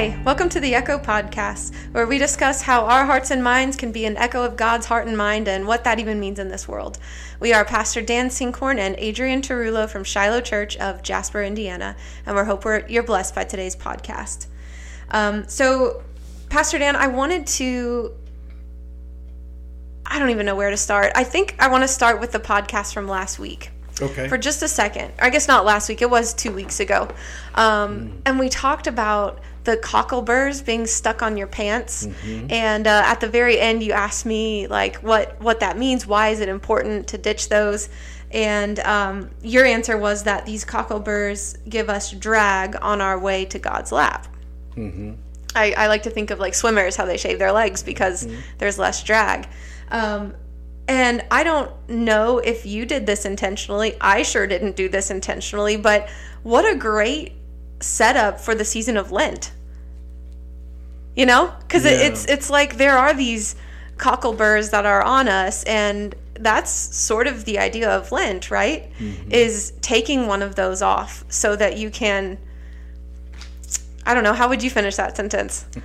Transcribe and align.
Hi, 0.00 0.18
welcome 0.24 0.48
to 0.48 0.60
the 0.60 0.74
Echo 0.74 0.96
Podcast, 0.98 1.74
where 1.92 2.06
we 2.06 2.16
discuss 2.16 2.62
how 2.62 2.86
our 2.86 3.04
hearts 3.04 3.30
and 3.30 3.44
minds 3.44 3.76
can 3.76 3.92
be 3.92 4.06
an 4.06 4.16
echo 4.16 4.42
of 4.42 4.56
God's 4.56 4.86
heart 4.86 5.06
and 5.06 5.14
mind 5.14 5.46
and 5.46 5.66
what 5.66 5.84
that 5.84 5.98
even 5.98 6.18
means 6.18 6.38
in 6.38 6.48
this 6.48 6.66
world. 6.66 6.98
We 7.38 7.52
are 7.52 7.66
Pastor 7.66 8.00
Dan 8.00 8.30
Sinkhorn 8.30 8.78
and 8.78 8.98
Adrienne 8.98 9.42
Tarullo 9.42 9.86
from 9.86 10.02
Shiloh 10.04 10.40
Church 10.40 10.78
of 10.78 11.02
Jasper, 11.02 11.42
Indiana, 11.42 11.96
and 12.24 12.34
we 12.34 12.42
hope 12.44 12.64
we're, 12.64 12.86
you're 12.88 13.02
blessed 13.02 13.34
by 13.34 13.44
today's 13.44 13.76
podcast. 13.76 14.46
Um, 15.10 15.46
so, 15.48 16.02
Pastor 16.48 16.78
Dan, 16.78 16.96
I 16.96 17.08
wanted 17.08 17.46
to. 17.58 18.14
I 20.06 20.18
don't 20.18 20.30
even 20.30 20.46
know 20.46 20.56
where 20.56 20.70
to 20.70 20.78
start. 20.78 21.12
I 21.14 21.24
think 21.24 21.56
I 21.58 21.68
want 21.68 21.84
to 21.84 21.88
start 21.88 22.20
with 22.22 22.32
the 22.32 22.40
podcast 22.40 22.94
from 22.94 23.06
last 23.06 23.38
week. 23.38 23.70
Okay. 24.02 24.28
For 24.28 24.38
just 24.38 24.62
a 24.62 24.68
second. 24.68 25.12
I 25.18 25.30
guess 25.30 25.48
not 25.48 25.64
last 25.64 25.88
week, 25.88 26.02
it 26.02 26.10
was 26.10 26.34
two 26.34 26.52
weeks 26.52 26.80
ago. 26.80 27.08
Um, 27.54 27.90
Mm. 27.90 28.22
And 28.26 28.38
we 28.38 28.48
talked 28.48 28.86
about 28.86 29.40
the 29.64 29.76
cockleburs 29.76 30.64
being 30.64 30.86
stuck 30.86 31.22
on 31.22 31.36
your 31.36 31.46
pants. 31.46 32.06
Mm-hmm. 32.06 32.46
And 32.50 32.86
uh, 32.86 33.02
at 33.04 33.20
the 33.20 33.28
very 33.28 33.58
end, 33.58 33.82
you 33.82 33.92
asked 33.92 34.24
me, 34.26 34.66
like, 34.66 34.96
what, 34.96 35.40
what 35.40 35.60
that 35.60 35.76
means. 35.76 36.06
Why 36.06 36.28
is 36.28 36.40
it 36.40 36.48
important 36.48 37.08
to 37.08 37.18
ditch 37.18 37.48
those? 37.48 37.88
And 38.30 38.78
um, 38.80 39.30
your 39.42 39.64
answer 39.64 39.98
was 39.98 40.24
that 40.24 40.46
these 40.46 40.64
cockleburs 40.64 41.56
give 41.68 41.90
us 41.90 42.12
drag 42.12 42.76
on 42.80 43.00
our 43.00 43.18
way 43.18 43.44
to 43.46 43.58
God's 43.58 43.92
lap. 43.92 44.28
Mm-hmm. 44.76 45.14
I, 45.54 45.72
I 45.76 45.86
like 45.88 46.04
to 46.04 46.10
think 46.10 46.30
of 46.30 46.38
like 46.38 46.54
swimmers 46.54 46.96
how 46.96 47.06
they 47.06 47.16
shave 47.16 47.38
their 47.38 47.52
legs 47.52 47.82
because 47.82 48.28
there's 48.58 48.78
less 48.78 49.02
drag. 49.02 49.48
Um, 49.90 50.34
and 50.90 51.24
I 51.30 51.44
don't 51.44 51.70
know 51.88 52.38
if 52.38 52.66
you 52.66 52.84
did 52.84 53.06
this 53.06 53.24
intentionally. 53.24 53.96
I 54.00 54.24
sure 54.24 54.48
didn't 54.48 54.74
do 54.74 54.88
this 54.88 55.08
intentionally, 55.08 55.76
but 55.76 56.08
what 56.42 56.64
a 56.64 56.74
great 56.74 57.34
setup 57.78 58.40
for 58.40 58.56
the 58.56 58.64
season 58.64 58.96
of 58.96 59.12
Lent. 59.12 59.52
You 61.14 61.26
know, 61.26 61.54
because 61.60 61.84
Yeah. 61.84 61.92
it's 61.92 62.24
it's 62.24 62.50
like 62.50 62.76
there 62.76 62.98
are 62.98 63.14
these 63.14 63.54
cockleburs 63.98 64.72
that 64.72 64.84
are 64.84 65.02
on 65.02 65.28
us, 65.28 65.62
and 65.62 66.12
that's 66.40 66.70
sort 66.72 67.28
of 67.28 67.44
the 67.44 67.60
idea 67.60 67.88
of 67.88 68.10
Lent, 68.10 68.50
right? 68.50 68.90
Mm-hmm. 68.98 69.30
Is 69.30 69.72
taking 69.82 70.26
one 70.26 70.42
of 70.42 70.56
those 70.56 70.82
off 70.82 71.24
so 71.28 71.54
that 71.54 71.76
you 71.78 71.90
can. 71.90 72.36
I 74.04 74.14
don't 74.14 74.24
know. 74.24 74.32
How 74.32 74.48
would 74.48 74.62
you 74.62 74.70
finish 74.70 74.96
that 74.96 75.16
sentence? 75.16 75.66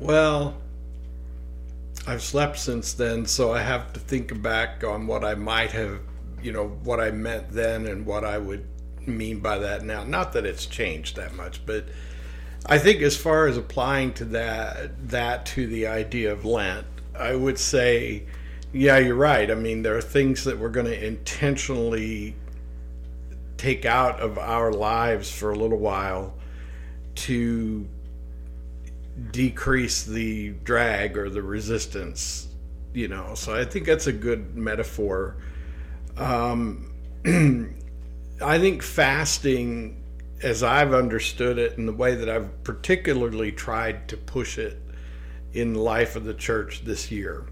Well, 0.00 0.54
I've 2.08 2.22
slept 2.22 2.58
since 2.58 2.94
then, 2.94 3.26
so 3.26 3.52
I 3.52 3.60
have 3.60 3.92
to 3.92 4.00
think 4.00 4.40
back 4.40 4.82
on 4.82 5.06
what 5.06 5.24
I 5.24 5.34
might 5.34 5.72
have, 5.72 6.00
you 6.42 6.52
know, 6.52 6.68
what 6.82 7.00
I 7.00 7.10
meant 7.10 7.50
then 7.50 7.84
and 7.84 8.06
what 8.06 8.24
I 8.24 8.38
would 8.38 8.66
mean 9.06 9.40
by 9.40 9.58
that 9.58 9.84
now. 9.84 10.04
Not 10.04 10.32
that 10.32 10.46
it's 10.46 10.64
changed 10.64 11.16
that 11.16 11.34
much, 11.34 11.66
but 11.66 11.84
I 12.64 12.78
think 12.78 13.02
as 13.02 13.14
far 13.14 13.46
as 13.46 13.58
applying 13.58 14.14
to 14.14 14.24
that 14.24 15.10
that 15.10 15.44
to 15.46 15.66
the 15.66 15.86
idea 15.86 16.32
of 16.32 16.46
Lent, 16.46 16.86
I 17.14 17.34
would 17.34 17.58
say, 17.58 18.24
yeah, 18.72 18.96
you're 18.96 19.14
right. 19.14 19.50
I 19.50 19.54
mean, 19.54 19.82
there 19.82 19.96
are 19.98 20.00
things 20.00 20.44
that 20.44 20.58
we're 20.58 20.70
going 20.70 20.86
to 20.86 21.06
intentionally 21.06 22.36
take 23.58 23.84
out 23.84 24.18
of 24.20 24.38
our 24.38 24.72
lives 24.72 25.30
for 25.30 25.50
a 25.50 25.58
little 25.58 25.78
while 25.78 26.32
to 27.16 27.86
decrease 29.30 30.04
the 30.04 30.50
drag 30.64 31.16
or 31.16 31.28
the 31.30 31.42
resistance 31.42 32.48
you 32.92 33.08
know 33.08 33.34
so 33.34 33.54
i 33.54 33.64
think 33.64 33.86
that's 33.86 34.06
a 34.06 34.12
good 34.12 34.56
metaphor. 34.56 35.36
Um, 36.16 36.92
i 38.42 38.58
think 38.58 38.82
fasting 38.82 40.02
as 40.42 40.62
i've 40.62 40.94
understood 40.94 41.58
it 41.58 41.78
and 41.78 41.86
the 41.86 41.92
way 41.92 42.14
that 42.14 42.28
i've 42.28 42.64
particularly 42.64 43.52
tried 43.52 44.08
to 44.08 44.16
push 44.16 44.58
it 44.58 44.80
in 45.52 45.74
the 45.74 45.80
life 45.80 46.16
of 46.16 46.24
the 46.24 46.34
church 46.34 46.84
this 46.84 47.10
year 47.10 47.46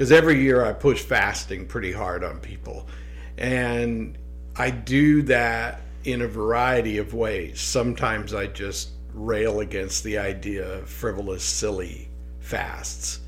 because 0.00 0.12
every 0.12 0.40
year 0.40 0.64
i 0.64 0.72
push 0.72 1.02
fasting 1.02 1.66
pretty 1.66 1.92
hard 1.92 2.24
on 2.24 2.38
people. 2.40 2.88
And 3.36 4.16
i 4.56 4.70
do 4.70 5.20
that 5.22 5.82
in 6.04 6.22
a 6.22 6.26
variety 6.26 6.96
of 6.96 7.12
ways. 7.12 7.60
Sometimes 7.60 8.32
i 8.32 8.46
just 8.46 8.92
rail 9.14 9.60
against 9.60 10.04
the 10.04 10.18
idea 10.18 10.78
of 10.78 10.88
frivolous, 10.88 11.44
silly 11.44 12.08
fasts. 12.40 13.20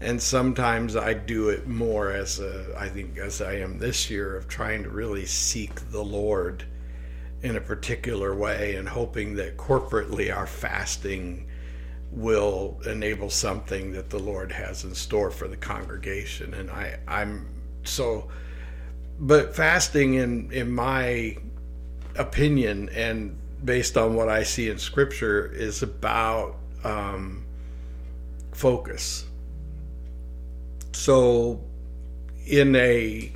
And 0.00 0.22
sometimes 0.22 0.94
I 0.94 1.14
do 1.14 1.48
it 1.48 1.66
more 1.66 2.10
as 2.12 2.38
a, 2.38 2.74
I 2.78 2.88
think, 2.88 3.18
as 3.18 3.42
I 3.42 3.54
am 3.54 3.78
this 3.78 4.08
year, 4.08 4.36
of 4.36 4.46
trying 4.46 4.84
to 4.84 4.90
really 4.90 5.26
seek 5.26 5.90
the 5.90 6.04
Lord 6.04 6.64
in 7.42 7.56
a 7.56 7.60
particular 7.60 8.34
way 8.34 8.76
and 8.76 8.88
hoping 8.88 9.34
that 9.36 9.56
corporately 9.56 10.34
our 10.34 10.46
fasting 10.46 11.48
will 12.10 12.80
enable 12.86 13.28
something 13.28 13.92
that 13.92 14.10
the 14.10 14.18
Lord 14.18 14.50
has 14.52 14.84
in 14.84 14.94
store 14.94 15.30
for 15.30 15.48
the 15.48 15.56
congregation. 15.56 16.54
And 16.54 16.70
I, 16.70 16.98
I'm 17.06 17.46
so, 17.84 18.28
but 19.18 19.54
fasting 19.54 20.14
in, 20.14 20.50
in 20.52 20.70
my 20.70 21.36
opinion 22.16 22.88
and 22.90 23.38
based 23.64 23.96
on 23.96 24.14
what 24.14 24.28
I 24.28 24.42
see 24.42 24.68
in 24.68 24.78
Scripture, 24.78 25.50
is 25.52 25.82
about 25.82 26.56
um, 26.84 27.44
focus. 28.52 29.26
So, 30.92 31.60
in 32.46 32.74
a 32.76 33.32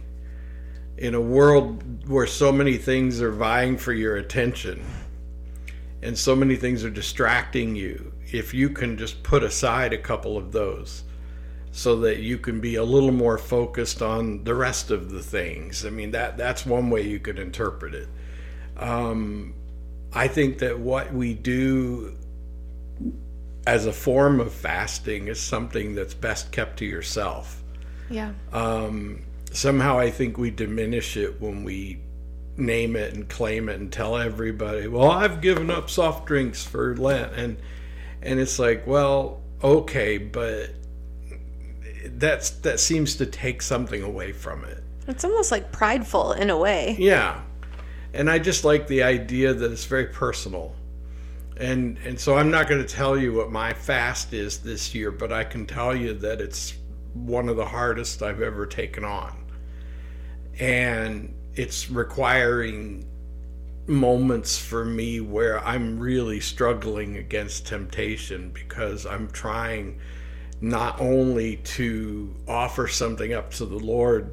in 0.98 1.14
a 1.14 1.20
world 1.20 2.08
where 2.08 2.26
so 2.26 2.52
many 2.52 2.76
things 2.76 3.20
are 3.20 3.32
vying 3.32 3.76
for 3.76 3.92
your 3.92 4.16
attention, 4.16 4.84
and 6.02 6.16
so 6.16 6.36
many 6.36 6.56
things 6.56 6.84
are 6.84 6.90
distracting 6.90 7.74
you, 7.74 8.12
if 8.32 8.54
you 8.54 8.68
can 8.68 8.96
just 8.96 9.22
put 9.22 9.42
aside 9.42 9.92
a 9.92 9.98
couple 9.98 10.36
of 10.36 10.52
those, 10.52 11.04
so 11.72 11.96
that 12.00 12.18
you 12.18 12.38
can 12.38 12.60
be 12.60 12.76
a 12.76 12.84
little 12.84 13.12
more 13.12 13.38
focused 13.38 14.02
on 14.02 14.44
the 14.44 14.54
rest 14.54 14.90
of 14.90 15.10
the 15.10 15.22
things. 15.22 15.86
I 15.86 15.90
mean 15.90 16.10
that 16.12 16.36
that's 16.36 16.66
one 16.66 16.90
way 16.90 17.02
you 17.02 17.18
could 17.18 17.38
interpret 17.38 17.94
it. 17.94 18.08
Um, 18.76 19.54
I 20.14 20.28
think 20.28 20.58
that 20.58 20.78
what 20.78 21.12
we 21.12 21.34
do 21.34 22.16
as 23.66 23.86
a 23.86 23.92
form 23.92 24.40
of 24.40 24.52
fasting 24.52 25.28
is 25.28 25.40
something 25.40 25.94
that's 25.94 26.14
best 26.14 26.52
kept 26.52 26.78
to 26.78 26.84
yourself. 26.84 27.62
Yeah. 28.10 28.32
Um, 28.52 29.22
somehow 29.52 29.98
I 29.98 30.10
think 30.10 30.36
we 30.36 30.50
diminish 30.50 31.16
it 31.16 31.40
when 31.40 31.64
we 31.64 32.00
name 32.56 32.96
it 32.96 33.14
and 33.14 33.28
claim 33.28 33.68
it 33.68 33.80
and 33.80 33.90
tell 33.90 34.18
everybody, 34.18 34.86
"Well, 34.88 35.10
I've 35.10 35.40
given 35.40 35.70
up 35.70 35.88
soft 35.88 36.26
drinks 36.26 36.64
for 36.64 36.96
Lent," 36.96 37.32
and 37.34 37.56
and 38.22 38.38
it's 38.38 38.58
like, 38.58 38.86
well, 38.86 39.40
okay, 39.62 40.18
but 40.18 40.70
that's 42.06 42.50
that 42.50 42.80
seems 42.80 43.16
to 43.16 43.26
take 43.26 43.62
something 43.62 44.02
away 44.02 44.32
from 44.32 44.64
it. 44.64 44.82
It's 45.08 45.24
almost 45.24 45.50
like 45.50 45.72
prideful 45.72 46.32
in 46.32 46.50
a 46.50 46.56
way. 46.56 46.96
Yeah. 46.98 47.40
And 48.14 48.30
I 48.30 48.38
just 48.38 48.64
like 48.64 48.86
the 48.86 49.02
idea 49.02 49.54
that 49.54 49.72
it's 49.72 49.84
very 49.84 50.06
personal. 50.06 50.74
And 51.56 51.98
and 52.04 52.18
so 52.18 52.36
I'm 52.36 52.50
not 52.50 52.68
going 52.68 52.84
to 52.84 52.88
tell 52.88 53.16
you 53.16 53.32
what 53.32 53.50
my 53.50 53.72
fast 53.72 54.32
is 54.32 54.58
this 54.58 54.94
year, 54.94 55.10
but 55.10 55.32
I 55.32 55.44
can 55.44 55.66
tell 55.66 55.94
you 55.94 56.14
that 56.14 56.40
it's 56.40 56.74
one 57.14 57.48
of 57.48 57.56
the 57.56 57.66
hardest 57.66 58.22
I've 58.22 58.40
ever 58.40 58.66
taken 58.66 59.04
on. 59.04 59.44
And 60.58 61.34
it's 61.54 61.90
requiring 61.90 63.06
moments 63.86 64.58
for 64.58 64.84
me 64.84 65.20
where 65.20 65.62
I'm 65.64 65.98
really 65.98 66.40
struggling 66.40 67.16
against 67.16 67.66
temptation 67.66 68.50
because 68.50 69.06
I'm 69.06 69.28
trying 69.30 69.98
not 70.60 71.00
only 71.00 71.56
to 71.56 72.34
offer 72.46 72.86
something 72.86 73.32
up 73.32 73.50
to 73.54 73.66
the 73.66 73.78
Lord 73.78 74.32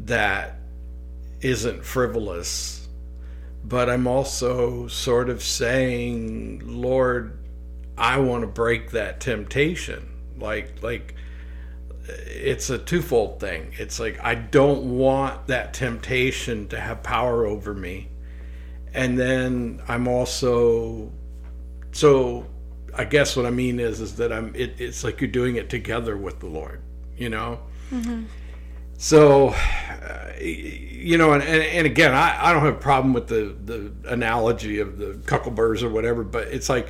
that 0.00 0.58
isn't 1.40 1.84
frivolous, 1.84 2.77
but 3.64 3.90
I'm 3.90 4.06
also 4.06 4.86
sort 4.88 5.28
of 5.28 5.42
saying, 5.42 6.62
Lord, 6.64 7.38
I 7.96 8.18
want 8.18 8.42
to 8.42 8.46
break 8.46 8.92
that 8.92 9.20
temptation. 9.20 10.08
Like, 10.38 10.82
like, 10.82 11.14
it's 12.08 12.70
a 12.70 12.78
twofold 12.78 13.40
thing. 13.40 13.74
It's 13.78 14.00
like 14.00 14.18
I 14.22 14.34
don't 14.34 14.98
want 14.98 15.48
that 15.48 15.74
temptation 15.74 16.68
to 16.68 16.80
have 16.80 17.02
power 17.02 17.46
over 17.46 17.74
me. 17.74 18.08
And 18.94 19.18
then 19.18 19.82
I'm 19.88 20.08
also 20.08 21.12
so 21.92 22.46
I 22.94 23.04
guess 23.04 23.36
what 23.36 23.46
I 23.46 23.50
mean 23.50 23.78
is 23.78 24.00
is 24.00 24.16
that 24.16 24.32
I'm 24.32 24.54
it, 24.54 24.80
it's 24.80 25.04
like 25.04 25.20
you're 25.20 25.30
doing 25.30 25.56
it 25.56 25.68
together 25.68 26.16
with 26.16 26.40
the 26.40 26.46
Lord, 26.46 26.80
you 27.16 27.28
know? 27.28 27.60
Mm-hmm. 27.90 28.24
So 28.98 29.48
uh, 29.48 30.32
you 30.40 31.16
know, 31.16 31.32
and, 31.32 31.42
and, 31.42 31.62
and 31.62 31.86
again, 31.86 32.12
I, 32.12 32.48
I 32.48 32.52
don't 32.52 32.62
have 32.62 32.74
a 32.74 32.78
problem 32.78 33.14
with 33.14 33.28
the, 33.28 33.56
the 33.64 33.92
analogy 34.10 34.80
of 34.80 34.98
the 34.98 35.14
cockleburs 35.24 35.82
or 35.82 35.88
whatever, 35.88 36.22
but 36.22 36.48
it's 36.48 36.68
like 36.68 36.88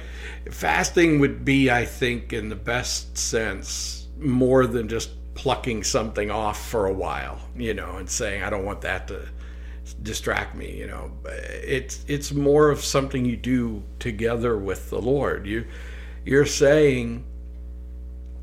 fasting 0.51 1.21
would 1.21 1.45
be, 1.45 1.71
I 1.71 1.85
think, 1.85 2.33
in 2.33 2.49
the 2.49 2.57
best 2.57 3.17
sense, 3.17 4.09
more 4.19 4.67
than 4.67 4.89
just 4.89 5.11
plucking 5.35 5.85
something 5.85 6.31
off 6.31 6.69
for 6.69 6.87
a 6.87 6.93
while, 6.93 7.39
you 7.55 7.75
know, 7.75 7.97
and 7.97 8.11
saying, 8.11 8.43
I 8.43 8.51
don't 8.51 8.65
want 8.65 8.81
that 8.81 9.07
to 9.09 9.29
distract 10.03 10.55
me 10.55 10.77
you 10.77 10.87
know. 10.87 11.11
It's 11.25 12.05
it's 12.09 12.33
more 12.33 12.71
of 12.71 12.85
something 12.85 13.25
you 13.25 13.37
do 13.37 13.83
together 13.99 14.59
with 14.59 14.91
the 14.91 15.01
lord. 15.01 15.47
You 15.47 15.65
you're 16.25 16.47
saying 16.47 17.25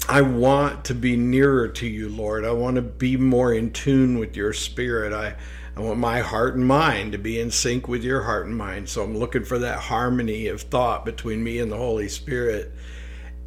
I 0.07 0.21
want 0.21 0.85
to 0.85 0.93
be 0.93 1.17
nearer 1.17 1.67
to 1.67 1.87
you, 1.87 2.09
Lord. 2.09 2.45
I 2.45 2.51
want 2.51 2.75
to 2.75 2.81
be 2.81 3.17
more 3.17 3.51
in 3.53 3.71
tune 3.71 4.19
with 4.19 4.35
your 4.35 4.53
spirit. 4.53 5.13
I, 5.13 5.35
I 5.75 5.79
want 5.81 5.99
my 5.99 6.19
heart 6.19 6.55
and 6.55 6.67
mind 6.67 7.13
to 7.13 7.17
be 7.17 7.39
in 7.39 7.49
sync 7.49 7.87
with 7.87 8.03
your 8.03 8.21
heart 8.21 8.45
and 8.45 8.55
mind. 8.55 8.87
So 8.87 9.03
I'm 9.03 9.17
looking 9.17 9.43
for 9.43 9.57
that 9.59 9.79
harmony 9.79 10.47
of 10.47 10.61
thought 10.61 11.05
between 11.05 11.43
me 11.43 11.59
and 11.59 11.71
the 11.71 11.77
Holy 11.77 12.07
Spirit. 12.07 12.71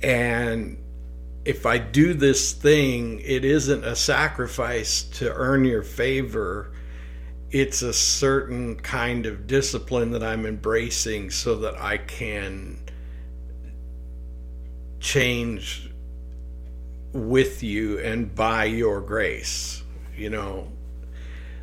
And 0.02 0.82
if 1.44 1.64
I 1.64 1.78
do 1.78 2.12
this 2.12 2.52
thing, 2.52 3.20
it 3.20 3.44
isn't 3.44 3.84
a 3.84 3.94
sacrifice 3.94 5.05
to 5.05 5.32
earn 5.32 5.64
your 5.64 5.84
favor. 5.84 6.72
It's 7.52 7.82
a 7.82 7.93
certain 7.93 8.76
kind 8.76 9.26
of 9.26 9.46
discipline 9.46 10.10
that 10.10 10.25
I'm 10.25 10.44
embracing 10.44 11.31
so 11.31 11.56
that 11.58 11.81
I 11.81 11.99
can 11.99 12.82
change 14.99 15.88
with 17.19 17.62
you 17.62 17.99
and 17.99 18.35
by 18.35 18.65
your 18.65 19.00
grace, 19.00 19.82
you 20.17 20.31
know. 20.31 20.69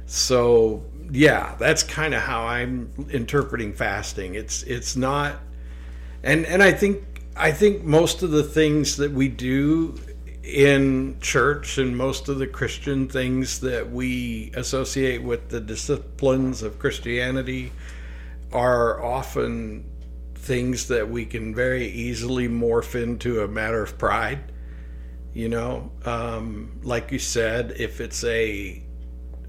So, 0.06 0.84
yeah, 1.12 1.56
that's 1.58 1.84
kind 1.84 2.14
of 2.14 2.22
how 2.22 2.46
I'm 2.46 2.92
interpreting 3.10 3.74
fasting. 3.74 4.36
It's 4.36 4.64
it's 4.64 4.96
not 4.96 5.40
and 6.26 6.46
and 6.48 6.62
I 6.62 6.74
think 6.74 7.22
I 7.38 7.52
think 7.52 7.84
most 7.84 8.24
of 8.24 8.32
the 8.32 8.44
things 8.44 8.98
that 8.98 9.12
we 9.12 9.30
do 9.30 9.98
in 10.44 11.18
church 11.22 11.78
and 11.78 11.96
most 11.96 12.28
of 12.30 12.40
the 12.40 12.48
Christian 12.48 13.08
things 13.08 13.60
that 13.60 13.92
we 13.92 14.52
associate 14.56 15.24
with 15.24 15.50
the 15.50 15.60
disciplines 15.60 16.62
of 16.62 16.80
Christianity 16.80 17.72
are 18.52 19.04
often 19.04 19.90
things 20.36 20.88
that 20.88 21.10
we 21.10 21.26
can 21.26 21.54
very 21.54 21.88
easily 21.88 22.48
morph 22.48 23.02
into 23.02 23.42
a 23.42 23.48
matter 23.48 23.82
of 23.82 23.98
pride 23.98 24.52
you 25.36 25.50
know 25.50 25.92
um, 26.06 26.80
like 26.82 27.12
you 27.12 27.20
said 27.20 27.74
if 27.78 28.02
it's 28.02 28.24
a 28.24 28.82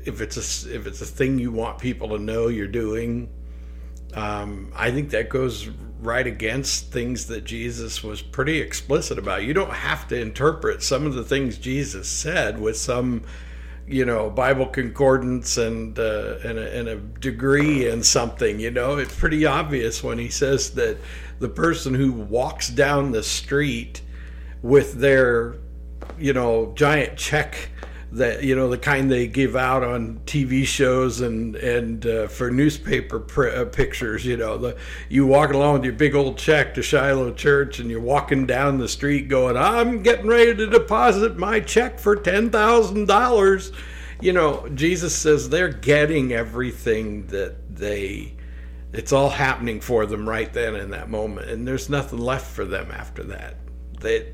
if 0.04 0.20
it's 0.20 0.36
a 0.36 0.74
if 0.74 0.86
it's 0.86 1.00
a 1.00 1.06
thing 1.06 1.38
you 1.38 1.50
want 1.50 1.78
people 1.78 2.08
to 2.08 2.18
know 2.18 2.48
you're 2.48 2.66
doing 2.66 3.30
um, 4.14 4.70
i 4.74 4.90
think 4.90 5.10
that 5.10 5.30
goes 5.30 5.68
right 6.00 6.26
against 6.26 6.92
things 6.92 7.26
that 7.26 7.44
jesus 7.44 8.02
was 8.02 8.20
pretty 8.20 8.58
explicit 8.58 9.18
about. 9.18 9.44
You 9.44 9.54
don't 9.54 9.72
have 9.72 10.06
to 10.08 10.20
interpret 10.20 10.82
some 10.82 11.06
of 11.06 11.14
the 11.14 11.24
things 11.24 11.56
jesus 11.56 12.08
said 12.08 12.60
with 12.60 12.76
some 12.76 13.22
you 13.88 14.04
know 14.04 14.28
bible 14.28 14.66
concordance 14.66 15.56
and 15.56 15.96
uh, 15.96 16.38
and, 16.42 16.58
a, 16.58 16.76
and 16.76 16.88
a 16.88 16.96
degree 16.96 17.88
in 17.88 18.02
something 18.02 18.58
you 18.58 18.72
know? 18.72 18.98
It's 18.98 19.14
pretty 19.14 19.46
obvious 19.46 20.02
when 20.02 20.18
he 20.18 20.30
says 20.30 20.72
that 20.72 20.98
the 21.38 21.48
person 21.48 21.94
who 21.94 22.10
walks 22.10 22.68
down 22.68 23.12
the 23.12 23.22
street 23.22 24.02
with 24.62 24.94
their 24.94 25.58
you 26.18 26.32
know, 26.32 26.72
giant 26.76 27.16
check 27.16 27.70
that 28.12 28.44
you 28.44 28.54
know 28.54 28.68
the 28.68 28.78
kind 28.78 29.10
they 29.10 29.26
give 29.26 29.56
out 29.56 29.82
on 29.82 30.20
TV 30.26 30.64
shows 30.66 31.20
and 31.20 31.56
and 31.56 32.06
uh, 32.06 32.28
for 32.28 32.50
newspaper 32.50 33.20
pr- 33.20 33.48
uh, 33.48 33.64
pictures. 33.64 34.24
You 34.24 34.36
know, 34.36 34.56
the 34.58 34.76
you 35.08 35.26
walking 35.26 35.56
along 35.56 35.74
with 35.74 35.84
your 35.84 35.92
big 35.92 36.14
old 36.14 36.38
check 36.38 36.74
to 36.74 36.82
Shiloh 36.82 37.32
Church, 37.32 37.78
and 37.78 37.90
you're 37.90 38.00
walking 38.00 38.46
down 38.46 38.78
the 38.78 38.88
street 38.88 39.28
going, 39.28 39.56
"I'm 39.56 40.02
getting 40.02 40.26
ready 40.26 40.54
to 40.54 40.66
deposit 40.66 41.36
my 41.36 41.60
check 41.60 41.98
for 41.98 42.16
ten 42.16 42.50
thousand 42.50 43.06
dollars." 43.06 43.72
You 44.20 44.32
know, 44.32 44.66
Jesus 44.74 45.14
says 45.14 45.48
they're 45.48 45.68
getting 45.68 46.32
everything 46.32 47.26
that 47.28 47.76
they. 47.76 48.34
It's 48.92 49.12
all 49.12 49.28
happening 49.28 49.80
for 49.80 50.06
them 50.06 50.26
right 50.26 50.50
then 50.50 50.74
in 50.74 50.90
that 50.90 51.10
moment, 51.10 51.50
and 51.50 51.68
there's 51.68 51.90
nothing 51.90 52.18
left 52.18 52.50
for 52.50 52.64
them 52.64 52.90
after 52.92 53.24
that. 53.24 53.56
They 54.00 54.32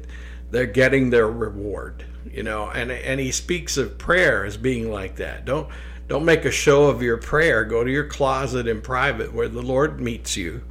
they're 0.53 0.67
getting 0.67 1.11
their 1.11 1.29
reward 1.29 2.05
you 2.31 2.43
know 2.43 2.71
and 2.71 2.91
and 2.91 3.21
he 3.21 3.31
speaks 3.31 3.77
of 3.77 3.99
prayer 3.99 4.45
as 4.45 4.57
being 4.57 4.91
like 4.91 5.17
that. 5.17 5.45
Don't 5.45 5.69
don't 6.09 6.25
make 6.25 6.45
a 6.45 6.51
show 6.51 6.89
of 6.89 7.03
your 7.03 7.17
prayer. 7.17 7.65
Go 7.65 7.85
to 7.85 7.91
your 7.91 8.07
closet 8.07 8.67
in 8.67 8.81
private 8.81 9.33
where 9.33 9.49
the 9.49 9.63
lord 9.63 10.01
meets 10.01 10.37
you 10.37 10.63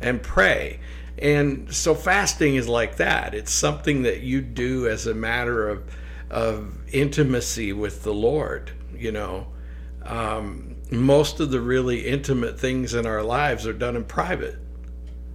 and 0.00 0.22
pray. 0.22 0.80
And 1.18 1.72
so 1.74 1.94
fasting 1.94 2.54
is 2.54 2.68
like 2.68 2.96
that. 2.96 3.34
It's 3.34 3.52
something 3.52 4.02
that 4.02 4.20
you 4.20 4.40
do 4.40 4.88
as 4.88 5.06
a 5.06 5.14
matter 5.14 5.68
of 5.68 5.84
of 6.30 6.78
intimacy 6.92 7.72
with 7.72 8.02
the 8.02 8.14
lord 8.14 8.72
you 8.96 9.12
know. 9.12 9.48
Um, 10.02 10.76
most 10.90 11.40
of 11.40 11.50
the 11.50 11.60
really 11.60 12.06
intimate 12.06 12.58
things 12.58 12.94
in 12.94 13.04
our 13.06 13.22
lives 13.22 13.66
are 13.66 13.72
done 13.74 13.96
in 13.96 14.04
private 14.04 14.56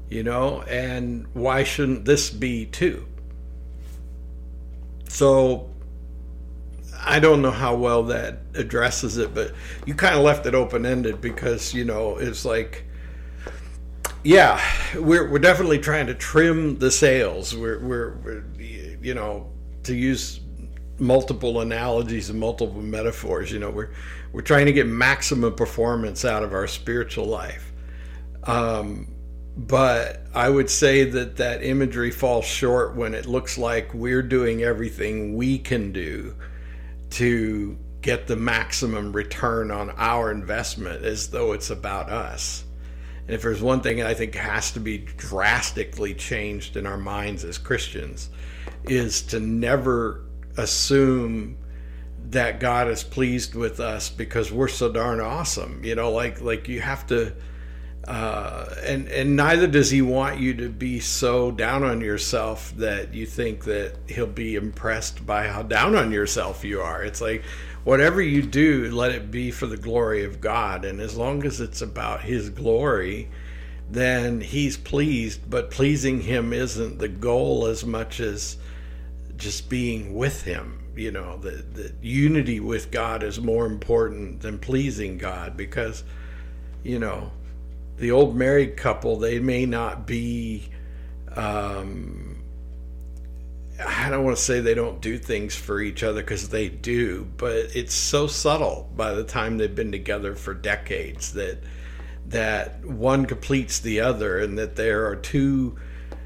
you 0.09 0.23
know 0.23 0.63
and 0.63 1.27
why 1.33 1.63
shouldn't 1.63 2.05
this 2.05 2.29
be 2.29 2.65
too 2.65 3.05
so 5.15 5.69
I 7.01 7.21
don't 7.21 7.41
know 7.41 7.51
how 7.51 7.73
well 7.73 8.03
that 8.03 8.39
addresses 8.53 9.15
it, 9.15 9.33
but 9.33 9.53
you 9.85 9.93
kind 9.93 10.13
of 10.13 10.23
left 10.23 10.45
it 10.45 10.53
open 10.53 10.85
ended 10.85 11.21
because 11.21 11.73
you 11.73 11.85
know 11.85 12.17
it's 12.17 12.43
like, 12.43 12.83
yeah, 14.25 14.61
we're 14.93 15.31
we're 15.31 15.39
definitely 15.39 15.79
trying 15.79 16.07
to 16.07 16.13
trim 16.13 16.79
the 16.79 16.91
sails. 16.91 17.55
We're 17.55 17.79
we're, 17.79 18.15
we're 18.25 18.43
you 18.59 19.13
know 19.13 19.49
to 19.83 19.95
use 19.95 20.41
multiple 20.99 21.61
analogies 21.61 22.29
and 22.29 22.37
multiple 22.37 22.81
metaphors. 22.81 23.53
You 23.53 23.59
know 23.59 23.69
we're 23.69 23.91
we're 24.33 24.41
trying 24.41 24.65
to 24.65 24.73
get 24.73 24.85
maximum 24.85 25.55
performance 25.55 26.25
out 26.25 26.43
of 26.43 26.51
our 26.51 26.67
spiritual 26.67 27.25
life. 27.25 27.71
Um, 28.43 29.14
but 29.57 30.25
I 30.33 30.49
would 30.49 30.69
say 30.69 31.03
that 31.05 31.37
that 31.37 31.63
imagery 31.63 32.11
falls 32.11 32.45
short 32.45 32.95
when 32.95 33.13
it 33.13 33.25
looks 33.25 33.57
like 33.57 33.93
we're 33.93 34.21
doing 34.21 34.63
everything 34.63 35.35
we 35.35 35.57
can 35.57 35.91
do 35.91 36.35
to 37.11 37.77
get 38.01 38.27
the 38.27 38.35
maximum 38.35 39.13
return 39.13 39.71
on 39.71 39.91
our 39.91 40.29
investment 40.29 41.03
as 41.03 41.29
though 41.29 41.53
it's 41.53 41.69
about 41.69 42.09
us. 42.09 42.65
And 43.27 43.33
if 43.33 43.41
there's 43.41 43.61
one 43.61 43.81
thing 43.81 44.03
I 44.03 44.13
think 44.13 44.35
has 44.35 44.71
to 44.73 44.79
be 44.79 44.99
drastically 44.99 46.13
changed 46.13 46.77
in 46.77 46.85
our 46.85 46.97
minds 46.97 47.43
as 47.43 47.57
Christians, 47.57 48.29
is 48.83 49.21
to 49.23 49.39
never 49.39 50.25
assume 50.57 51.57
that 52.29 52.59
God 52.59 52.87
is 52.89 53.03
pleased 53.03 53.55
with 53.55 53.79
us 53.79 54.09
because 54.09 54.51
we're 54.51 54.67
so 54.67 54.91
darn 54.91 55.19
awesome. 55.19 55.83
You 55.83 55.95
know, 55.95 56.11
like 56.11 56.41
like 56.41 56.67
you 56.67 56.81
have 56.81 57.07
to 57.07 57.33
uh, 58.07 58.65
and 58.83 59.07
and 59.07 59.35
neither 59.35 59.65
does 59.65 59.89
he 59.89 60.01
want 60.01 60.39
you 60.39 60.53
to 60.53 60.69
be 60.69 60.99
so 60.99 61.49
down 61.49 61.83
on 61.83 62.01
yourself 62.01 62.71
that 62.77 63.13
you 63.15 63.25
think 63.25 63.63
that 63.63 63.95
he'll 64.07 64.27
be 64.27 64.55
impressed 64.55 65.25
by 65.25 65.47
how 65.47 65.63
down 65.63 65.95
on 65.95 66.11
yourself 66.11 66.63
you 66.63 66.81
are. 66.81 67.03
It's 67.03 67.19
like 67.19 67.43
whatever 67.83 68.21
you 68.21 68.43
do, 68.43 68.91
let 68.91 69.11
it 69.11 69.31
be 69.31 69.49
for 69.49 69.65
the 69.65 69.77
glory 69.77 70.23
of 70.23 70.39
God, 70.39 70.85
and 70.85 70.99
as 70.99 71.17
long 71.17 71.43
as 71.45 71.59
it's 71.59 71.81
about 71.81 72.21
His 72.21 72.51
glory, 72.51 73.27
then 73.89 74.39
He's 74.39 74.77
pleased. 74.77 75.49
But 75.49 75.71
pleasing 75.71 76.21
Him 76.21 76.53
isn't 76.53 76.99
the 76.99 77.07
goal 77.07 77.65
as 77.65 77.83
much 77.83 78.19
as 78.19 78.57
just 79.35 79.67
being 79.67 80.13
with 80.13 80.43
Him. 80.43 80.83
You 80.95 81.11
know, 81.11 81.37
the 81.37 81.65
the 81.73 81.91
unity 82.03 82.59
with 82.59 82.91
God 82.91 83.23
is 83.23 83.41
more 83.41 83.65
important 83.65 84.41
than 84.41 84.59
pleasing 84.59 85.17
God 85.17 85.57
because, 85.57 86.03
you 86.83 86.99
know 86.99 87.31
the 87.97 88.11
old 88.11 88.35
married 88.35 88.77
couple, 88.77 89.17
they 89.17 89.39
may 89.39 89.65
not 89.65 90.05
be. 90.05 90.69
Um, 91.35 92.43
I 93.83 94.09
don't 94.09 94.23
want 94.23 94.37
to 94.37 94.43
say 94.43 94.61
they 94.61 94.73
don't 94.73 95.01
do 95.01 95.17
things 95.17 95.53
for 95.53 95.81
each 95.81 96.01
other 96.01 96.21
because 96.21 96.47
they 96.47 96.69
do, 96.69 97.27
but 97.35 97.75
it's 97.75 97.93
so 97.93 98.25
subtle 98.27 98.89
by 98.95 99.13
the 99.13 99.23
time 99.23 99.57
they've 99.57 99.73
been 99.73 99.91
together 99.91 100.33
for 100.35 100.53
decades 100.53 101.33
that 101.33 101.61
that 102.27 102.83
one 102.85 103.25
completes 103.25 103.79
the 103.79 103.99
other, 103.99 104.39
and 104.39 104.57
that 104.57 104.75
there 104.75 105.05
are 105.07 105.15
two 105.15 105.77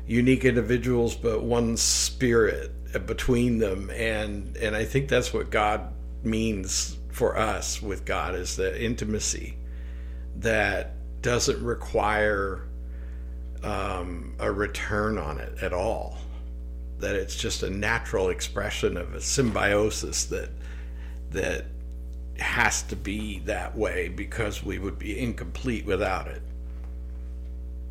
unique 0.07 0.45
individuals, 0.45 1.15
but 1.15 1.43
one 1.43 1.75
spirit 1.75 2.71
between 3.05 3.59
them, 3.59 3.89
and 3.91 4.55
and 4.57 4.75
I 4.75 4.85
think 4.85 5.09
that's 5.09 5.33
what 5.33 5.49
God 5.49 5.93
means 6.23 6.97
for 7.09 7.37
us 7.37 7.81
with 7.81 8.05
God 8.05 8.35
is 8.35 8.55
the 8.55 8.81
intimacy 8.81 9.57
that 10.37 10.93
doesn't 11.21 11.63
require 11.63 12.63
um, 13.63 14.35
a 14.39 14.51
return 14.51 15.17
on 15.17 15.39
it 15.39 15.61
at 15.61 15.73
all. 15.73 16.17
That 16.99 17.15
it's 17.15 17.35
just 17.35 17.63
a 17.63 17.69
natural 17.69 18.29
expression 18.29 18.97
of 18.97 19.13
a 19.13 19.21
symbiosis 19.21 20.25
that 20.25 20.49
that 21.31 21.65
has 22.39 22.81
to 22.83 22.95
be 22.95 23.39
that 23.39 23.77
way 23.77 24.07
because 24.07 24.63
we 24.63 24.79
would 24.79 24.97
be 24.97 25.19
incomplete 25.19 25.85
without 25.85 26.27
it. 26.27 26.41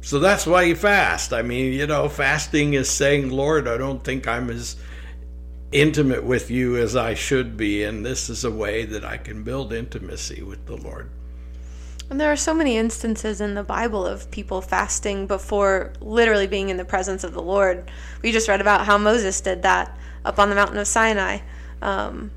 So 0.01 0.19
that's 0.19 0.47
why 0.47 0.63
you 0.63 0.77
fast. 0.77 1.33
I 1.33 1.43
mean, 1.43 1.73
you 1.73 1.87
know, 1.87 2.09
fasting 2.09 2.75
is 2.75 2.89
saying, 2.89 3.31
Lord, 3.31 3.69
I 3.69 3.77
don't 3.77 4.03
think 4.03 4.27
I'm 4.27 4.49
as 4.51 4.77
intimate 5.73 6.25
with 6.25 6.51
you 6.51 6.77
as 6.77 6.97
I 6.97 7.15
should 7.15 7.57
be, 7.57 7.85
and 7.85 8.05
this 8.05 8.31
is 8.31 8.45
a 8.45 8.51
way 8.51 8.85
that 8.85 9.05
I 9.05 9.17
can 9.17 9.43
build 9.43 9.73
intimacy 9.73 10.43
with 10.43 10.65
the 10.67 10.77
Lord. 10.77 11.11
And 12.11 12.21
there 12.21 12.33
are 12.33 12.37
so 12.37 12.55
many 12.55 12.77
instances 12.77 13.41
in 13.41 13.55
the 13.55 13.63
Bible 13.63 14.07
of 14.07 14.31
people 14.31 14.61
fasting 14.63 15.27
before 15.27 15.93
literally 16.01 16.47
being 16.47 16.71
in 16.71 16.79
the 16.79 16.85
presence 16.85 17.23
of 17.23 17.35
the 17.35 17.43
Lord. 17.43 17.91
We 18.23 18.33
just 18.33 18.49
read 18.49 18.61
about 18.61 18.87
how 18.87 18.97
Moses 18.97 19.41
did 19.41 19.63
that 19.63 19.97
up 20.25 20.39
on 20.39 20.49
the 20.49 20.55
mountain 20.55 20.79
of 20.79 20.87
Sinai. 20.87 21.41
Um, 21.83 22.31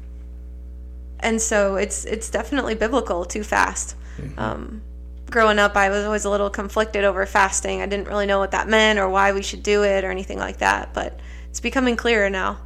and 1.20 1.42
so 1.42 1.76
it's 1.76 2.04
it's 2.06 2.30
definitely 2.30 2.76
biblical 2.76 3.26
to 3.26 3.44
fast. 3.44 3.96
Mm-hmm. 4.18 4.40
Um, 4.40 4.82
growing 5.30 5.60
up, 5.60 5.76
I 5.78 5.90
was 5.90 6.04
always 6.04 6.26
a 6.26 6.30
little 6.30 6.50
conflicted 6.50 7.06
over 7.06 7.26
fasting. 7.26 7.82
I 7.82 7.86
didn't 7.86 8.08
really 8.08 8.26
know 8.26 8.40
what 8.40 8.52
that 8.52 8.68
meant 8.68 9.00
or 9.00 9.08
why 9.08 9.32
we 9.32 9.42
should 9.42 9.64
do 9.64 9.84
it 9.84 10.04
or 10.04 10.12
anything 10.12 10.38
like 10.38 10.58
that. 10.58 10.94
But 10.94 11.20
it's 11.50 11.62
becoming 11.62 11.96
clearer 11.96 12.30
now. 12.30 12.58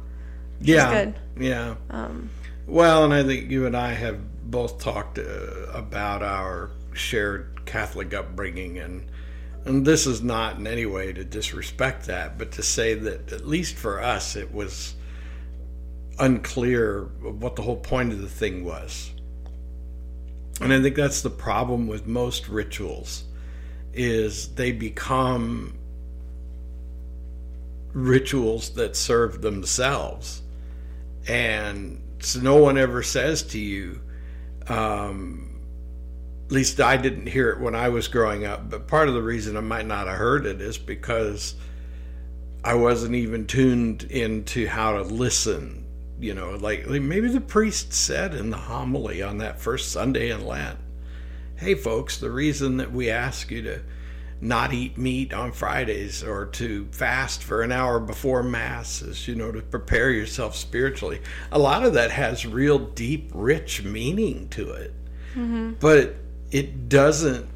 Yeah. 0.60 1.12
Yeah. 1.38 1.76
Um, 1.90 2.30
well, 2.66 3.04
and 3.04 3.14
I 3.14 3.22
think 3.22 3.50
you 3.50 3.66
and 3.66 3.76
I 3.76 3.92
have 3.92 4.18
both 4.50 4.80
talked 4.80 5.18
uh, 5.18 5.22
about 5.72 6.22
our 6.22 6.70
shared 6.96 7.64
Catholic 7.66 8.12
upbringing, 8.14 8.78
and 8.78 9.10
and 9.64 9.84
this 9.84 10.06
is 10.06 10.22
not 10.22 10.58
in 10.58 10.66
any 10.66 10.86
way 10.86 11.12
to 11.12 11.24
disrespect 11.24 12.06
that, 12.06 12.38
but 12.38 12.52
to 12.52 12.62
say 12.62 12.94
that 12.94 13.32
at 13.32 13.46
least 13.46 13.74
for 13.74 14.00
us, 14.00 14.36
it 14.36 14.54
was 14.54 14.94
unclear 16.18 17.02
what 17.20 17.56
the 17.56 17.62
whole 17.62 17.76
point 17.76 18.12
of 18.12 18.20
the 18.20 18.28
thing 18.28 18.64
was. 18.64 19.10
And 20.60 20.72
I 20.72 20.80
think 20.80 20.96
that's 20.96 21.20
the 21.20 21.30
problem 21.30 21.86
with 21.88 22.06
most 22.06 22.48
rituals 22.48 23.24
is 23.92 24.54
they 24.54 24.72
become 24.72 25.76
rituals 27.92 28.70
that 28.70 28.94
serve 28.94 29.42
themselves. 29.42 30.42
And 31.26 32.02
so 32.20 32.40
no 32.40 32.56
one 32.56 32.78
ever 32.78 33.02
says 33.02 33.42
to 33.44 33.58
you, 33.58 34.00
um, 34.68 35.45
at 36.46 36.52
least 36.52 36.80
I 36.80 36.96
didn't 36.96 37.26
hear 37.26 37.50
it 37.50 37.60
when 37.60 37.74
I 37.74 37.88
was 37.88 38.06
growing 38.06 38.44
up, 38.44 38.70
but 38.70 38.86
part 38.86 39.08
of 39.08 39.14
the 39.14 39.22
reason 39.22 39.56
I 39.56 39.60
might 39.60 39.86
not 39.86 40.06
have 40.06 40.16
heard 40.16 40.46
it 40.46 40.60
is 40.60 40.78
because 40.78 41.56
I 42.62 42.74
wasn't 42.74 43.16
even 43.16 43.46
tuned 43.46 44.04
into 44.04 44.68
how 44.68 44.92
to 44.92 45.02
listen. 45.02 45.84
You 46.18 46.34
know, 46.34 46.52
like 46.52 46.86
maybe 46.86 47.28
the 47.28 47.40
priest 47.40 47.92
said 47.92 48.32
in 48.34 48.50
the 48.50 48.56
homily 48.56 49.22
on 49.22 49.38
that 49.38 49.60
first 49.60 49.92
Sunday 49.92 50.30
in 50.30 50.46
Lent, 50.46 50.78
hey, 51.56 51.74
folks, 51.74 52.18
the 52.18 52.30
reason 52.30 52.76
that 52.76 52.92
we 52.92 53.10
ask 53.10 53.50
you 53.50 53.62
to 53.62 53.82
not 54.40 54.72
eat 54.72 54.96
meat 54.96 55.34
on 55.34 55.50
Fridays 55.50 56.22
or 56.22 56.46
to 56.46 56.86
fast 56.92 57.42
for 57.42 57.62
an 57.62 57.72
hour 57.72 57.98
before 57.98 58.42
Mass 58.42 59.02
is, 59.02 59.26
you 59.26 59.34
know, 59.34 59.50
to 59.50 59.62
prepare 59.62 60.10
yourself 60.10 60.54
spiritually. 60.54 61.20
A 61.50 61.58
lot 61.58 61.84
of 61.84 61.94
that 61.94 62.10
has 62.12 62.46
real 62.46 62.78
deep, 62.78 63.30
rich 63.34 63.82
meaning 63.82 64.48
to 64.50 64.70
it. 64.72 64.94
Mm-hmm. 65.34 65.72
But 65.80 66.16
it 66.50 66.88
doesn't 66.88 67.48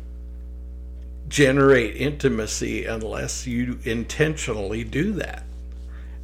generate 1.28 1.96
intimacy 1.96 2.84
unless 2.84 3.46
you 3.46 3.78
intentionally 3.84 4.84
do 4.84 5.12
that. 5.12 5.44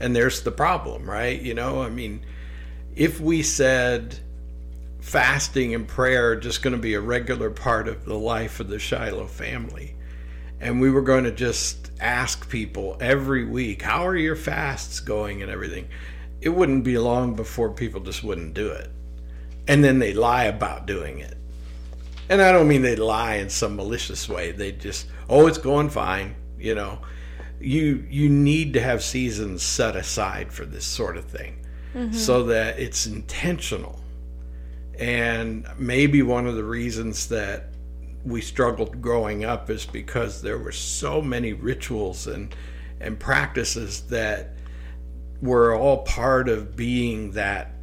And 0.00 0.14
there's 0.14 0.42
the 0.42 0.50
problem, 0.50 1.08
right? 1.08 1.40
You 1.40 1.54
know, 1.54 1.80
I 1.82 1.88
mean, 1.88 2.24
if 2.94 3.20
we 3.20 3.42
said 3.42 4.18
fasting 5.00 5.74
and 5.74 5.86
prayer 5.86 6.32
are 6.32 6.36
just 6.36 6.62
going 6.62 6.74
to 6.74 6.82
be 6.82 6.94
a 6.94 7.00
regular 7.00 7.50
part 7.50 7.86
of 7.86 8.04
the 8.04 8.18
life 8.18 8.58
of 8.58 8.68
the 8.68 8.78
Shiloh 8.78 9.26
family, 9.26 9.94
and 10.60 10.80
we 10.80 10.90
were 10.90 11.02
going 11.02 11.24
to 11.24 11.32
just 11.32 11.92
ask 12.00 12.48
people 12.50 12.96
every 13.00 13.44
week, 13.44 13.82
how 13.82 14.06
are 14.06 14.16
your 14.16 14.36
fasts 14.36 15.00
going 15.00 15.42
and 15.42 15.50
everything, 15.50 15.88
it 16.40 16.48
wouldn't 16.48 16.84
be 16.84 16.98
long 16.98 17.34
before 17.34 17.70
people 17.70 18.00
just 18.00 18.24
wouldn't 18.24 18.54
do 18.54 18.70
it. 18.70 18.90
And 19.68 19.84
then 19.84 19.98
they 19.98 20.12
lie 20.12 20.44
about 20.44 20.86
doing 20.86 21.18
it. 21.18 21.35
And 22.28 22.42
I 22.42 22.52
don't 22.52 22.68
mean 22.68 22.82
they 22.82 22.96
lie 22.96 23.36
in 23.36 23.48
some 23.48 23.76
malicious 23.76 24.28
way. 24.28 24.52
They 24.52 24.72
just, 24.72 25.06
oh, 25.28 25.46
it's 25.46 25.58
going 25.58 25.90
fine, 25.90 26.34
you 26.58 26.74
know. 26.74 26.98
You 27.58 28.06
you 28.10 28.28
need 28.28 28.74
to 28.74 28.80
have 28.80 29.02
seasons 29.02 29.62
set 29.62 29.96
aside 29.96 30.52
for 30.52 30.66
this 30.66 30.84
sort 30.84 31.16
of 31.16 31.24
thing 31.24 31.64
mm-hmm. 31.94 32.12
so 32.12 32.44
that 32.44 32.78
it's 32.78 33.06
intentional. 33.06 34.00
And 34.98 35.66
maybe 35.78 36.22
one 36.22 36.46
of 36.46 36.54
the 36.54 36.64
reasons 36.64 37.28
that 37.28 37.70
we 38.24 38.40
struggled 38.40 39.00
growing 39.00 39.44
up 39.44 39.70
is 39.70 39.86
because 39.86 40.42
there 40.42 40.58
were 40.58 40.72
so 40.72 41.22
many 41.22 41.52
rituals 41.52 42.26
and 42.26 42.54
and 43.00 43.18
practices 43.18 44.02
that 44.02 44.52
were 45.40 45.74
all 45.74 45.98
part 45.98 46.48
of 46.48 46.76
being 46.76 47.32
that 47.32 47.75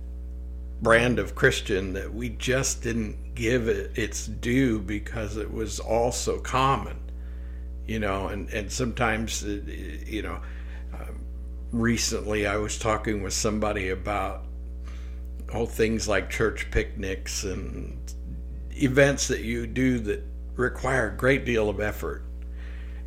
brand 0.83 1.17
of 1.17 1.33
Christian 1.33 1.93
that 1.93 2.13
we 2.13 2.29
just 2.29 2.83
didn't 2.83 3.35
give 3.35 3.67
it 3.69 3.97
its 3.97 4.27
due 4.27 4.79
because 4.79 5.37
it 5.37 5.51
was 5.51 5.79
all 5.79 6.11
so 6.11 6.39
common, 6.39 6.99
you 7.87 7.99
know. 7.99 8.27
And 8.27 8.49
and 8.49 8.71
sometimes, 8.71 9.43
uh, 9.43 9.61
you 10.05 10.21
know, 10.21 10.39
um, 10.93 11.25
recently 11.71 12.45
I 12.45 12.57
was 12.57 12.77
talking 12.77 13.23
with 13.23 13.33
somebody 13.33 13.89
about 13.89 14.45
all 15.53 15.65
things 15.65 16.07
like 16.07 16.29
church 16.29 16.69
picnics 16.69 17.43
and 17.43 17.97
events 18.71 19.27
that 19.29 19.41
you 19.41 19.65
do 19.65 19.99
that 19.99 20.23
require 20.55 21.09
a 21.09 21.17
great 21.17 21.45
deal 21.45 21.69
of 21.69 21.79
effort 21.79 22.23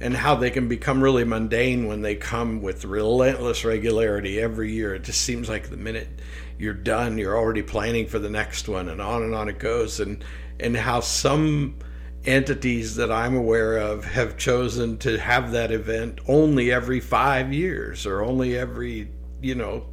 and 0.01 0.15
how 0.15 0.35
they 0.35 0.51
can 0.51 0.69
become 0.69 1.03
really 1.03 1.25
mundane 1.25 1.87
when 1.87 2.03
they 2.03 2.15
come 2.15 2.61
with 2.61 2.85
relentless 2.85 3.65
regularity 3.65 4.41
every 4.41 4.73
year. 4.73 4.95
It 4.95 5.05
just 5.05 5.23
seems 5.23 5.49
like 5.49 5.71
the 5.71 5.77
minute 5.77 6.09
you're 6.59 6.75
done, 6.75 7.19
you're 7.19 7.37
already 7.37 7.63
planning 7.63 8.07
for 8.07 8.19
the 8.19 8.31
next 8.31 8.69
one, 8.69 8.89
and 8.89 9.01
on 9.01 9.23
and 9.23 9.35
on 9.35 9.49
it 9.49 9.59
goes. 9.59 10.01
And 10.01 10.25
and 10.59 10.77
how 10.77 11.01
some 11.01 11.77
entities 12.25 12.97
that 12.97 13.13
I'm 13.13 13.37
aware 13.37 13.77
of 13.77 14.05
have 14.05 14.37
chosen 14.37 14.99
to 14.99 15.19
have 15.19 15.53
that 15.53 15.71
event 15.71 16.21
only 16.27 16.73
every 16.73 16.99
five 16.99 17.53
years 17.53 18.07
or 18.07 18.23
only 18.23 18.57
every 18.57 19.11
you 19.41 19.55
know 19.55 19.87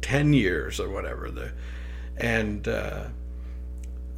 ten 0.00 0.32
years 0.32 0.80
or 0.80 0.88
whatever. 0.88 1.30
The 1.30 1.52
and 2.16 2.66
uh, 2.66 3.04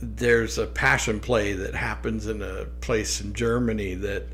there's 0.00 0.58
a 0.58 0.66
passion 0.66 1.20
play 1.20 1.52
that 1.52 1.74
happens 1.74 2.26
in 2.26 2.42
a 2.42 2.64
place 2.80 3.20
in 3.20 3.34
Germany 3.34 3.94
that 3.96 4.26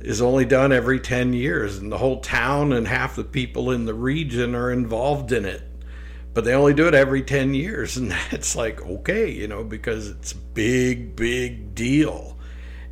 is 0.00 0.22
only 0.22 0.44
done 0.44 0.72
every 0.72 0.98
10 0.98 1.32
years 1.32 1.76
and 1.76 1.92
the 1.92 1.98
whole 1.98 2.20
town 2.20 2.72
and 2.72 2.86
half 2.86 3.16
the 3.16 3.24
people 3.24 3.70
in 3.70 3.84
the 3.84 3.92
region 3.92 4.54
are 4.54 4.70
involved 4.70 5.32
in 5.32 5.44
it 5.44 5.62
but 6.32 6.44
they 6.44 6.54
only 6.54 6.74
do 6.74 6.86
it 6.86 6.94
every 6.94 7.22
10 7.22 7.54
years 7.54 7.96
and 7.96 8.10
that's 8.30 8.56
like 8.56 8.80
okay 8.82 9.30
you 9.30 9.48
know 9.48 9.64
because 9.64 10.08
it's 10.08 10.32
big 10.32 11.16
big 11.16 11.74
deal 11.74 12.36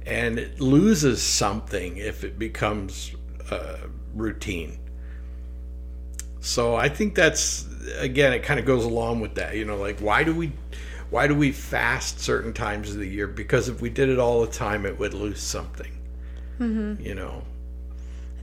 and 0.06 0.38
it 0.38 0.60
loses 0.60 1.22
something 1.22 1.96
if 1.98 2.24
it 2.24 2.38
becomes 2.38 3.12
uh, 3.50 3.76
routine 4.14 4.78
so 6.40 6.74
i 6.74 6.88
think 6.88 7.14
that's 7.14 7.66
again 7.98 8.32
it 8.32 8.42
kind 8.42 8.58
of 8.58 8.66
goes 8.66 8.84
along 8.84 9.20
with 9.20 9.34
that 9.34 9.56
you 9.56 9.64
know 9.64 9.76
like 9.76 9.98
why 10.00 10.24
do 10.24 10.34
we 10.34 10.52
why 11.10 11.26
do 11.26 11.34
we 11.34 11.52
fast 11.52 12.20
certain 12.20 12.52
times 12.52 12.90
of 12.90 12.98
the 12.98 13.06
year? 13.06 13.26
Because 13.26 13.68
if 13.68 13.80
we 13.80 13.88
did 13.88 14.08
it 14.08 14.18
all 14.18 14.42
the 14.42 14.52
time, 14.52 14.84
it 14.84 14.98
would 14.98 15.14
lose 15.14 15.40
something. 15.40 15.92
Mm-hmm. 16.58 17.02
You 17.02 17.14
know. 17.14 17.44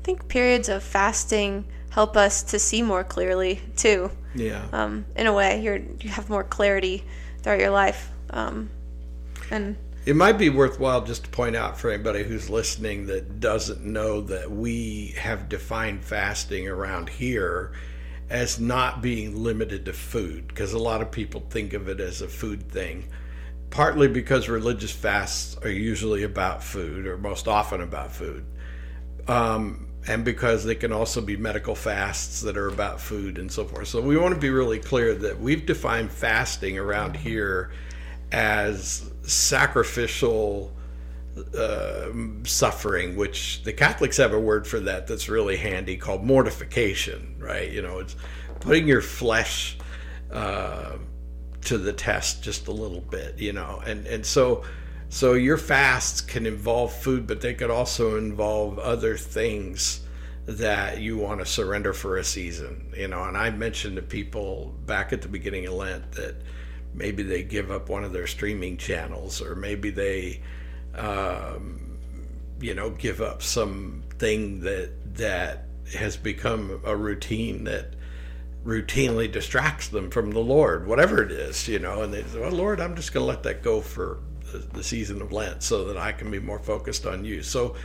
I 0.05 0.13
think 0.13 0.27
periods 0.27 0.69
of 0.69 0.83
fasting 0.83 1.65
help 1.89 2.15
us 2.15 2.43
to 2.43 2.59
see 2.59 2.83
more 2.83 3.03
clearly 3.03 3.59
too. 3.75 4.11
Yeah. 4.35 4.63
Um, 4.71 5.03
in 5.15 5.25
a 5.25 5.33
way, 5.33 5.63
you're 5.63 5.77
you 5.77 6.11
have 6.11 6.29
more 6.29 6.43
clarity 6.43 7.03
throughout 7.41 7.59
your 7.59 7.71
life. 7.71 8.11
Um, 8.29 8.69
and 9.49 9.75
it 10.05 10.15
might 10.15 10.37
be 10.37 10.49
worthwhile 10.49 11.03
just 11.03 11.23
to 11.23 11.29
point 11.31 11.55
out 11.55 11.79
for 11.79 11.89
anybody 11.89 12.23
who's 12.23 12.51
listening 12.51 13.07
that 13.07 13.39
doesn't 13.39 13.83
know 13.83 14.21
that 14.21 14.51
we 14.51 15.15
have 15.17 15.49
defined 15.49 16.05
fasting 16.05 16.67
around 16.67 17.09
here 17.09 17.73
as 18.29 18.59
not 18.59 19.01
being 19.01 19.43
limited 19.43 19.85
to 19.85 19.93
food 19.93 20.47
because 20.47 20.73
a 20.73 20.77
lot 20.77 21.01
of 21.01 21.09
people 21.09 21.41
think 21.49 21.73
of 21.73 21.89
it 21.89 21.99
as 21.99 22.21
a 22.21 22.27
food 22.27 22.69
thing 22.71 23.07
partly 23.71 24.07
because 24.07 24.49
religious 24.49 24.91
fasts 24.91 25.57
are 25.63 25.69
usually 25.69 26.21
about 26.21 26.63
food 26.63 27.07
or 27.07 27.17
most 27.17 27.47
often 27.47 27.81
about 27.81 28.11
food 28.11 28.45
um, 29.27 29.84
and 30.07 30.23
because 30.23 30.63
they 30.63 30.75
can 30.75 30.91
also 30.91 31.21
be 31.21 31.35
medical 31.35 31.75
fasts 31.75 32.41
that 32.41 32.57
are 32.57 32.67
about 32.67 32.99
food 32.99 33.37
and 33.37 33.51
so 33.51 33.65
forth 33.65 33.87
so 33.87 34.01
we 34.01 34.17
want 34.17 34.33
to 34.33 34.39
be 34.39 34.49
really 34.49 34.79
clear 34.79 35.13
that 35.15 35.39
we've 35.39 35.65
defined 35.65 36.11
fasting 36.11 36.77
around 36.77 37.15
here 37.15 37.71
as 38.31 39.09
sacrificial 39.23 40.71
uh, 41.57 42.07
suffering, 42.43 43.15
which 43.15 43.63
the 43.63 43.73
Catholics 43.73 44.17
have 44.17 44.33
a 44.33 44.39
word 44.39 44.65
for 44.65 44.79
that 44.79 45.07
that's 45.07 45.27
really 45.27 45.57
handy 45.57 45.97
called 45.97 46.23
mortification, 46.23 47.35
right? 47.39 47.71
You 47.71 47.81
know, 47.81 47.99
it's 47.99 48.15
putting 48.61 48.87
your 48.87 49.01
flesh 49.01 49.77
uh, 50.31 50.93
to 51.61 51.77
the 51.77 51.93
test 51.93 52.43
just 52.43 52.67
a 52.67 52.71
little 52.71 53.01
bit, 53.01 53.37
you 53.37 53.53
know, 53.53 53.81
and 53.85 54.05
and 54.07 54.25
so 54.25 54.63
so 55.15 55.31
your 55.31 55.55
fasts 55.55 56.19
can 56.19 56.45
involve 56.45 56.91
food, 56.91 57.25
but 57.25 57.39
they 57.39 57.53
could 57.53 57.71
also 57.71 58.17
involve 58.17 58.77
other 58.77 59.15
things 59.15 60.01
that 60.45 60.99
you 60.99 61.15
want 61.15 61.39
to 61.39 61.45
surrender 61.45 61.93
for 61.93 62.17
a 62.17 62.23
season, 62.25 62.91
you 62.97 63.07
know. 63.07 63.23
And 63.23 63.37
I 63.37 63.49
mentioned 63.49 63.95
to 63.95 64.01
people 64.01 64.75
back 64.85 65.13
at 65.13 65.21
the 65.21 65.29
beginning 65.29 65.67
of 65.67 65.73
Lent 65.75 66.11
that 66.11 66.35
maybe 66.93 67.23
they 67.23 67.43
give 67.43 67.71
up 67.71 67.87
one 67.87 68.03
of 68.03 68.11
their 68.11 68.27
streaming 68.27 68.75
channels, 68.75 69.41
or 69.41 69.55
maybe 69.55 69.89
they 69.89 70.41
um, 70.95 71.97
you 72.59 72.73
know, 72.73 72.89
give 72.89 73.21
up 73.21 73.41
something 73.41 74.59
that 74.59 75.15
that 75.15 75.63
has 75.97 76.17
become 76.17 76.81
a 76.83 76.93
routine 76.93 77.63
that 77.63 77.93
routinely 78.65 79.31
distracts 79.31 79.87
them 79.87 80.09
from 80.09 80.31
the 80.31 80.41
Lord, 80.41 80.85
whatever 80.85 81.23
it 81.23 81.31
is, 81.31 81.69
you 81.69 81.79
know. 81.79 82.01
And 82.01 82.13
they 82.13 82.23
say, 82.23 82.41
"Well, 82.41 82.51
Lord, 82.51 82.81
I'm 82.81 82.97
just 82.97 83.13
going 83.13 83.23
to 83.23 83.29
let 83.29 83.43
that 83.43 83.63
go 83.63 83.79
for 83.79 84.19
the, 84.59 84.83
season 84.83 85.21
of 85.21 85.31
Lent, 85.31 85.63
so 85.63 85.85
that 85.85 85.97
I 85.97 86.11
can 86.11 86.31
be 86.31 86.39
more 86.39 86.59
focused 86.59 87.05
on 87.05 87.25
You." 87.25 87.43
So, 87.43 87.75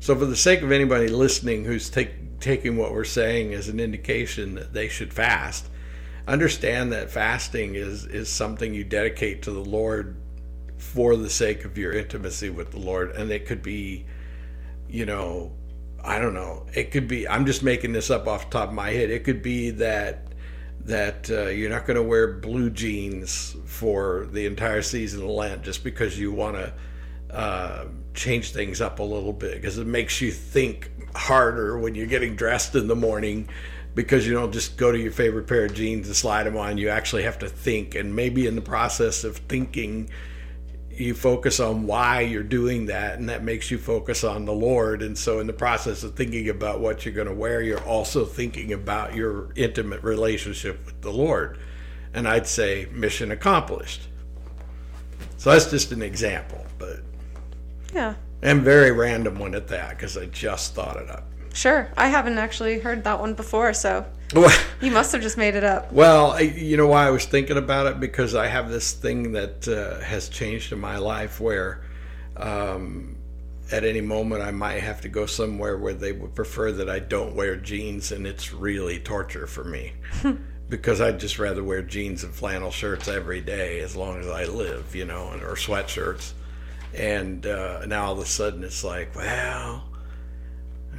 so 0.00 0.16
for 0.16 0.26
the 0.26 0.36
sake 0.36 0.62
of 0.62 0.72
anybody 0.72 1.08
listening 1.08 1.64
who's 1.64 1.90
take, 1.90 2.40
taking 2.40 2.76
what 2.76 2.92
we're 2.92 3.04
saying 3.04 3.54
as 3.54 3.68
an 3.68 3.80
indication 3.80 4.54
that 4.54 4.72
they 4.72 4.88
should 4.88 5.12
fast, 5.12 5.68
understand 6.26 6.92
that 6.92 7.10
fasting 7.10 7.74
is 7.74 8.06
is 8.06 8.28
something 8.28 8.74
you 8.74 8.84
dedicate 8.84 9.42
to 9.42 9.50
the 9.50 9.64
Lord 9.64 10.16
for 10.78 11.16
the 11.16 11.30
sake 11.30 11.64
of 11.64 11.78
your 11.78 11.92
intimacy 11.92 12.50
with 12.50 12.72
the 12.72 12.78
Lord, 12.78 13.12
and 13.12 13.30
it 13.30 13.46
could 13.46 13.62
be, 13.62 14.04
you 14.88 15.06
know, 15.06 15.52
I 16.04 16.18
don't 16.18 16.34
know. 16.34 16.66
It 16.74 16.90
could 16.90 17.06
be. 17.06 17.28
I'm 17.28 17.46
just 17.46 17.62
making 17.62 17.92
this 17.92 18.10
up 18.10 18.26
off 18.26 18.50
the 18.50 18.58
top 18.58 18.70
of 18.70 18.74
my 18.74 18.90
head. 18.90 19.10
It 19.10 19.24
could 19.24 19.42
be 19.42 19.70
that 19.70 20.31
that 20.84 21.30
uh, 21.30 21.46
you're 21.46 21.70
not 21.70 21.86
going 21.86 21.96
to 21.96 22.02
wear 22.02 22.26
blue 22.26 22.70
jeans 22.70 23.56
for 23.66 24.26
the 24.32 24.46
entire 24.46 24.82
season 24.82 25.22
of 25.22 25.28
Lent 25.28 25.62
just 25.62 25.84
because 25.84 26.18
you 26.18 26.32
want 26.32 26.56
to 26.56 26.72
uh, 27.30 27.84
change 28.14 28.52
things 28.52 28.80
up 28.80 28.98
a 28.98 29.02
little 29.02 29.32
bit 29.32 29.54
because 29.54 29.78
it 29.78 29.86
makes 29.86 30.20
you 30.20 30.30
think 30.30 30.90
harder 31.14 31.78
when 31.78 31.94
you're 31.94 32.06
getting 32.06 32.34
dressed 32.34 32.74
in 32.74 32.88
the 32.88 32.96
morning 32.96 33.48
because 33.94 34.26
you 34.26 34.32
don't 34.32 34.52
just 34.52 34.76
go 34.76 34.90
to 34.90 34.98
your 34.98 35.12
favorite 35.12 35.46
pair 35.46 35.66
of 35.66 35.74
jeans 35.74 36.06
and 36.06 36.16
slide 36.16 36.44
them 36.44 36.56
on. 36.56 36.78
You 36.78 36.88
actually 36.88 37.22
have 37.24 37.38
to 37.40 37.48
think, 37.48 37.94
and 37.94 38.16
maybe 38.16 38.46
in 38.46 38.54
the 38.56 38.62
process 38.62 39.24
of 39.24 39.36
thinking 39.36 40.10
you 41.00 41.14
focus 41.14 41.60
on 41.60 41.86
why 41.86 42.20
you're 42.20 42.42
doing 42.42 42.86
that 42.86 43.18
and 43.18 43.28
that 43.28 43.42
makes 43.42 43.70
you 43.70 43.78
focus 43.78 44.24
on 44.24 44.44
the 44.44 44.52
lord. 44.52 45.02
And 45.02 45.16
so 45.16 45.40
in 45.40 45.46
the 45.46 45.52
process 45.52 46.02
of 46.02 46.14
thinking 46.14 46.48
about 46.48 46.80
what 46.80 47.04
you're 47.04 47.14
going 47.14 47.28
to 47.28 47.34
wear 47.34 47.62
you're 47.62 47.84
also 47.84 48.24
thinking 48.24 48.72
about 48.72 49.14
your 49.14 49.52
intimate 49.56 50.02
relationship 50.02 50.84
with 50.86 51.00
the 51.00 51.12
lord. 51.12 51.58
And 52.14 52.28
i'd 52.28 52.46
say 52.46 52.88
mission 52.92 53.30
accomplished. 53.30 54.02
So 55.38 55.50
that's 55.50 55.70
just 55.70 55.92
an 55.92 56.02
example 56.02 56.66
but 56.78 57.00
yeah. 57.94 58.14
And 58.42 58.62
very 58.62 58.90
random 58.90 59.38
one 59.38 59.54
at 59.54 59.68
that 59.68 59.90
because 59.90 60.16
i 60.16 60.26
just 60.26 60.74
thought 60.74 60.96
it 60.96 61.10
up 61.10 61.31
sure 61.54 61.90
i 61.96 62.08
haven't 62.08 62.38
actually 62.38 62.78
heard 62.78 63.04
that 63.04 63.18
one 63.20 63.34
before 63.34 63.72
so 63.72 64.04
you 64.80 64.90
must 64.90 65.12
have 65.12 65.20
just 65.20 65.36
made 65.36 65.54
it 65.54 65.64
up. 65.64 65.92
Well, 65.92 66.40
you 66.42 66.76
know 66.76 66.86
why 66.86 67.06
I 67.06 67.10
was 67.10 67.26
thinking 67.26 67.56
about 67.56 67.86
it 67.86 68.00
because 68.00 68.34
I 68.34 68.46
have 68.46 68.70
this 68.70 68.92
thing 68.92 69.32
that 69.32 69.68
uh, 69.68 70.02
has 70.02 70.28
changed 70.28 70.72
in 70.72 70.80
my 70.80 70.96
life 70.96 71.40
where 71.40 71.84
um, 72.36 73.16
at 73.70 73.84
any 73.84 74.00
moment 74.00 74.42
I 74.42 74.50
might 74.50 74.80
have 74.80 75.02
to 75.02 75.08
go 75.08 75.26
somewhere 75.26 75.76
where 75.76 75.92
they 75.92 76.12
would 76.12 76.34
prefer 76.34 76.72
that 76.72 76.88
I 76.88 76.98
don't 76.98 77.34
wear 77.34 77.56
jeans, 77.56 78.12
and 78.12 78.26
it's 78.26 78.52
really 78.52 78.98
torture 78.98 79.46
for 79.46 79.64
me 79.64 79.92
because 80.68 81.00
I'd 81.00 81.20
just 81.20 81.38
rather 81.38 81.62
wear 81.62 81.82
jeans 81.82 82.24
and 82.24 82.34
flannel 82.34 82.70
shirts 82.70 83.08
every 83.08 83.42
day 83.42 83.80
as 83.80 83.94
long 83.94 84.18
as 84.18 84.28
I 84.28 84.44
live, 84.44 84.96
you 84.96 85.04
know, 85.04 85.28
or 85.42 85.56
sweatshirts. 85.56 86.32
And 86.94 87.46
uh, 87.46 87.84
now 87.86 88.06
all 88.06 88.12
of 88.12 88.18
a 88.18 88.26
sudden 88.26 88.64
it's 88.64 88.84
like, 88.84 89.14
well, 89.14 89.84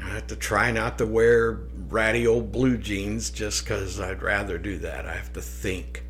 I 0.01 0.09
have 0.09 0.27
to 0.27 0.35
try 0.35 0.71
not 0.71 0.97
to 0.97 1.05
wear 1.05 1.59
ratty 1.89 2.27
old 2.27 2.51
blue 2.51 2.77
jeans 2.77 3.29
just 3.29 3.63
because 3.63 4.00
I'd 4.00 4.21
rather 4.21 4.57
do 4.57 4.77
that. 4.79 5.05
I 5.05 5.13
have 5.13 5.34
to 5.34 5.41
think. 5.41 6.03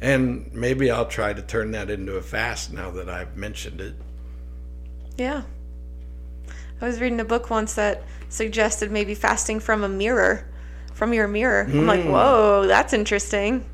And 0.00 0.52
maybe 0.52 0.90
I'll 0.90 1.06
try 1.06 1.32
to 1.32 1.42
turn 1.42 1.70
that 1.72 1.90
into 1.90 2.16
a 2.16 2.22
fast 2.22 2.72
now 2.72 2.90
that 2.92 3.08
I've 3.08 3.36
mentioned 3.36 3.80
it. 3.80 3.94
Yeah. 5.16 5.42
I 6.80 6.86
was 6.86 7.00
reading 7.00 7.20
a 7.20 7.24
book 7.24 7.50
once 7.50 7.74
that 7.74 8.02
suggested 8.28 8.90
maybe 8.90 9.14
fasting 9.14 9.60
from 9.60 9.84
a 9.84 9.88
mirror, 9.88 10.46
from 10.92 11.12
your 11.14 11.28
mirror. 11.28 11.66
Mm. 11.66 11.78
I'm 11.78 11.86
like, 11.86 12.02
hmm. 12.02 12.10
whoa, 12.10 12.66
that's 12.66 12.92
interesting. 12.92 13.64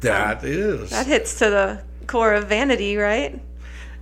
That 0.00 0.38
um, 0.38 0.44
is. 0.44 0.90
That 0.90 1.06
hits 1.06 1.38
to 1.38 1.50
the 1.50 1.82
core 2.06 2.34
of 2.34 2.48
vanity, 2.48 2.96
right? 2.96 3.40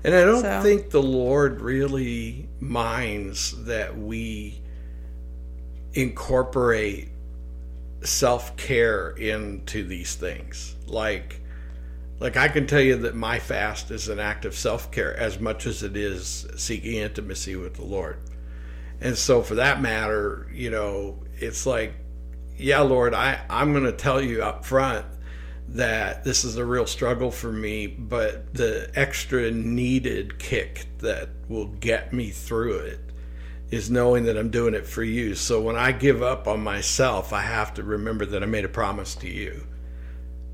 And 0.04 0.14
I 0.14 0.24
don't 0.24 0.42
so. 0.42 0.62
think 0.62 0.90
the 0.90 1.02
Lord 1.02 1.60
really 1.60 2.48
minds 2.60 3.64
that 3.64 3.96
we 3.96 4.57
incorporate 5.98 7.08
self 8.02 8.56
care 8.56 9.10
into 9.10 9.84
these 9.84 10.14
things. 10.14 10.76
Like, 10.86 11.40
like 12.20 12.36
I 12.36 12.48
can 12.48 12.66
tell 12.68 12.80
you 12.80 12.96
that 12.98 13.16
my 13.16 13.40
fast 13.40 13.90
is 13.90 14.08
an 14.08 14.20
act 14.20 14.44
of 14.44 14.54
self 14.54 14.92
care 14.92 15.16
as 15.16 15.40
much 15.40 15.66
as 15.66 15.82
it 15.82 15.96
is 15.96 16.46
seeking 16.56 16.94
intimacy 16.94 17.56
with 17.56 17.74
the 17.74 17.84
Lord. 17.84 18.18
And 19.00 19.16
so, 19.16 19.42
for 19.42 19.56
that 19.56 19.80
matter, 19.80 20.48
you 20.52 20.70
know, 20.70 21.18
it's 21.36 21.66
like, 21.66 21.94
yeah, 22.56 22.80
Lord, 22.80 23.12
I, 23.14 23.40
I'm 23.50 23.72
going 23.72 23.84
to 23.84 23.92
tell 23.92 24.20
you 24.20 24.42
up 24.42 24.64
front 24.64 25.06
that 25.70 26.24
this 26.24 26.44
is 26.44 26.56
a 26.56 26.64
real 26.64 26.86
struggle 26.86 27.30
for 27.30 27.52
me, 27.52 27.86
but 27.86 28.54
the 28.54 28.90
extra 28.94 29.50
needed 29.50 30.38
kick 30.38 30.86
that 30.98 31.28
will 31.48 31.66
get 31.66 32.12
me 32.12 32.30
through 32.30 32.78
it 32.78 33.07
is 33.70 33.90
knowing 33.90 34.24
that 34.24 34.36
I'm 34.36 34.50
doing 34.50 34.74
it 34.74 34.86
for 34.86 35.02
you. 35.02 35.34
So 35.34 35.60
when 35.60 35.76
I 35.76 35.92
give 35.92 36.22
up 36.22 36.48
on 36.48 36.60
myself, 36.60 37.32
I 37.32 37.42
have 37.42 37.74
to 37.74 37.82
remember 37.82 38.24
that 38.26 38.42
I 38.42 38.46
made 38.46 38.64
a 38.64 38.68
promise 38.68 39.14
to 39.16 39.28
you. 39.28 39.66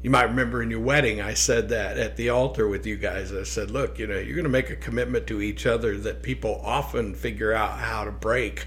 You 0.03 0.11
might 0.11 0.25
remember 0.25 0.63
in 0.63 0.71
your 0.71 0.81
wedding, 0.81 1.23
I 1.23 1.33
said 1.33 1.71
that 1.71 1.97
at 1.97 2.17
the 2.17 2.29
altar 2.29 2.69
with 2.69 2.85
you 2.85 2.97
guys. 2.97 3.33
I 3.33 3.45
said, 3.45 3.71
look, 3.71 3.99
you 3.99 4.07
know, 4.07 4.19
you're 4.19 4.35
going 4.35 4.45
to 4.45 4.51
make 4.51 4.69
a 4.69 4.77
commitment 4.77 5.27
to 5.29 5.41
each 5.41 5.65
other 5.65 5.97
that 5.99 6.23
people 6.23 6.61
often 6.63 7.15
figure 7.15 7.55
out 7.55 7.79
how 7.79 8.05
to 8.05 8.11
break. 8.11 8.67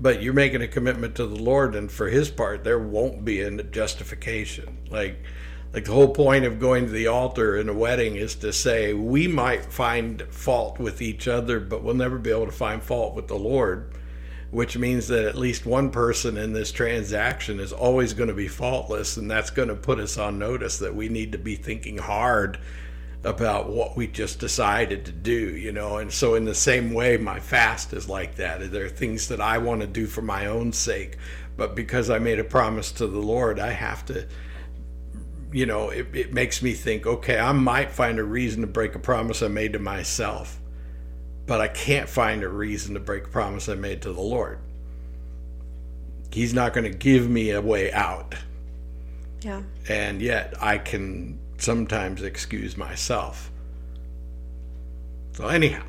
But 0.00 0.22
you're 0.22 0.32
making 0.32 0.62
a 0.62 0.68
commitment 0.68 1.14
to 1.16 1.26
the 1.26 1.40
Lord, 1.40 1.74
and 1.74 1.90
for 1.90 2.08
His 2.08 2.30
part, 2.30 2.64
there 2.64 2.78
won't 2.78 3.24
be 3.24 3.40
a 3.40 3.62
justification. 3.62 4.78
Like, 4.90 5.22
like 5.72 5.84
the 5.84 5.92
whole 5.92 6.08
point 6.08 6.44
of 6.44 6.58
going 6.58 6.86
to 6.86 6.92
the 6.92 7.06
altar 7.06 7.56
in 7.56 7.68
a 7.68 7.74
wedding 7.74 8.16
is 8.16 8.34
to 8.36 8.52
say 8.52 8.94
we 8.94 9.28
might 9.28 9.64
find 9.64 10.22
fault 10.30 10.78
with 10.78 11.02
each 11.02 11.28
other 11.28 11.60
but 11.60 11.82
we'll 11.82 11.94
never 11.94 12.18
be 12.18 12.30
able 12.30 12.46
to 12.46 12.52
find 12.52 12.82
fault 12.82 13.14
with 13.14 13.28
the 13.28 13.38
lord 13.38 13.92
which 14.50 14.78
means 14.78 15.08
that 15.08 15.26
at 15.26 15.36
least 15.36 15.66
one 15.66 15.90
person 15.90 16.38
in 16.38 16.54
this 16.54 16.72
transaction 16.72 17.60
is 17.60 17.72
always 17.72 18.14
going 18.14 18.28
to 18.28 18.34
be 18.34 18.48
faultless 18.48 19.16
and 19.16 19.30
that's 19.30 19.50
going 19.50 19.68
to 19.68 19.74
put 19.74 19.98
us 19.98 20.16
on 20.16 20.38
notice 20.38 20.78
that 20.78 20.94
we 20.94 21.08
need 21.08 21.32
to 21.32 21.38
be 21.38 21.54
thinking 21.54 21.98
hard 21.98 22.58
about 23.24 23.68
what 23.68 23.96
we 23.96 24.06
just 24.06 24.38
decided 24.38 25.04
to 25.04 25.12
do 25.12 25.56
you 25.56 25.72
know? 25.72 25.98
And 25.98 26.10
so 26.10 26.34
in 26.34 26.44
the 26.44 26.54
same 26.54 26.94
way 26.94 27.18
my 27.18 27.40
fast 27.40 27.92
is 27.92 28.08
like 28.08 28.36
that. 28.36 28.70
There 28.70 28.86
are 28.86 28.88
things 28.88 29.28
that 29.28 29.40
i 29.40 29.58
want 29.58 29.82
to 29.82 29.86
do 29.86 30.06
for 30.06 30.22
my 30.22 30.46
own 30.46 30.72
sake 30.72 31.18
but 31.58 31.74
because 31.74 32.08
i 32.08 32.18
made 32.18 32.38
a 32.38 32.44
promise 32.44 32.90
to 32.92 33.06
the 33.06 33.18
lord 33.18 33.58
i 33.60 33.70
have 33.70 34.06
to 34.06 34.26
you 35.52 35.66
know, 35.66 35.90
it, 35.90 36.08
it 36.14 36.32
makes 36.32 36.62
me 36.62 36.74
think, 36.74 37.06
okay, 37.06 37.38
I 37.38 37.52
might 37.52 37.90
find 37.90 38.18
a 38.18 38.24
reason 38.24 38.60
to 38.60 38.66
break 38.66 38.94
a 38.94 38.98
promise 38.98 39.42
I 39.42 39.48
made 39.48 39.72
to 39.72 39.78
myself, 39.78 40.60
but 41.46 41.60
I 41.60 41.68
can't 41.68 42.08
find 42.08 42.42
a 42.42 42.48
reason 42.48 42.94
to 42.94 43.00
break 43.00 43.26
a 43.26 43.30
promise 43.30 43.68
I 43.68 43.74
made 43.74 44.02
to 44.02 44.12
the 44.12 44.20
Lord. 44.20 44.58
He's 46.30 46.52
not 46.52 46.74
going 46.74 46.90
to 46.90 46.96
give 46.96 47.28
me 47.28 47.50
a 47.50 47.60
way 47.60 47.90
out. 47.92 48.34
Yeah. 49.40 49.62
And 49.88 50.20
yet 50.20 50.54
I 50.60 50.78
can 50.78 51.38
sometimes 51.56 52.22
excuse 52.22 52.76
myself. 52.76 53.50
So, 55.32 55.48
anyhow, 55.48 55.84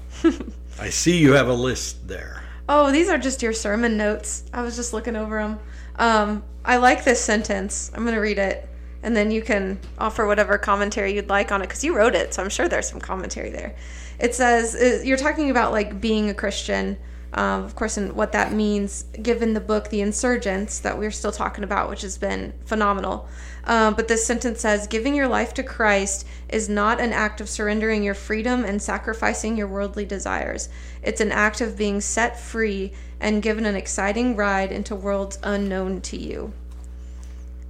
I 0.80 0.90
see 0.90 1.16
you 1.18 1.32
have 1.32 1.48
a 1.48 1.54
list 1.54 2.06
there. 2.06 2.42
Oh, 2.68 2.90
these 2.90 3.08
are 3.08 3.18
just 3.18 3.42
your 3.42 3.52
sermon 3.52 3.96
notes. 3.96 4.44
I 4.52 4.62
was 4.62 4.76
just 4.76 4.92
looking 4.92 5.16
over 5.16 5.38
them. 5.38 5.58
Um, 5.96 6.42
I 6.64 6.76
like 6.78 7.04
this 7.04 7.20
sentence. 7.20 7.90
I'm 7.94 8.02
going 8.02 8.14
to 8.14 8.20
read 8.20 8.38
it 8.38 8.68
and 9.04 9.14
then 9.14 9.30
you 9.30 9.42
can 9.42 9.78
offer 9.98 10.26
whatever 10.26 10.58
commentary 10.58 11.14
you'd 11.14 11.28
like 11.28 11.52
on 11.52 11.60
it 11.60 11.68
because 11.68 11.84
you 11.84 11.94
wrote 11.94 12.14
it 12.14 12.34
so 12.34 12.42
i'm 12.42 12.48
sure 12.48 12.68
there's 12.68 12.88
some 12.88 13.00
commentary 13.00 13.50
there. 13.50 13.76
It 14.18 14.34
says 14.34 14.74
uh, 14.74 15.02
you're 15.04 15.18
talking 15.18 15.50
about 15.50 15.72
like 15.72 16.00
being 16.00 16.30
a 16.30 16.34
christian 16.34 16.96
um, 17.34 17.64
of 17.64 17.74
course 17.74 17.96
and 17.96 18.12
what 18.12 18.32
that 18.32 18.52
means 18.52 19.04
given 19.20 19.54
the 19.54 19.60
book 19.60 19.90
the 19.90 20.00
Insurgence 20.00 20.78
that 20.80 20.96
we're 20.96 21.10
still 21.10 21.32
talking 21.32 21.64
about 21.64 21.90
which 21.90 22.02
has 22.02 22.16
been 22.16 22.52
phenomenal. 22.64 23.28
Um, 23.64 23.94
but 23.94 24.08
this 24.08 24.24
sentence 24.24 24.60
says 24.60 24.86
giving 24.86 25.14
your 25.14 25.26
life 25.26 25.52
to 25.54 25.62
christ 25.64 26.26
is 26.48 26.68
not 26.68 27.00
an 27.00 27.12
act 27.12 27.40
of 27.40 27.48
surrendering 27.48 28.04
your 28.04 28.14
freedom 28.14 28.64
and 28.64 28.80
sacrificing 28.80 29.56
your 29.56 29.66
worldly 29.66 30.04
desires. 30.04 30.68
It's 31.02 31.20
an 31.20 31.32
act 31.32 31.60
of 31.60 31.76
being 31.76 32.00
set 32.00 32.38
free 32.38 32.92
and 33.20 33.42
given 33.42 33.66
an 33.66 33.74
exciting 33.74 34.36
ride 34.36 34.70
into 34.70 34.94
worlds 34.94 35.38
unknown 35.42 36.02
to 36.02 36.16
you 36.16 36.52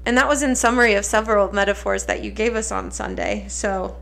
and 0.07 0.17
that 0.17 0.29
was 0.29 0.43
in 0.43 0.55
summary 0.55 0.95
of 0.95 1.05
several 1.05 1.53
metaphors 1.53 2.05
that 2.07 2.23
you 2.23 2.31
gave 2.31 2.55
us 2.55 2.71
on 2.71 2.91
Sunday. 2.91 3.47
So 3.49 3.97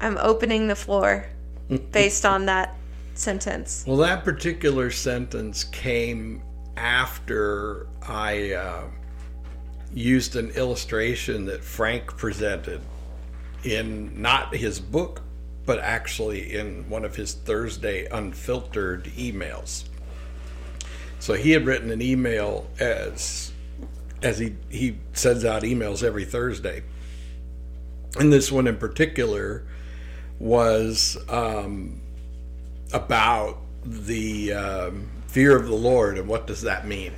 I'm 0.00 0.18
opening 0.18 0.68
the 0.68 0.76
floor 0.76 1.26
based 1.92 2.24
on 2.24 2.46
that 2.46 2.76
sentence. 3.14 3.84
Well, 3.86 3.98
that 3.98 4.24
particular 4.24 4.90
sentence 4.90 5.64
came 5.64 6.42
after 6.76 7.88
I 8.02 8.52
uh, 8.52 8.84
used 9.92 10.36
an 10.36 10.50
illustration 10.50 11.46
that 11.46 11.64
Frank 11.64 12.16
presented 12.16 12.80
in 13.64 14.20
not 14.20 14.54
his 14.54 14.78
book 14.78 15.22
but 15.68 15.80
actually 15.80 16.54
in 16.54 16.88
one 16.88 17.04
of 17.04 17.14
his 17.14 17.34
Thursday 17.34 18.06
unfiltered 18.06 19.04
emails. 19.18 19.84
So 21.18 21.34
he 21.34 21.50
had 21.50 21.66
written 21.66 21.90
an 21.90 22.00
email 22.00 22.66
as 22.80 23.47
as 24.22 24.38
he 24.38 24.56
he 24.68 24.98
sends 25.12 25.44
out 25.44 25.62
emails 25.62 26.02
every 26.02 26.24
Thursday, 26.24 26.82
and 28.18 28.32
this 28.32 28.50
one 28.50 28.66
in 28.66 28.76
particular 28.76 29.64
was 30.38 31.18
um, 31.28 32.00
about 32.92 33.58
the 33.84 34.52
um, 34.52 35.08
fear 35.26 35.56
of 35.56 35.66
the 35.66 35.74
Lord 35.74 36.18
and 36.18 36.28
what 36.28 36.46
does 36.46 36.62
that 36.62 36.86
mean. 36.86 37.12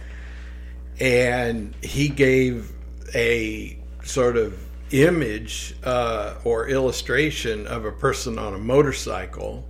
And 0.98 1.74
he 1.82 2.08
gave 2.08 2.72
a 3.14 3.78
sort 4.04 4.36
of 4.36 4.58
image 4.90 5.74
uh, 5.84 6.34
or 6.44 6.68
illustration 6.68 7.66
of 7.66 7.84
a 7.84 7.92
person 7.92 8.38
on 8.38 8.54
a 8.54 8.58
motorcycle, 8.58 9.66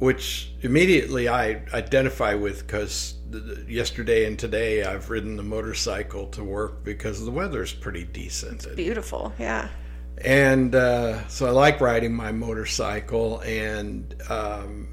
which 0.00 0.50
immediately 0.62 1.28
I 1.28 1.62
identify 1.72 2.34
with 2.34 2.66
because 2.66 3.14
yesterday 3.68 4.24
and 4.24 4.38
today 4.38 4.82
I've 4.82 5.08
ridden 5.10 5.36
the 5.36 5.42
motorcycle 5.44 6.26
to 6.28 6.42
work 6.42 6.82
because 6.82 7.24
the 7.24 7.30
weather's 7.30 7.72
pretty 7.72 8.04
decent. 8.04 8.64
It's 8.64 8.74
beautiful, 8.74 9.32
yeah. 9.38 9.68
And 10.24 10.74
uh, 10.74 11.26
so 11.28 11.46
I 11.46 11.50
like 11.50 11.80
riding 11.80 12.12
my 12.12 12.32
motorcycle, 12.32 13.40
and 13.40 14.14
um, 14.28 14.88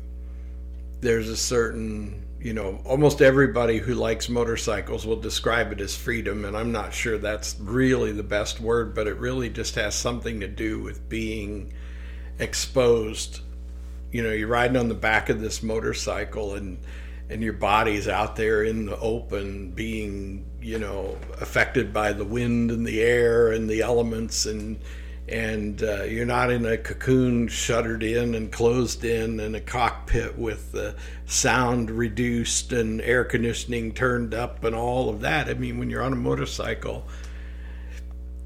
there's 1.02 1.30
a 1.30 1.36
certain 1.36 2.28
you 2.40 2.54
know, 2.54 2.80
almost 2.86 3.22
everybody 3.22 3.80
who 3.80 3.96
likes 3.96 4.30
motorcycles 4.30 5.06
will 5.06 5.20
describe 5.20 5.72
it 5.72 5.82
as 5.82 5.96
freedom, 5.96 6.46
and 6.46 6.56
I'm 6.56 6.72
not 6.72 6.94
sure 6.94 7.18
that's 7.18 7.60
really 7.60 8.12
the 8.12 8.24
best 8.24 8.60
word, 8.60 8.94
but 8.94 9.08
it 9.08 9.18
really 9.18 9.50
just 9.50 9.76
has 9.76 9.96
something 9.96 10.40
to 10.42 10.48
do 10.48 10.80
with 10.80 11.10
being 11.10 11.74
exposed. 12.38 13.42
You 14.18 14.24
know, 14.24 14.32
you're 14.32 14.48
riding 14.48 14.78
on 14.78 14.88
the 14.88 14.96
back 14.96 15.30
of 15.30 15.42
this 15.42 15.62
motorcycle, 15.62 16.56
and 16.56 16.80
and 17.30 17.44
your 17.44 17.54
body's 17.54 18.08
out 18.08 18.36
there 18.36 18.64
in 18.64 18.88
the 18.88 18.98
open, 18.98 19.70
being 19.70 20.44
you 20.60 20.80
know 20.80 21.20
affected 21.40 21.94
by 21.94 22.14
the 22.14 22.26
wind 22.26 22.72
and 22.72 22.84
the 22.84 23.00
air 23.00 23.52
and 23.52 23.70
the 23.70 23.82
elements, 23.82 24.48
and 24.48 24.80
and 25.30 25.84
uh, 25.84 26.02
you're 26.06 26.26
not 26.26 26.50
in 26.50 26.66
a 26.66 26.80
cocoon 26.80 27.48
shuttered 27.48 28.02
in 28.02 28.34
and 28.34 28.52
closed 28.52 29.06
in 29.06 29.40
in 29.40 29.54
a 29.54 29.62
cockpit 29.62 30.36
with 30.36 30.72
the 30.72 30.96
sound 31.28 31.92
reduced 31.92 32.74
and 32.74 33.00
air 33.02 33.24
conditioning 33.24 33.94
turned 33.94 34.34
up 34.34 34.64
and 34.64 34.76
all 34.76 35.12
of 35.12 35.22
that. 35.22 35.48
I 35.48 35.54
mean, 35.54 35.78
when 35.78 35.92
you're 35.92 36.02
on 36.02 36.14
a 36.14 36.16
motorcycle, 36.16 37.06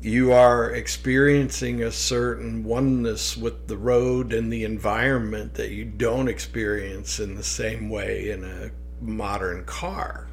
you 0.01 0.31
are 0.31 0.71
experiencing 0.71 1.83
a 1.83 1.91
certain 1.91 2.63
oneness 2.63 3.37
with 3.37 3.67
the 3.67 3.77
road 3.77 4.33
and 4.33 4.51
the 4.51 4.63
environment 4.63 5.53
that 5.53 5.69
you 5.69 5.85
don't 5.85 6.27
experience 6.27 7.19
in 7.19 7.35
the 7.35 7.43
same 7.43 7.89
way 7.89 8.31
in 8.31 8.43
a 8.43 8.71
modern 8.99 9.63
car 9.65 10.27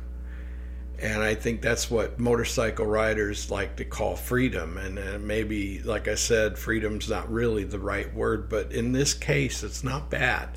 and 1.01 1.23
I 1.23 1.35
think 1.35 1.63
that's 1.63 1.91
what 1.91 2.19
motorcycle 2.19 2.87
riders 2.87 3.51
like 3.51 3.77
to 3.77 3.85
call 3.85 4.17
freedom. 4.17 4.77
And 4.77 4.99
uh, 4.99 5.19
maybe, 5.21 5.81
like 5.83 6.09
I 6.09 6.17
said, 6.17 6.59
freedom's 6.59 7.09
not 7.09 7.31
really 7.31 7.63
the 7.63 7.79
right 7.79 8.13
word, 8.13 8.49
but 8.49 8.73
in 8.73 8.93
this 8.93 9.15
case, 9.15 9.63
it's 9.63 9.85
not 9.85 10.11
bad. 10.11 10.49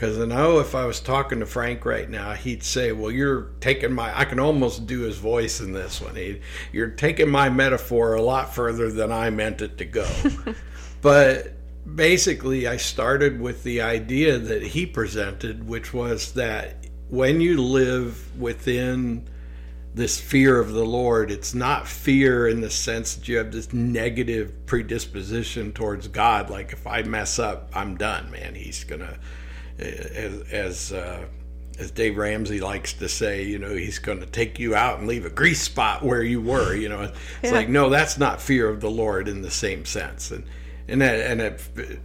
Because 0.00 0.18
I 0.18 0.24
know 0.24 0.60
if 0.60 0.74
I 0.74 0.86
was 0.86 0.98
talking 0.98 1.40
to 1.40 1.46
Frank 1.46 1.84
right 1.84 2.08
now, 2.08 2.32
he'd 2.32 2.62
say, 2.62 2.90
Well, 2.90 3.10
you're 3.10 3.50
taking 3.60 3.92
my, 3.92 4.18
I 4.18 4.24
can 4.24 4.40
almost 4.40 4.86
do 4.86 5.00
his 5.00 5.18
voice 5.18 5.60
in 5.60 5.72
this 5.72 6.00
one. 6.00 6.16
He, 6.16 6.40
you're 6.72 6.88
taking 6.88 7.28
my 7.28 7.50
metaphor 7.50 8.14
a 8.14 8.22
lot 8.22 8.54
further 8.54 8.90
than 8.90 9.12
I 9.12 9.28
meant 9.28 9.60
it 9.60 9.76
to 9.76 9.84
go. 9.84 10.08
but 11.02 11.52
basically, 11.94 12.66
I 12.66 12.78
started 12.78 13.42
with 13.42 13.62
the 13.62 13.82
idea 13.82 14.38
that 14.38 14.62
he 14.62 14.86
presented, 14.86 15.68
which 15.68 15.92
was 15.92 16.32
that 16.32 16.86
when 17.10 17.42
you 17.42 17.60
live 17.60 18.40
within 18.40 19.28
this 19.92 20.20
fear 20.20 20.60
of 20.60 20.72
the 20.72 20.84
Lord. 20.84 21.32
It's 21.32 21.52
not 21.52 21.88
fear 21.88 22.46
in 22.46 22.60
the 22.60 22.70
sense 22.70 23.16
that 23.16 23.26
you 23.26 23.38
have 23.38 23.50
this 23.50 23.72
negative 23.72 24.64
predisposition 24.64 25.72
towards 25.72 26.06
God. 26.06 26.48
Like 26.48 26.72
if 26.72 26.86
I 26.86 27.02
mess 27.02 27.40
up, 27.40 27.70
I'm 27.74 27.96
done, 27.96 28.30
man. 28.30 28.54
He's 28.54 28.84
gonna, 28.84 29.18
as 29.80 30.42
as 30.52 30.92
uh, 30.92 31.24
as 31.78 31.90
Dave 31.90 32.16
Ramsey 32.16 32.60
likes 32.60 32.92
to 32.94 33.08
say, 33.08 33.44
you 33.44 33.58
know, 33.58 33.74
he's 33.74 33.98
going 33.98 34.20
to 34.20 34.26
take 34.26 34.58
you 34.58 34.74
out 34.74 34.98
and 34.98 35.08
leave 35.08 35.24
a 35.24 35.30
grease 35.30 35.62
spot 35.62 36.04
where 36.04 36.22
you 36.22 36.40
were. 36.40 36.74
You 36.74 36.88
know, 36.88 37.02
it's 37.02 37.14
yeah. 37.42 37.52
like 37.52 37.68
no, 37.68 37.88
that's 37.88 38.18
not 38.18 38.40
fear 38.40 38.68
of 38.68 38.80
the 38.80 38.90
Lord 38.90 39.28
in 39.28 39.42
the 39.42 39.50
same 39.50 39.84
sense. 39.84 40.30
And 40.30 40.44
and 40.88 41.00
that, 41.00 41.20
and 41.20 42.00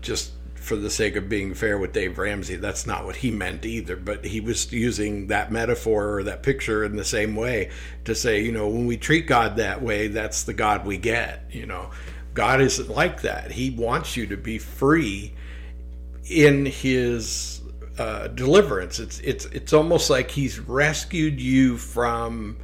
just 0.00 0.32
for 0.54 0.74
the 0.76 0.90
sake 0.90 1.14
of 1.14 1.28
being 1.28 1.54
fair 1.54 1.78
with 1.78 1.92
Dave 1.92 2.18
Ramsey, 2.18 2.56
that's 2.56 2.86
not 2.86 3.04
what 3.04 3.16
he 3.16 3.30
meant 3.30 3.64
either. 3.64 3.94
But 3.94 4.24
he 4.24 4.40
was 4.40 4.72
using 4.72 5.28
that 5.28 5.52
metaphor 5.52 6.18
or 6.18 6.22
that 6.24 6.42
picture 6.42 6.82
in 6.84 6.96
the 6.96 7.04
same 7.04 7.36
way 7.36 7.70
to 8.04 8.14
say, 8.14 8.42
you 8.42 8.50
know, 8.50 8.68
when 8.68 8.86
we 8.86 8.96
treat 8.96 9.28
God 9.28 9.56
that 9.56 9.80
way, 9.80 10.08
that's 10.08 10.42
the 10.42 10.54
God 10.54 10.84
we 10.84 10.96
get. 10.96 11.44
You 11.50 11.66
know, 11.66 11.90
God 12.34 12.60
isn't 12.60 12.90
like 12.90 13.22
that. 13.22 13.52
He 13.52 13.70
wants 13.70 14.16
you 14.16 14.26
to 14.26 14.36
be 14.36 14.58
free 14.58 15.34
in 16.28 16.66
His 16.66 17.62
uh, 17.98 18.28
deliverance. 18.28 18.98
It's 18.98 19.20
it's 19.20 19.46
it's 19.46 19.72
almost 19.72 20.10
like 20.10 20.30
He's 20.30 20.58
rescued 20.58 21.40
you 21.40 21.76
from 21.76 22.58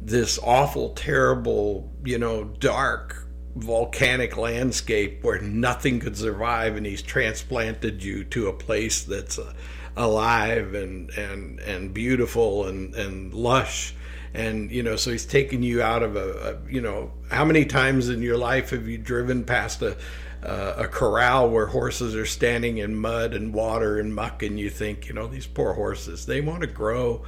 this 0.00 0.38
awful, 0.42 0.90
terrible, 0.90 1.92
you 2.04 2.18
know, 2.18 2.44
dark 2.44 3.26
volcanic 3.56 4.36
landscape 4.36 5.22
where 5.22 5.40
nothing 5.40 6.00
could 6.00 6.16
survive 6.16 6.76
and 6.76 6.86
he's 6.86 7.02
transplanted 7.02 8.02
you 8.02 8.24
to 8.24 8.48
a 8.48 8.52
place 8.52 9.04
that's 9.04 9.38
uh, 9.38 9.52
alive 9.96 10.72
and 10.72 11.10
and 11.10 11.60
and 11.60 11.92
beautiful 11.92 12.66
and 12.66 12.94
and 12.94 13.34
lush 13.34 13.94
and 14.32 14.70
you 14.70 14.82
know 14.82 14.96
so 14.96 15.10
he's 15.10 15.26
taken 15.26 15.62
you 15.62 15.82
out 15.82 16.02
of 16.02 16.16
a, 16.16 16.56
a 16.66 16.72
you 16.72 16.80
know 16.80 17.12
how 17.30 17.44
many 17.44 17.66
times 17.66 18.08
in 18.08 18.22
your 18.22 18.38
life 18.38 18.70
have 18.70 18.88
you 18.88 18.96
driven 18.96 19.44
past 19.44 19.82
a 19.82 19.96
uh, 20.42 20.74
a 20.76 20.88
corral 20.88 21.48
where 21.48 21.66
horses 21.66 22.16
are 22.16 22.26
standing 22.26 22.78
in 22.78 22.94
mud 22.94 23.34
and 23.34 23.54
water 23.54 23.98
and 23.98 24.14
muck 24.14 24.42
and 24.42 24.58
you 24.58 24.68
think 24.68 25.06
you 25.06 25.14
know 25.14 25.26
these 25.26 25.46
poor 25.46 25.72
horses 25.74 26.26
they 26.26 26.40
want 26.40 26.60
to 26.60 26.66
grow 26.66 27.22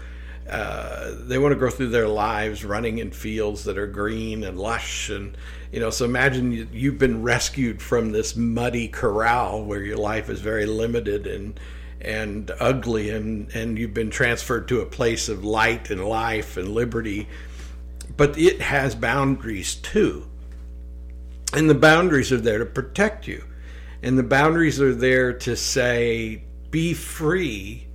uh, 0.50 1.12
they 1.20 1.38
want 1.38 1.53
to 1.53 1.57
grow 1.57 1.70
through 1.70 1.88
their 1.88 2.09
lives 2.09 2.64
running 2.64 2.98
in 2.98 3.11
fields 3.11 3.64
that 3.64 3.79
are 3.79 3.87
green 3.87 4.44
and 4.44 4.59
lush 4.59 5.11
and 5.11 5.37
you 5.72 5.81
know 5.81 5.90
so 5.90 6.05
imagine 6.05 6.53
you, 6.53 6.68
you've 6.72 6.98
been 6.98 7.22
rescued 7.22 7.81
from 7.81 8.12
this 8.12 8.37
muddy 8.37 8.88
corral 8.88 9.64
where 9.64 9.83
your 9.83 9.96
life 9.96 10.29
is 10.29 10.40
very 10.40 10.66
limited 10.66 11.27
and 11.27 11.59
and 12.00 12.50
ugly 12.61 13.11
and 13.11 13.50
and 13.55 13.79
you've 13.79 13.94
been 13.94 14.11
transferred 14.11 14.68
to 14.68 14.81
a 14.81 14.87
place 14.87 15.29
of 15.29 15.44
light 15.44 15.90
and 15.90 16.05
life 16.05 16.57
and 16.57 16.68
liberty. 16.68 17.29
But 18.16 18.38
it 18.38 18.61
has 18.61 18.94
boundaries 18.94 19.74
too 19.74 20.29
and 21.55 21.71
the 21.71 21.75
boundaries 21.75 22.33
are 22.33 22.40
there 22.40 22.59
to 22.59 22.67
protect 22.67 23.27
you 23.27 23.45
and 24.03 24.19
the 24.19 24.23
boundaries 24.23 24.81
are 24.81 24.95
there 24.95 25.33
to 25.33 25.57
say 25.57 26.45
be 26.71 26.93
free 26.93 27.87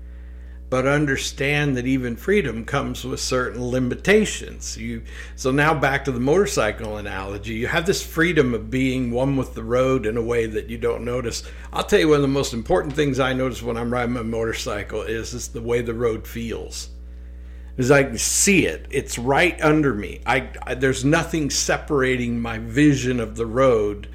but 0.70 0.86
understand 0.86 1.76
that 1.76 1.88
even 1.88 2.16
freedom 2.16 2.64
comes 2.64 3.04
with 3.04 3.20
certain 3.20 3.64
limitations. 3.64 4.78
You 4.78 5.04
so 5.36 5.52
now 5.52 5.74
back 5.74 6.06
to 6.06 6.12
the 6.12 6.20
motorcycle 6.20 6.98
analogy. 6.98 7.56
You 7.56 7.68
have 7.68 7.86
this 7.86 8.06
freedom 8.06 8.54
of 8.54 8.70
being 8.70 9.12
one 9.12 9.36
with 9.36 9.56
the 9.56 9.64
road 9.64 10.06
in 10.06 10.16
a 10.16 10.22
way 10.22 10.46
that 10.46 10.70
you 10.70 10.78
don't 10.78 11.04
notice. 11.04 11.44
I'll 11.74 11.84
tell 11.84 12.00
you 12.00 12.10
one 12.10 12.18
of 12.18 12.22
the 12.22 12.28
most 12.28 12.54
important 12.54 12.94
things 12.94 13.20
I 13.20 13.34
notice 13.34 13.64
when 13.64 13.78
I'm 13.78 13.92
riding 13.92 14.14
my 14.14 14.22
motorcycle 14.22 15.02
is 15.02 15.34
is 15.34 15.48
the 15.48 15.62
way 15.62 15.82
the 15.82 15.94
road 15.94 16.28
feels. 16.28 16.90
Is 17.78 17.92
I 17.92 18.04
can 18.04 18.18
see 18.18 18.66
it. 18.66 18.88
It's 18.90 19.18
right 19.18 19.60
under 19.62 19.94
me. 19.94 20.22
I, 20.26 20.50
I 20.64 20.76
there's 20.76 21.06
nothing 21.06 21.50
separating 21.50 22.40
my 22.40 22.58
vision 22.58 23.20
of 23.20 23.38
the 23.38 23.46
road 23.46 24.10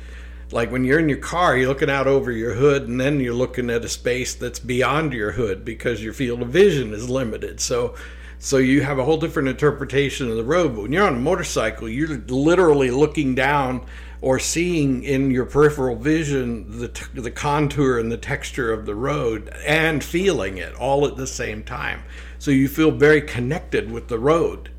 like 0.55 0.71
when 0.71 0.85
you're 0.85 1.01
in 1.01 1.09
your 1.09 1.19
car, 1.19 1.57
you're 1.57 1.69
looking 1.69 1.91
out 1.91 2.07
over 2.07 2.31
your 2.31 2.55
hood, 2.55 2.87
and 2.87 3.01
then 3.01 3.19
you're 3.19 3.35
looking 3.35 3.71
at 3.71 3.85
a 3.85 3.89
space 3.89 4.35
that's 4.35 4.61
beyond 4.61 5.13
your 5.13 5.33
hood 5.33 5.65
because 5.65 6.03
your 6.03 6.13
field 6.13 6.43
of 6.43 6.49
vision 6.49 6.95
is 6.95 7.11
limited. 7.11 7.59
So, 7.59 7.97
so 8.39 8.59
you 8.59 8.83
have 8.83 9.01
a 9.01 9.05
whole 9.05 9.17
different 9.17 9.49
interpretation 9.49 10.31
of 10.31 10.37
the 10.37 10.45
road. 10.45 10.75
But 10.75 10.83
when 10.83 10.93
you're 10.93 11.07
on 11.07 11.17
a 11.17 11.19
motorcycle, 11.19 11.89
you're 11.89 12.19
literally 12.29 12.93
looking 12.93 13.35
down 13.35 13.85
or 14.25 14.39
seeing 14.39 15.05
in 15.05 15.31
your 15.31 15.45
peripheral 15.45 15.95
vision 15.95 16.79
the 16.79 16.89
t- 16.89 17.05
the 17.13 17.31
contour 17.31 17.99
and 17.99 18.11
the 18.11 18.17
texture 18.17 18.73
of 18.73 18.87
the 18.87 18.95
road 18.95 19.55
and 19.67 20.03
feeling 20.03 20.57
it 20.57 20.75
all 20.77 21.07
at 21.07 21.15
the 21.19 21.27
same 21.27 21.63
time. 21.63 22.03
So 22.39 22.51
you 22.51 22.67
feel 22.67 22.91
very 22.91 23.21
connected 23.21 23.93
with 23.93 24.09
the 24.09 24.19
road 24.19 24.71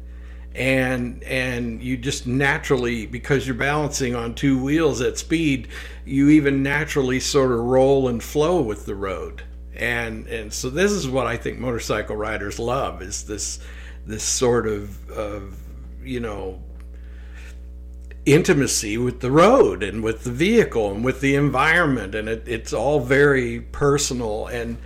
and 0.56 1.22
and 1.22 1.80
you 1.84 1.96
just 1.96 2.26
naturally 2.26 3.06
because 3.06 3.46
you're 3.46 3.56
balancing 3.56 4.16
on 4.16 4.34
two 4.34 4.58
wheels 4.64 5.00
at 5.00 5.20
speed 5.20 5.68
you 6.06 6.30
even 6.30 6.64
naturally 6.64 7.20
sort 7.20 7.52
of 7.52 7.60
roll 7.60 8.08
and 8.08 8.24
flow 8.24 8.62
with 8.62 8.88
the 8.88 8.96
road 8.96 9.44
and 9.76 10.26
and 10.26 10.52
so 10.52 10.72
this 10.72 10.92
is 10.92 11.08
what 11.08 11.28
I 11.28 11.38
think 11.38 11.60
motorcycle 11.60 12.16
riders 12.16 12.58
love 12.58 13.04
is 13.04 13.24
this 13.24 13.60
this 14.08 14.24
sort 14.24 14.66
of 14.66 15.08
of 15.12 15.56
you 16.02 16.22
know 16.22 16.64
intimacy 18.26 18.98
with 18.98 19.20
the 19.20 19.32
road 19.32 19.84
and 19.84 20.04
with 20.04 20.24
the 20.24 20.32
vehicle 20.32 20.92
and 20.92 21.06
with 21.06 21.22
the 21.22 21.36
environment 21.36 22.16
and 22.16 22.28
it, 22.28 22.44
it's 22.48 22.74
all 22.74 23.00
very 23.00 23.60
personal 23.60 24.48
and 24.48 24.78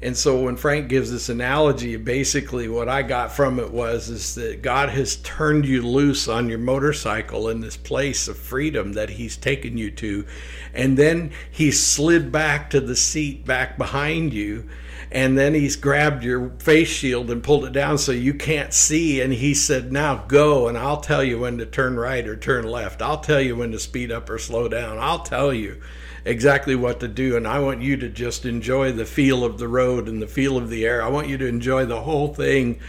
and 0.00 0.16
so 0.16 0.42
when 0.42 0.56
Frank 0.56 0.88
gives 0.88 1.10
this 1.10 1.28
analogy, 1.28 1.96
basically 1.96 2.68
what 2.68 2.88
I 2.88 3.02
got 3.02 3.32
from 3.32 3.58
it 3.58 3.72
was 3.72 4.08
is 4.08 4.36
that 4.36 4.62
God 4.62 4.90
has 4.90 5.16
turned 5.16 5.66
you 5.66 5.82
loose 5.82 6.28
on 6.28 6.48
your 6.48 6.58
motorcycle 6.58 7.48
in 7.48 7.60
this 7.60 7.76
place 7.76 8.28
of 8.28 8.38
freedom 8.38 8.92
that 8.92 9.10
he's 9.10 9.36
taken 9.36 9.76
you 9.76 9.90
to. 9.92 10.24
And 10.72 10.96
then 10.96 11.32
he 11.50 11.72
slid 11.72 12.30
back 12.30 12.70
to 12.70 12.80
the 12.80 12.94
seat 12.94 13.44
back 13.44 13.76
behind 13.76 14.32
you. 14.32 14.68
And 15.10 15.38
then 15.38 15.54
he's 15.54 15.76
grabbed 15.76 16.22
your 16.22 16.50
face 16.58 16.88
shield 16.88 17.30
and 17.30 17.42
pulled 17.42 17.64
it 17.64 17.72
down 17.72 17.96
so 17.96 18.12
you 18.12 18.34
can't 18.34 18.74
see. 18.74 19.20
And 19.20 19.32
he 19.32 19.54
said, 19.54 19.90
Now 19.90 20.24
go, 20.28 20.68
and 20.68 20.76
I'll 20.76 21.00
tell 21.00 21.24
you 21.24 21.40
when 21.40 21.58
to 21.58 21.66
turn 21.66 21.96
right 21.96 22.26
or 22.26 22.36
turn 22.36 22.64
left. 22.66 23.00
I'll 23.00 23.20
tell 23.20 23.40
you 23.40 23.56
when 23.56 23.72
to 23.72 23.78
speed 23.78 24.12
up 24.12 24.28
or 24.28 24.38
slow 24.38 24.68
down. 24.68 24.98
I'll 24.98 25.22
tell 25.22 25.52
you 25.52 25.80
exactly 26.24 26.74
what 26.74 27.00
to 27.00 27.08
do. 27.08 27.36
And 27.36 27.48
I 27.48 27.58
want 27.60 27.80
you 27.80 27.96
to 27.96 28.08
just 28.08 28.44
enjoy 28.44 28.92
the 28.92 29.06
feel 29.06 29.44
of 29.44 29.58
the 29.58 29.68
road 29.68 30.08
and 30.08 30.20
the 30.20 30.26
feel 30.26 30.58
of 30.58 30.68
the 30.68 30.84
air. 30.84 31.02
I 31.02 31.08
want 31.08 31.28
you 31.28 31.38
to 31.38 31.46
enjoy 31.46 31.86
the 31.86 32.02
whole 32.02 32.34
thing, 32.34 32.80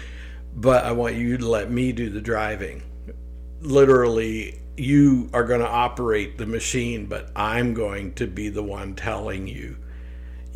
but 0.53 0.83
I 0.83 0.91
want 0.91 1.15
you 1.15 1.37
to 1.37 1.47
let 1.47 1.71
me 1.71 1.93
do 1.93 2.09
the 2.09 2.21
driving. 2.21 2.83
Literally, 3.61 4.59
you 4.75 5.29
are 5.33 5.43
going 5.43 5.59
to 5.59 5.67
operate 5.67 6.37
the 6.37 6.45
machine, 6.45 7.05
but 7.05 7.31
I'm 7.35 7.73
going 7.73 8.13
to 8.15 8.27
be 8.27 8.49
the 8.49 8.63
one 8.63 8.95
telling 8.95 9.47
you. 9.47 9.77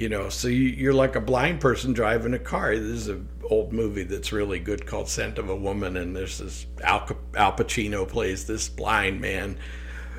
You 0.04 0.10
know, 0.10 0.28
so 0.28 0.50
you, 0.50 0.90
are 0.90 0.94
like 0.94 1.16
a 1.16 1.22
blind 1.22 1.62
person 1.62 1.94
driving 1.94 2.34
a 2.34 2.38
car. 2.38 2.76
This 2.76 2.84
is 2.84 3.08
an 3.08 3.26
old 3.50 3.72
movie 3.72 4.04
that's 4.04 4.34
really 4.34 4.60
good 4.60 4.86
called 4.86 5.08
Scent 5.08 5.38
of 5.38 5.48
a 5.48 5.56
Woman, 5.56 5.96
and 5.96 6.14
there's 6.14 6.40
this 6.40 6.66
Al, 6.84 7.10
Al 7.38 7.54
Pacino 7.54 8.06
plays 8.06 8.46
this 8.46 8.68
blind 8.68 9.22
man 9.22 9.58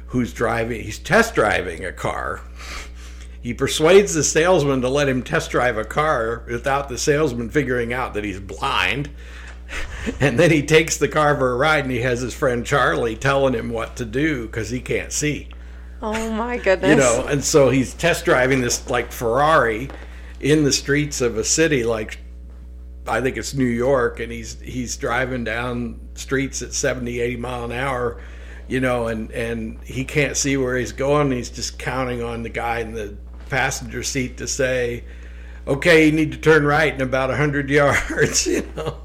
who's 0.07 0.33
driving, 0.33 0.81
he's 0.81 0.99
test 0.99 1.35
driving 1.35 1.85
a 1.85 1.93
car. 1.93 2.41
He 3.43 3.53
persuades 3.53 4.15
the 4.15 4.25
salesman 4.25 4.81
to 4.81 4.89
let 4.89 5.07
him 5.07 5.23
test 5.23 5.51
drive 5.51 5.77
a 5.77 5.85
car 5.85 6.47
without 6.49 6.89
the 6.89 6.97
salesman 6.97 7.51
figuring 7.51 7.93
out 7.93 8.15
that 8.15 8.25
he's 8.25 8.41
blind. 8.41 9.11
And 10.19 10.39
then 10.39 10.51
he 10.51 10.63
takes 10.63 10.97
the 10.97 11.09
car 11.09 11.37
for 11.37 11.53
a 11.53 11.57
ride 11.57 11.85
and 11.85 11.93
he 11.93 12.01
has 12.01 12.21
his 12.21 12.33
friend 12.33 12.65
Charlie 12.65 13.17
telling 13.17 13.53
him 13.53 13.71
what 13.71 13.97
to 13.97 14.07
do 14.07 14.47
because 14.47 14.71
he 14.71 14.81
can't 14.81 15.13
see. 15.13 15.49
Oh 16.05 16.31
my 16.33 16.59
goodness. 16.59 16.91
You 16.91 16.97
know, 16.97 17.27
and 17.27 17.43
so 17.43 17.71
he's 17.71 17.95
test 17.95 18.25
driving 18.25 18.61
this 18.61 18.89
like 18.91 19.11
Ferrari 19.11 19.89
in 20.41 20.65
the 20.65 20.73
streets 20.73 21.21
of 21.21 21.39
a 21.39 21.45
city 21.45 21.85
like 21.85 22.19
I 23.07 23.21
think 23.21 23.37
it's 23.37 23.55
New 23.55 23.65
York 23.65 24.21
and 24.21 24.31
he's 24.31 24.61
he's 24.61 24.97
driving 24.97 25.45
down 25.45 26.01
streets 26.15 26.63
at 26.63 26.73
70 26.73 27.21
80 27.21 27.37
mile 27.37 27.65
an 27.65 27.73
hour 27.73 28.21
you 28.69 28.81
know, 28.81 29.09
and 29.09 29.31
and 29.33 29.83
he 29.85 30.05
can't 30.05 30.37
see 30.37 30.57
where 30.57 30.77
he's 30.77 30.93
going. 30.93 31.31
He's 31.31 31.51
just 31.51 31.79
counting 31.79 32.23
on 32.23 32.43
the 32.43 32.49
guy 32.49 32.81
in 32.81 32.95
the 32.95 33.17
passenger 33.51 34.03
seat 34.03 34.39
to 34.39 34.47
say, 34.47 35.05
"Okay, 35.67 36.07
you 36.07 36.13
need 36.13 36.33
to 36.33 36.39
turn 36.39 36.65
right 36.65 36.93
in 36.93 37.01
about 37.01 37.31
a 37.31 37.37
hundred 37.37 37.69
yards," 37.71 38.47
you 38.47 38.67
know. 38.77 38.99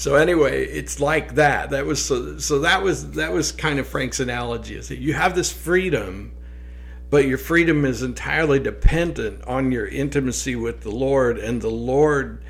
So 0.00 0.14
anyway, 0.14 0.64
it's 0.64 0.98
like 0.98 1.34
that. 1.34 1.68
That 1.68 1.84
was 1.84 2.02
so. 2.02 2.38
So 2.38 2.60
that 2.60 2.82
was 2.82 3.10
that 3.10 3.34
was 3.34 3.52
kind 3.52 3.78
of 3.78 3.86
Frank's 3.86 4.18
analogy. 4.18 4.76
Is 4.76 4.88
that 4.88 4.96
you 4.96 5.12
have 5.12 5.34
this 5.34 5.52
freedom, 5.52 6.32
but 7.10 7.26
your 7.26 7.36
freedom 7.36 7.84
is 7.84 8.02
entirely 8.02 8.60
dependent 8.60 9.44
on 9.44 9.70
your 9.70 9.86
intimacy 9.86 10.56
with 10.56 10.80
the 10.80 10.90
Lord, 10.90 11.36
and 11.36 11.60
the 11.60 11.68
Lord, 11.68 12.42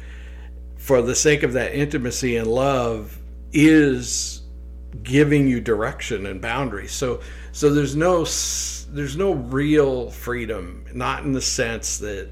for 0.76 1.02
the 1.02 1.16
sake 1.16 1.42
of 1.42 1.54
that 1.54 1.74
intimacy 1.74 2.36
and 2.36 2.46
love, 2.46 3.18
is 3.52 4.42
giving 5.02 5.48
you 5.48 5.60
direction 5.60 6.26
and 6.26 6.40
boundaries. 6.40 6.92
So 6.92 7.20
so 7.50 7.74
there's 7.74 7.96
no 7.96 8.24
there's 8.92 9.16
no 9.16 9.32
real 9.32 10.12
freedom, 10.12 10.84
not 10.94 11.24
in 11.24 11.32
the 11.32 11.42
sense 11.42 11.98
that 11.98 12.30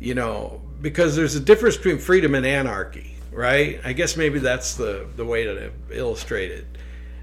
you 0.00 0.14
know 0.14 0.62
because 0.80 1.16
there's 1.16 1.34
a 1.34 1.40
difference 1.40 1.76
between 1.76 1.98
freedom 1.98 2.34
and 2.34 2.46
anarchy, 2.46 3.17
right? 3.32 3.80
I 3.84 3.92
guess 3.92 4.16
maybe 4.16 4.38
that's 4.38 4.74
the 4.74 5.06
the 5.16 5.24
way 5.24 5.44
to 5.44 5.72
illustrate 5.90 6.50
it. 6.50 6.66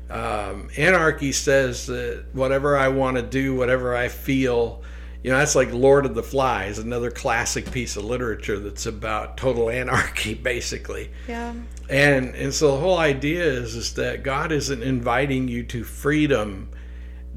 Um, 0.10 0.70
anarchy 0.78 1.32
says 1.32 1.88
that 1.88 2.26
whatever 2.34 2.78
I 2.78 2.90
want 2.90 3.18
to 3.18 3.24
do, 3.24 3.56
whatever 3.56 3.96
I 3.96 4.08
feel, 4.08 4.84
you 5.24 5.32
know, 5.32 5.38
that's 5.40 5.56
like 5.56 5.74
Lord 5.74 6.06
of 6.06 6.14
the 6.14 6.22
Flies, 6.22 6.78
another 6.78 7.10
classic 7.10 7.72
piece 7.72 7.98
of 7.98 8.06
literature 8.06 8.60
that's 8.60 8.86
about 8.86 9.38
total 9.38 9.70
anarchy, 9.70 10.34
basically. 10.52 11.12
Yeah. 11.28 11.54
And 11.90 12.36
and 12.36 12.54
so 12.54 12.72
the 12.72 12.80
whole 12.80 12.98
idea 12.98 13.44
is 13.44 13.76
is 13.76 13.94
that 13.96 14.24
God 14.24 14.52
isn't 14.52 14.84
inviting 14.84 15.48
you 15.48 15.64
to 15.64 15.84
freedom 15.84 16.70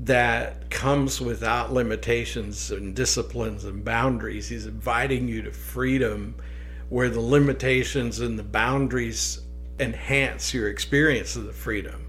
that 0.01 0.71
comes 0.71 1.21
without 1.21 1.73
limitations 1.73 2.71
and 2.71 2.95
disciplines 2.95 3.65
and 3.65 3.85
boundaries. 3.85 4.49
He's 4.49 4.67
inviting 4.67 5.27
you 5.27 5.43
to 5.43 5.51
freedom 5.51 6.37
where 6.89 7.11
the 7.11 7.21
limitations 7.21 8.21
and 8.21 8.39
the 8.39 8.43
boundaries 8.43 9.41
enhance 9.79 10.53
your 10.53 10.69
experience 10.69 11.37
of 11.37 11.45
the 11.45 11.53
freedom 11.53 12.09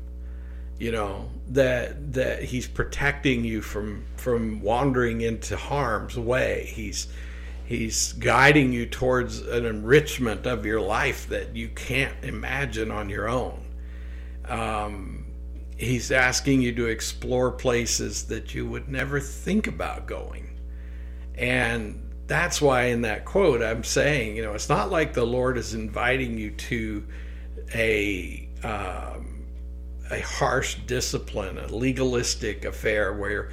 you 0.79 0.93
know 0.93 1.29
that 1.49 2.13
that 2.13 2.41
he's 2.41 2.65
protecting 2.65 3.43
you 3.43 3.61
from 3.61 4.05
from 4.15 4.61
wandering 4.61 5.21
into 5.21 5.57
harm's 5.57 6.17
way. 6.17 6.71
He's 6.73 7.09
he's 7.65 8.13
guiding 8.13 8.71
you 8.71 8.85
towards 8.85 9.41
an 9.41 9.65
enrichment 9.65 10.47
of 10.47 10.65
your 10.65 10.79
life 10.81 11.27
that 11.27 11.55
you 11.55 11.67
can't 11.69 12.15
imagine 12.23 12.91
on 12.91 13.09
your 13.09 13.27
own. 13.27 13.65
Um, 14.45 15.25
he's 15.77 16.11
asking 16.11 16.61
you 16.61 16.73
to 16.75 16.85
explore 16.87 17.51
places 17.51 18.25
that 18.27 18.55
you 18.55 18.65
would 18.65 18.87
never 18.87 19.19
think 19.19 19.67
about 19.67 20.07
going. 20.07 20.59
And 21.35 22.08
that's 22.29 22.61
why 22.61 22.83
in 22.83 23.01
that 23.01 23.25
quote 23.25 23.61
i'm 23.61 23.83
saying 23.83 24.37
you 24.37 24.41
know 24.41 24.53
it's 24.53 24.69
not 24.69 24.89
like 24.89 25.13
the 25.13 25.25
lord 25.25 25.57
is 25.57 25.73
inviting 25.73 26.37
you 26.37 26.51
to 26.51 27.03
a 27.75 28.47
um, 28.63 29.39
a 30.11 30.21
harsh 30.21 30.75
discipline, 30.87 31.57
a 31.57 31.67
legalistic 31.67 32.65
affair 32.65 33.13
where 33.13 33.49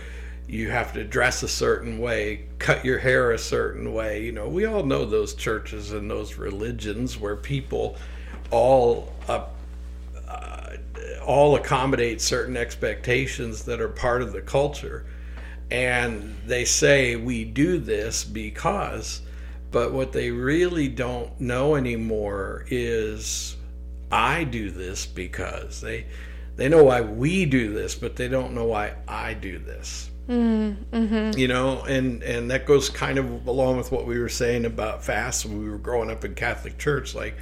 you 0.49 0.71
have 0.71 0.93
to 0.93 1.05
dress 1.05 1.43
a 1.43 1.49
certain 1.49 1.99
way, 1.99 2.47
cut 2.59 2.85
your 2.85 2.99
hair 2.99 3.33
a 3.33 3.39
certain 3.39 3.93
way. 3.93 4.23
You 4.23 4.33
know, 4.33 4.49
we 4.49 4.65
all 4.65 4.85
know 4.85 5.05
those 5.05 5.35
churches 5.35 5.93
and 5.93 6.11
those 6.11 6.37
religions 6.37 7.19
where 7.19 7.37
people 7.37 7.97
all 8.51 9.13
uh, 9.29 9.47
uh, 10.29 10.77
all 11.25 11.57
accommodate 11.57 12.21
certain 12.21 12.57
expectations 12.57 13.65
that 13.65 13.81
are 13.81 13.89
part 13.89 14.23
of 14.23 14.33
the 14.33 14.41
culture, 14.41 15.05
and 15.71 16.37
they 16.47 16.65
say 16.65 17.17
we 17.17 17.45
do 17.45 17.79
this 17.79 18.25
because. 18.25 19.23
But 19.71 19.93
what 19.93 20.13
they 20.13 20.31
really 20.31 20.89
don't 20.89 21.39
know 21.41 21.75
anymore 21.75 22.65
is 22.69 23.57
I 24.11 24.45
do 24.45 24.71
this 24.71 25.07
because 25.07 25.81
they 25.81 26.07
they 26.57 26.69
know 26.69 26.85
why 26.85 27.03
we 27.03 27.45
do 27.45 27.73
this, 27.75 27.95
but 27.95 28.17
they 28.17 28.29
don't 28.29 28.55
know 28.55 28.65
why 28.65 28.95
I 29.07 29.35
do 29.35 29.59
this. 29.59 30.11
Mm-hmm. 30.29 31.39
You 31.39 31.49
know, 31.49 31.83
and 31.83 32.23
and 32.23 32.51
that 32.51 32.67
goes 32.67 32.89
kind 32.89 33.19
of 33.19 33.47
along 33.47 33.77
with 33.77 33.93
what 33.93 34.07
we 34.07 34.19
were 34.19 34.29
saying 34.29 34.65
about 34.65 35.05
fast 35.05 35.45
when 35.45 35.63
we 35.63 35.69
were 35.69 35.79
growing 35.79 36.11
up 36.11 36.25
in 36.25 36.35
Catholic 36.35 36.79
Church. 36.79 37.15
Like, 37.15 37.37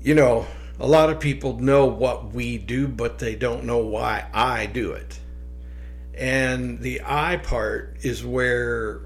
you 0.00 0.14
know, 0.14 0.46
a 0.78 0.86
lot 0.86 1.10
of 1.10 1.20
people 1.20 1.58
know 1.58 1.86
what 1.86 2.32
we 2.32 2.58
do, 2.58 2.88
but 2.88 3.18
they 3.18 3.34
don't 3.34 3.64
know 3.64 3.78
why 3.78 4.26
I 4.32 4.66
do 4.66 4.92
it. 4.92 5.18
And 6.16 6.80
the 6.80 7.02
I 7.04 7.36
part 7.36 7.96
is 8.02 8.24
where 8.24 9.00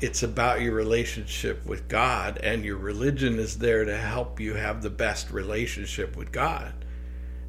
it's 0.00 0.22
about 0.22 0.60
your 0.60 0.74
relationship 0.74 1.64
with 1.66 1.88
God, 1.88 2.38
and 2.38 2.64
your 2.64 2.76
religion 2.76 3.38
is 3.38 3.58
there 3.58 3.84
to 3.84 3.96
help 3.96 4.38
you 4.40 4.54
have 4.54 4.82
the 4.82 4.90
best 4.90 5.30
relationship 5.30 6.16
with 6.16 6.30
God. 6.30 6.72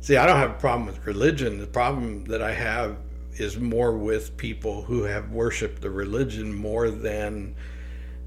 See, 0.01 0.17
I 0.17 0.25
don't 0.25 0.37
have 0.37 0.51
a 0.51 0.59
problem 0.59 0.87
with 0.87 1.05
religion. 1.05 1.59
The 1.59 1.67
problem 1.67 2.25
that 2.25 2.41
I 2.41 2.53
have 2.53 2.97
is 3.33 3.57
more 3.57 3.97
with 3.97 4.35
people 4.37 4.81
who 4.81 5.03
have 5.03 5.31
worshiped 5.31 5.81
the 5.81 5.89
religion 5.89 6.53
more 6.53 6.89
than 6.89 7.55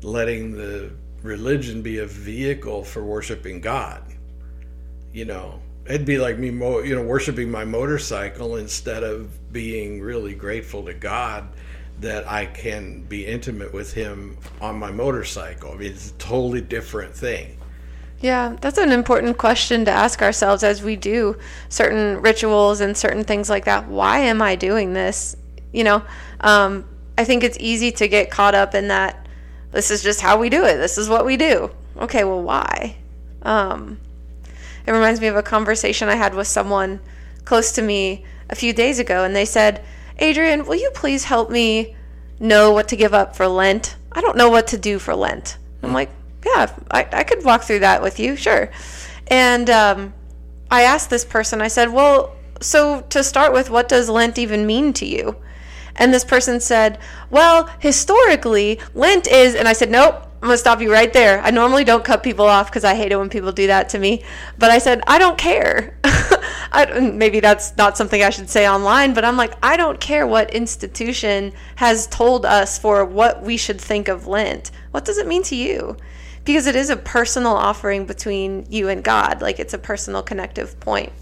letting 0.02 0.52
the 0.52 0.92
religion 1.22 1.82
be 1.82 1.98
a 1.98 2.06
vehicle 2.06 2.84
for 2.84 3.04
worshiping 3.04 3.60
God. 3.60 4.02
You 5.12 5.24
know, 5.26 5.60
it'd 5.86 6.06
be 6.06 6.18
like 6.18 6.38
me, 6.38 6.48
you 6.48 6.94
know, 6.94 7.02
worshiping 7.02 7.50
my 7.50 7.64
motorcycle 7.64 8.56
instead 8.56 9.02
of 9.02 9.52
being 9.52 10.00
really 10.00 10.34
grateful 10.34 10.84
to 10.84 10.94
God 10.94 11.48
that 12.00 12.28
I 12.28 12.46
can 12.46 13.02
be 13.02 13.26
intimate 13.26 13.72
with 13.72 13.92
Him 13.92 14.36
on 14.60 14.78
my 14.78 14.90
motorcycle. 14.90 15.72
I 15.72 15.76
mean, 15.76 15.92
it's 15.92 16.10
a 16.10 16.14
totally 16.14 16.60
different 16.60 17.14
thing. 17.14 17.58
Yeah, 18.20 18.56
that's 18.60 18.78
an 18.78 18.92
important 18.92 19.36
question 19.36 19.84
to 19.84 19.90
ask 19.90 20.22
ourselves 20.22 20.62
as 20.62 20.82
we 20.82 20.94
do 20.94 21.36
certain 21.68 22.20
rituals 22.22 22.80
and 22.80 22.96
certain 22.96 23.24
things 23.24 23.50
like 23.50 23.64
that. 23.64 23.88
Why 23.88 24.18
am 24.20 24.40
I 24.40 24.54
doing 24.54 24.92
this? 24.92 25.36
You 25.72 25.84
know, 25.84 26.02
um, 26.40 26.84
I 27.18 27.24
think 27.24 27.42
it's 27.42 27.56
easy 27.58 27.90
to 27.92 28.06
get 28.06 28.30
caught 28.30 28.54
up 28.54 28.74
in 28.74 28.88
that. 28.88 29.26
This 29.72 29.90
is 29.90 30.02
just 30.02 30.20
how 30.20 30.38
we 30.38 30.50
do 30.50 30.64
it. 30.64 30.76
This 30.76 30.98
is 30.98 31.08
what 31.08 31.26
we 31.26 31.36
do. 31.36 31.70
Okay, 31.96 32.24
well, 32.24 32.42
why? 32.42 32.96
Um, 33.42 33.98
it 34.86 34.92
reminds 34.92 35.20
me 35.20 35.26
of 35.26 35.36
a 35.36 35.42
conversation 35.42 36.08
I 36.08 36.16
had 36.16 36.34
with 36.34 36.46
someone 36.46 37.00
close 37.44 37.72
to 37.72 37.82
me 37.82 38.24
a 38.50 38.54
few 38.54 38.72
days 38.72 38.98
ago 38.98 39.24
and 39.24 39.34
they 39.34 39.44
said, 39.44 39.84
Adrienne, 40.20 40.66
will 40.66 40.76
you 40.76 40.90
please 40.94 41.24
help 41.24 41.50
me 41.50 41.96
know 42.38 42.72
what 42.72 42.88
to 42.88 42.96
give 42.96 43.14
up 43.14 43.36
for 43.36 43.48
Lent? 43.48 43.96
I 44.12 44.20
don't 44.20 44.36
know 44.36 44.50
what 44.50 44.68
to 44.68 44.78
do 44.78 44.98
for 44.98 45.14
Lent. 45.14 45.56
I'm 45.82 45.92
like, 45.92 46.10
yeah, 46.44 46.74
I, 46.90 47.06
I 47.12 47.24
could 47.24 47.44
walk 47.44 47.62
through 47.62 47.80
that 47.80 48.02
with 48.02 48.18
you, 48.18 48.36
sure. 48.36 48.70
And 49.28 49.70
um, 49.70 50.12
I 50.70 50.82
asked 50.82 51.10
this 51.10 51.24
person, 51.24 51.60
I 51.60 51.68
said, 51.68 51.92
well, 51.92 52.36
so 52.60 53.02
to 53.10 53.24
start 53.24 53.52
with, 53.52 53.70
what 53.70 53.88
does 53.88 54.08
Lent 54.08 54.38
even 54.38 54.66
mean 54.66 54.92
to 54.94 55.06
you? 55.06 55.36
And 55.96 56.12
this 56.12 56.24
person 56.24 56.61
said, 56.61 56.98
well, 57.31 57.68
historically, 57.78 58.81
Lent 58.94 59.26
is, 59.26 59.55
and 59.55 59.68
I 59.68 59.72
said, 59.72 59.90
nope, 59.90 60.14
I'm 60.42 60.48
going 60.48 60.55
to 60.55 60.59
stop 60.59 60.81
you 60.81 60.92
right 60.92 61.12
there. 61.12 61.40
I 61.40 61.52
normally 61.52 61.85
don't 61.85 62.05
cut 62.05 62.24
people 62.24 62.46
off 62.46 62.66
because 62.68 62.83
I 62.83 62.96
hate 62.96 63.12
it 63.12 63.16
when 63.16 63.28
people 63.28 63.52
do 63.52 63.68
that 63.68 63.90
to 63.90 63.98
me. 64.00 64.24
But 64.59 64.72
I 64.72 64.78
said, 64.78 65.00
I 65.07 65.18
don't 65.18 65.38
care. 65.38 65.96
I, 66.05 66.98
maybe 67.00 67.38
that's 67.38 67.76
not 67.76 67.96
something 67.96 68.22
I 68.22 68.31
should 68.31 68.50
say 68.50 68.68
online, 68.68 69.14
but 69.14 69.24
I'm 69.24 69.37
like, 69.37 69.55
I 69.62 69.76
don't 69.76 70.00
care 70.00 70.26
what 70.26 70.52
institution 70.52 71.52
has 71.76 72.09
told 72.09 72.44
us 72.44 72.76
for 72.76 73.05
what 73.05 73.42
we 73.42 73.57
should 73.57 73.81
think 73.81 74.09
of 74.09 74.26
Lent. 74.26 74.72
What 74.90 75.05
does 75.05 75.18
it 75.18 75.28
mean 75.28 75.44
to 75.44 75.55
you? 75.55 75.96
Because 76.44 76.66
it 76.66 76.74
is 76.74 76.90
a 76.90 76.96
personal 76.96 77.52
offering 77.52 78.05
between 78.05 78.66
you 78.68 78.88
and 78.88 79.05
God. 79.05 79.42
Like 79.42 79.61
it's 79.61 79.74
a 79.74 79.78
personal 79.78 80.24
connective 80.24 80.81
point. 80.81 81.12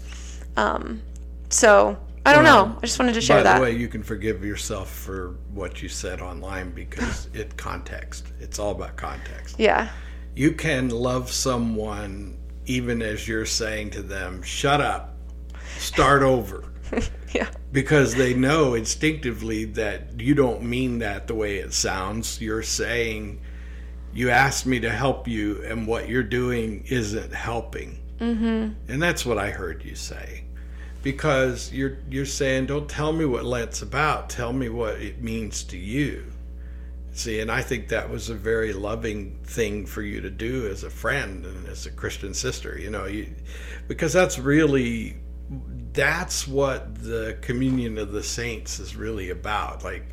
Um, 0.57 1.03
so 1.49 1.95
I 2.25 2.33
don't 2.33 2.43
well, 2.43 2.67
know. 2.67 2.77
I 2.77 2.81
just 2.81 2.99
wanted 2.99 3.13
to 3.13 3.21
share 3.21 3.37
by 3.37 3.43
that. 3.43 3.53
By 3.53 3.59
the 3.59 3.63
way, 3.65 3.77
you 3.77 3.87
can 3.87 4.03
forgive 4.03 4.45
yourself 4.45 4.91
for 4.91 5.37
what 5.53 5.81
you 5.81 5.89
said 5.89 6.21
online 6.21 6.71
because 6.71 7.29
it 7.33 7.57
context. 7.57 8.27
It's 8.39 8.59
all 8.59 8.71
about 8.71 8.95
context. 8.95 9.55
Yeah. 9.59 9.89
You 10.35 10.51
can 10.53 10.89
love 10.89 11.31
someone 11.31 12.37
even 12.65 13.01
as 13.01 13.27
you're 13.27 13.45
saying 13.45 13.91
to 13.91 14.01
them, 14.01 14.41
"Shut 14.43 14.81
up." 14.81 15.11
start 15.81 16.21
over. 16.21 16.65
yeah. 17.33 17.49
Because 17.71 18.15
they 18.15 18.33
know 18.33 18.73
instinctively 18.73 19.65
that 19.65 20.19
you 20.19 20.35
don't 20.35 20.63
mean 20.63 20.99
that 20.99 21.27
the 21.27 21.35
way 21.35 21.57
it 21.57 21.73
sounds. 21.73 22.41
You're 22.41 22.63
saying, 22.63 23.41
you 24.13 24.29
asked 24.29 24.65
me 24.65 24.79
to 24.81 24.91
help 24.91 25.27
you, 25.27 25.63
and 25.63 25.87
what 25.87 26.09
you're 26.09 26.23
doing 26.23 26.83
isn't 26.89 27.33
helping. 27.33 27.99
Mm-hmm. 28.19 28.91
And 28.91 29.01
that's 29.01 29.25
what 29.25 29.37
I 29.37 29.49
heard 29.49 29.83
you 29.83 29.95
say. 29.95 30.43
Because 31.03 31.71
you're 31.73 31.97
you're 32.09 32.25
saying, 32.25 32.67
don't 32.67 32.89
tell 32.89 33.11
me 33.11 33.25
what 33.25 33.43
Lent's 33.43 33.81
about. 33.81 34.29
Tell 34.29 34.53
me 34.53 34.69
what 34.69 35.01
it 35.01 35.21
means 35.21 35.63
to 35.65 35.77
you. 35.77 36.25
See, 37.13 37.39
and 37.39 37.51
I 37.51 37.61
think 37.61 37.89
that 37.89 38.09
was 38.09 38.29
a 38.29 38.35
very 38.35 38.71
loving 38.71 39.37
thing 39.43 39.85
for 39.85 40.01
you 40.01 40.21
to 40.21 40.29
do 40.29 40.67
as 40.67 40.83
a 40.83 40.89
friend 40.89 41.45
and 41.45 41.67
as 41.67 41.85
a 41.85 41.91
Christian 41.91 42.33
sister. 42.33 42.77
You 42.79 42.89
know, 42.89 43.05
you 43.05 43.33
because 43.87 44.13
that's 44.13 44.39
really 44.39 45.17
that's 45.93 46.47
what 46.47 46.95
the 47.03 47.37
communion 47.41 47.97
of 47.97 48.11
the 48.11 48.23
saints 48.23 48.79
is 48.79 48.95
really 48.95 49.29
about 49.29 49.83
like 49.83 50.05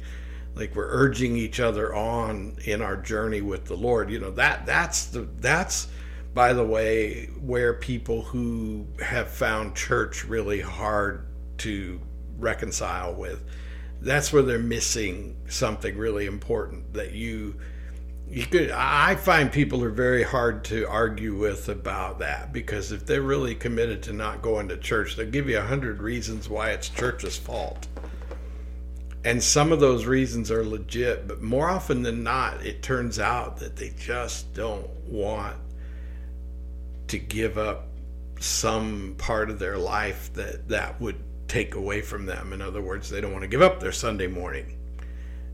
like 0.57 0.75
we're 0.75 0.89
urging 0.91 1.37
each 1.37 1.61
other 1.61 1.95
on 1.95 2.57
in 2.65 2.83
our 2.83 2.97
journey 2.97 3.41
with 3.41 3.65
the 3.67 3.77
lord 3.77 4.11
you 4.11 4.19
know 4.19 4.33
that 4.33 4.67
that's 4.67 5.07
the 5.07 5.21
that's 5.39 5.87
by 6.39 6.53
the 6.53 6.65
way 6.65 7.27
where 7.41 7.75
people 7.75 8.23
who 8.23 8.87
have 9.03 9.29
found 9.29 9.75
church 9.75 10.25
really 10.25 10.61
hard 10.61 11.27
to 11.57 12.01
reconcile 12.39 13.13
with 13.13 13.43
that's 14.03 14.33
where 14.33 14.43
they're 14.43 14.57
missing 14.57 15.37
something 15.49 15.99
really 15.99 16.27
important 16.27 16.95
that 16.95 17.11
you 17.11 17.57
you 18.29 18.47
could 18.47 18.71
i 18.71 19.17
find 19.17 19.51
people 19.51 19.83
are 19.83 19.91
very 19.91 20.23
hard 20.23 20.63
to 20.63 20.89
argue 20.89 21.35
with 21.35 21.69
about 21.69 22.21
that 22.21 22.53
because 22.53 22.93
if 22.93 23.05
they're 23.05 23.21
really 23.21 23.57
committed 23.57 24.01
to 24.01 24.13
not 24.13 24.41
going 24.41 24.69
to 24.69 24.77
church 24.77 25.17
they'll 25.17 25.29
give 25.29 25.49
you 25.49 25.59
a 25.59 25.63
hundred 25.63 26.01
reasons 26.01 26.49
why 26.49 26.71
it's 26.71 26.89
church's 26.89 27.37
fault. 27.37 27.89
And 29.25 29.43
some 29.43 29.73
of 29.73 29.81
those 29.81 30.07
reasons 30.07 30.53
are 30.53 30.65
legit 30.65 31.27
but 31.27 31.43
more 31.43 31.69
often 31.69 32.05
than 32.05 32.23
not 32.23 32.65
it 32.65 32.81
turns 32.81 33.19
out 33.19 33.57
that 33.57 33.75
they 33.75 33.93
just 33.99 34.55
don't 34.55 34.89
want 35.09 35.57
to 37.09 37.19
give 37.19 37.59
up 37.59 37.89
some 38.41 39.15
part 39.19 39.51
of 39.51 39.59
their 39.59 39.79
life 39.79 40.33
that 40.35 40.69
that 40.69 41.01
would 41.01 41.17
take 41.49 41.75
away 41.75 42.03
from 42.03 42.27
them. 42.27 42.53
In 42.53 42.63
other 42.63 42.81
words 42.81 43.11
they 43.11 43.21
don't 43.21 43.33
want 43.33 43.43
to 43.43 43.49
give 43.49 43.63
up 43.63 43.81
their 43.81 43.93
sunday 43.93 44.27
morning. 44.27 44.77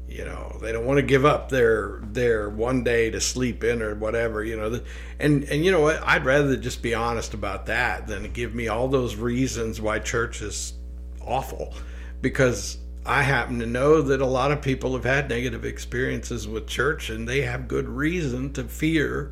You 0.09 0.25
know 0.25 0.59
they 0.61 0.71
don't 0.71 0.85
want 0.85 0.99
to 0.99 1.03
give 1.03 1.25
up 1.25 1.49
their 1.49 2.01
their 2.03 2.51
one 2.51 2.85
day 2.85 3.11
to 3.11 3.21
sleep 3.21 3.65
in 3.65 3.81
or 3.81 3.95
whatever 3.95 4.45
you 4.45 4.57
know 4.57 4.81
and 5.19 5.45
and 5.45 5.65
you 5.65 5.73
know 5.73 5.81
what? 5.81 6.03
I'd 6.07 6.25
rather 6.25 6.57
just 6.57 6.83
be 6.83 6.95
honest 6.95 7.33
about 7.33 7.67
that 7.67 8.07
than 8.07 8.31
give 8.33 8.55
me 8.55 8.69
all 8.69 8.89
those 8.89 9.17
reasons 9.17 9.81
why 9.81 9.99
church 10.01 10.43
is 10.43 10.75
awful. 11.23 11.75
Because 12.21 12.79
i 13.07 13.23
happen 13.23 13.59
to 13.59 13.67
know 13.67 14.01
that 14.01 14.23
a 14.23 14.27
lot 14.27 14.51
of 14.51 14.63
people 14.63 14.95
have 14.95 15.05
had 15.05 15.29
negative 15.29 15.65
experiences 15.65 16.49
with 16.49 16.67
church 16.67 17.11
and 17.11 17.29
they 17.29 17.43
have 17.43 17.69
good 17.69 17.87
reason 17.87 18.51
to 18.51 18.65
fear 18.65 19.31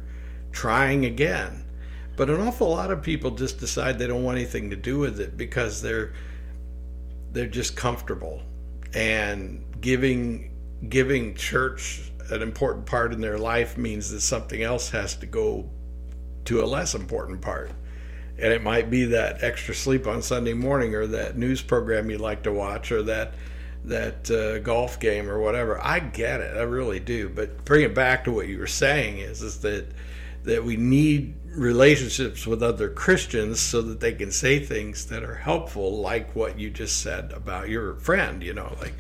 trying 0.53 1.07
again 1.07 1.65
but 2.16 2.29
an 2.31 2.40
awful 2.40 2.70
lot 2.70 2.90
of 2.90 3.03
people 3.03 3.31
just 3.31 3.59
decide 3.59 3.98
they 3.98 4.07
don't 4.07 4.22
want 4.22 4.38
anything 4.38 4.70
to 4.70 4.77
do 4.77 4.98
with 4.98 5.20
it 5.20 5.37
because 5.37 5.83
they're 5.83 6.12
they're 7.33 7.46
just 7.46 7.77
comfortable 7.77 8.42
and 8.94 9.64
giving 9.81 10.51
giving 10.88 11.35
church 11.35 12.12
an 12.31 12.42
important 12.42 12.87
part 12.87 13.12
in 13.12 13.20
their 13.20 13.38
life 13.38 13.77
means 13.77 14.11
that 14.11 14.20
something 14.20 14.62
else 14.62 14.90
has 14.90 15.16
to 15.16 15.27
go 15.27 15.68
to 16.44 16.62
a 16.62 16.66
less 16.66 16.94
important 16.94 17.40
part. 17.40 17.70
And 18.38 18.53
it 18.53 18.62
might 18.62 18.90
be 18.90 19.05
that 19.07 19.42
extra 19.42 19.75
sleep 19.75 20.07
on 20.07 20.22
Sunday 20.22 20.55
morning 20.55 20.94
or 20.94 21.07
that 21.09 21.37
news 21.37 21.62
program 21.62 22.11
you 22.11 22.18
like 22.18 22.42
to 22.44 22.53
watch 22.53 22.90
or 22.90 23.03
that 23.05 23.35
that 23.85 24.31
uh, 24.31 24.61
golf 24.61 25.01
game 25.01 25.29
or 25.29 25.40
whatever. 25.40 25.81
I 25.83 25.98
get 25.98 26.40
it. 26.40 26.57
I 26.57 26.62
really 26.62 27.01
do. 27.01 27.29
But 27.29 27.64
bring 27.64 27.83
it 27.83 27.94
back 27.94 28.25
to 28.25 28.33
what 28.33 28.46
you 28.46 28.59
were 28.59 28.66
saying 28.66 29.18
is 29.18 29.42
is 29.42 29.61
that 29.61 29.87
that 30.44 30.64
we 30.64 30.77
need 30.77 31.35
relationships 31.55 32.47
with 32.47 32.62
other 32.62 32.88
Christians 32.88 33.61
so 33.61 33.83
that 33.83 34.01
they 34.01 34.12
can 34.12 34.31
say 34.31 34.59
things 34.59 35.07
that 35.07 35.23
are 35.23 35.35
helpful 35.35 36.01
like 36.01 36.35
what 36.35 36.59
you 36.59 36.71
just 36.71 37.01
said 37.01 37.33
about 37.33 37.69
your 37.69 37.95
friend, 37.97 38.43
you 38.43 38.55
know, 38.55 38.77
like 38.81 38.95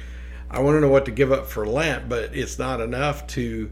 I 0.50 0.60
want 0.60 0.76
to 0.76 0.80
know 0.80 0.88
what 0.88 1.06
to 1.06 1.10
give 1.10 1.32
up 1.32 1.46
for 1.46 1.66
Lent, 1.66 2.08
but 2.08 2.36
it's 2.36 2.58
not 2.58 2.80
enough 2.80 3.26
to 3.28 3.70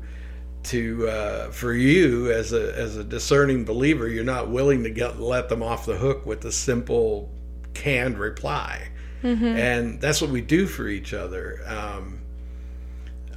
to 0.62 1.08
uh, 1.08 1.50
for 1.50 1.72
you 1.72 2.30
as 2.32 2.52
a 2.52 2.74
as 2.74 2.96
a 2.96 3.04
discerning 3.04 3.64
believer. 3.64 4.08
You're 4.08 4.24
not 4.24 4.50
willing 4.50 4.82
to 4.84 4.90
get 4.90 5.20
let 5.20 5.48
them 5.48 5.62
off 5.62 5.86
the 5.86 5.96
hook 5.96 6.24
with 6.24 6.44
a 6.44 6.52
simple 6.52 7.30
canned 7.74 8.18
reply, 8.18 8.88
mm-hmm. 9.22 9.44
and 9.44 10.00
that's 10.00 10.22
what 10.22 10.30
we 10.30 10.40
do 10.40 10.66
for 10.66 10.88
each 10.88 11.12
other. 11.12 11.60
Um, 11.66 12.19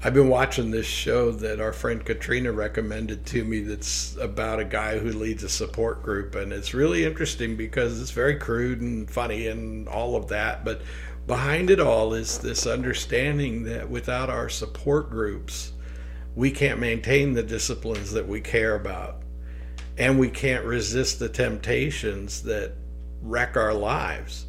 I've 0.05 0.13
been 0.13 0.27
watching 0.27 0.69
this 0.69 0.85
show 0.85 1.31
that 1.31 1.61
our 1.61 1.71
friend 1.71 2.03
Katrina 2.03 2.51
recommended 2.51 3.25
to 3.27 3.45
me 3.45 3.61
that's 3.61 4.17
about 4.17 4.59
a 4.59 4.65
guy 4.65 4.99
who 4.99 5.13
leads 5.13 5.43
a 5.43 5.49
support 5.49 6.03
group. 6.03 6.35
And 6.35 6.51
it's 6.51 6.73
really 6.73 7.05
interesting 7.05 7.55
because 7.55 8.01
it's 8.01 8.11
very 8.11 8.35
crude 8.35 8.81
and 8.81 9.09
funny 9.09 9.47
and 9.47 9.87
all 9.87 10.17
of 10.17 10.27
that. 10.27 10.65
But 10.65 10.81
behind 11.25 11.69
it 11.69 11.79
all 11.79 12.13
is 12.13 12.37
this 12.37 12.67
understanding 12.67 13.63
that 13.63 13.89
without 13.89 14.29
our 14.29 14.49
support 14.49 15.09
groups, 15.09 15.71
we 16.35 16.51
can't 16.51 16.81
maintain 16.81 17.31
the 17.31 17.43
disciplines 17.43 18.11
that 18.11 18.27
we 18.27 18.41
care 18.41 18.75
about. 18.75 19.21
And 19.97 20.19
we 20.19 20.29
can't 20.29 20.65
resist 20.65 21.19
the 21.19 21.29
temptations 21.29 22.43
that 22.43 22.73
wreck 23.21 23.55
our 23.55 23.73
lives. 23.73 24.47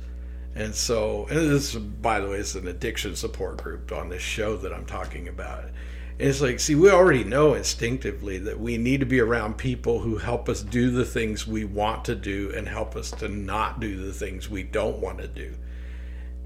And 0.55 0.75
so, 0.75 1.27
and 1.31 1.51
this, 1.51 1.75
by 1.75 2.21
the 2.21 2.29
way, 2.29 2.37
is 2.37 2.55
an 2.55 2.69
addiction 2.69 3.17
support 3.17 3.63
group 3.63 3.91
on 3.91 4.09
this 4.09 4.23
show 4.23 4.57
that 4.59 4.73
I'm 4.73 4.87
talking 4.87 5.29
about. 5.29 5.65
And 5.65 6.29
it's 6.29 6.41
like, 6.41 6.61
see, 6.61 6.77
we 6.77 6.91
already 6.91 7.25
know 7.25 7.55
instinctively 7.55 8.39
that 8.39 8.61
we 8.61 8.79
need 8.79 9.01
to 9.01 9.07
be 9.07 9.19
around 9.19 9.59
people 9.59 9.99
who 9.99 10.17
help 10.17 10.49
us 10.49 10.63
do 10.63 10.93
the 10.93 11.05
things 11.05 11.45
we 11.45 11.65
want 11.65 12.05
to 12.05 12.15
do 12.15 12.53
and 12.57 12.69
help 12.69 12.95
us 12.95 13.11
to 13.13 13.29
not 13.29 13.81
do 13.81 14.07
the 14.07 14.13
things 14.13 14.49
we 14.49 14.63
don't 14.63 15.01
want 15.01 15.19
to 15.19 15.27
do. 15.27 15.55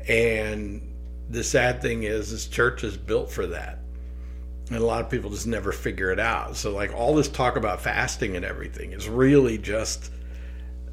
And 0.09 0.81
the 1.29 1.45
sad 1.45 1.83
thing 1.83 2.05
is, 2.05 2.33
is 2.33 2.47
church 2.47 2.83
is 2.83 2.97
built 2.97 3.31
for 3.31 3.47
that. 3.49 3.81
And 4.71 4.79
a 4.79 4.85
lot 4.85 5.03
of 5.03 5.11
people 5.11 5.29
just 5.29 5.47
never 5.47 5.73
figure 5.73 6.11
it 6.11 6.21
out. 6.21 6.57
So, 6.57 6.75
like, 6.75 6.95
all 6.95 7.15
this 7.15 7.29
talk 7.29 7.57
about 7.57 7.83
fasting 7.83 8.37
and 8.37 8.45
everything 8.45 8.93
is 8.93 9.07
really 9.07 9.59
just 9.59 10.11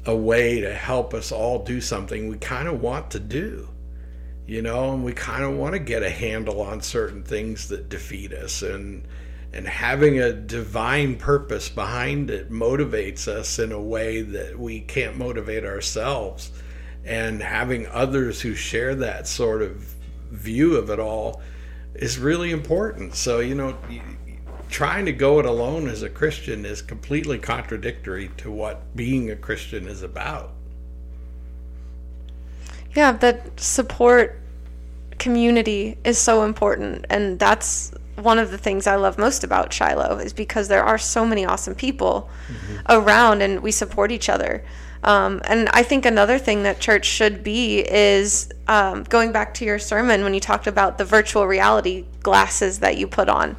a 0.06 0.16
way 0.16 0.60
to 0.60 0.72
help 0.72 1.12
us 1.12 1.32
all 1.32 1.64
do 1.64 1.80
something 1.80 2.28
we 2.28 2.38
kind 2.38 2.68
of 2.68 2.80
want 2.80 3.10
to 3.10 3.20
do, 3.20 3.68
you 4.46 4.62
know, 4.62 4.92
and 4.92 5.04
we 5.04 5.12
kind 5.12 5.42
of 5.42 5.54
want 5.54 5.72
to 5.74 5.80
get 5.80 6.02
a 6.02 6.10
handle 6.10 6.60
on 6.60 6.80
certain 6.80 7.22
things 7.22 7.68
that 7.68 7.88
defeat 7.88 8.32
us. 8.32 8.62
And, 8.62 9.06
and 9.52 9.66
having 9.66 10.20
a 10.20 10.32
divine 10.32 11.16
purpose 11.16 11.68
behind 11.68 12.30
it 12.30 12.50
motivates 12.50 13.26
us 13.26 13.58
in 13.58 13.72
a 13.72 13.80
way 13.80 14.22
that 14.22 14.58
we 14.58 14.80
can't 14.80 15.16
motivate 15.16 15.64
ourselves 15.64 16.52
and 17.04 17.42
having 17.42 17.86
others 17.88 18.40
who 18.40 18.54
share 18.54 18.94
that 18.96 19.26
sort 19.26 19.62
of 19.62 19.94
view 20.30 20.76
of 20.76 20.90
it 20.90 21.00
all 21.00 21.40
is 21.94 22.18
really 22.18 22.50
important. 22.50 23.14
So, 23.14 23.40
you 23.40 23.54
know, 23.54 23.76
trying 24.76 25.06
to 25.06 25.12
go 25.12 25.38
it 25.38 25.46
alone 25.46 25.88
as 25.88 26.02
a 26.02 26.10
Christian 26.10 26.66
is 26.66 26.82
completely 26.82 27.38
contradictory 27.38 28.28
to 28.36 28.50
what 28.50 28.94
being 28.94 29.30
a 29.30 29.34
Christian 29.34 29.88
is 29.88 30.02
about. 30.02 30.52
Yeah, 32.94 33.12
that 33.12 33.58
support 33.58 34.38
community 35.18 35.96
is 36.04 36.18
so 36.18 36.42
important. 36.42 37.06
And 37.08 37.38
that's 37.38 37.90
one 38.16 38.38
of 38.38 38.50
the 38.50 38.58
things 38.58 38.86
I 38.86 38.96
love 38.96 39.16
most 39.16 39.44
about 39.44 39.72
Shiloh 39.72 40.18
is 40.18 40.34
because 40.34 40.68
there 40.68 40.84
are 40.84 40.98
so 40.98 41.24
many 41.24 41.46
awesome 41.46 41.74
people 41.74 42.28
mm-hmm. 42.46 42.76
around 42.90 43.40
and 43.40 43.62
we 43.62 43.70
support 43.70 44.12
each 44.12 44.28
other. 44.28 44.62
Um, 45.04 45.40
and 45.48 45.70
I 45.70 45.84
think 45.84 46.04
another 46.04 46.38
thing 46.38 46.64
that 46.64 46.80
church 46.80 47.06
should 47.06 47.42
be 47.42 47.78
is 47.78 48.50
um, 48.68 49.04
going 49.04 49.32
back 49.32 49.54
to 49.54 49.64
your 49.64 49.78
sermon 49.78 50.22
when 50.22 50.34
you 50.34 50.40
talked 50.40 50.66
about 50.66 50.98
the 50.98 51.06
virtual 51.06 51.46
reality 51.46 52.04
glasses 52.20 52.80
that 52.80 52.98
you 52.98 53.06
put 53.06 53.30
on 53.30 53.56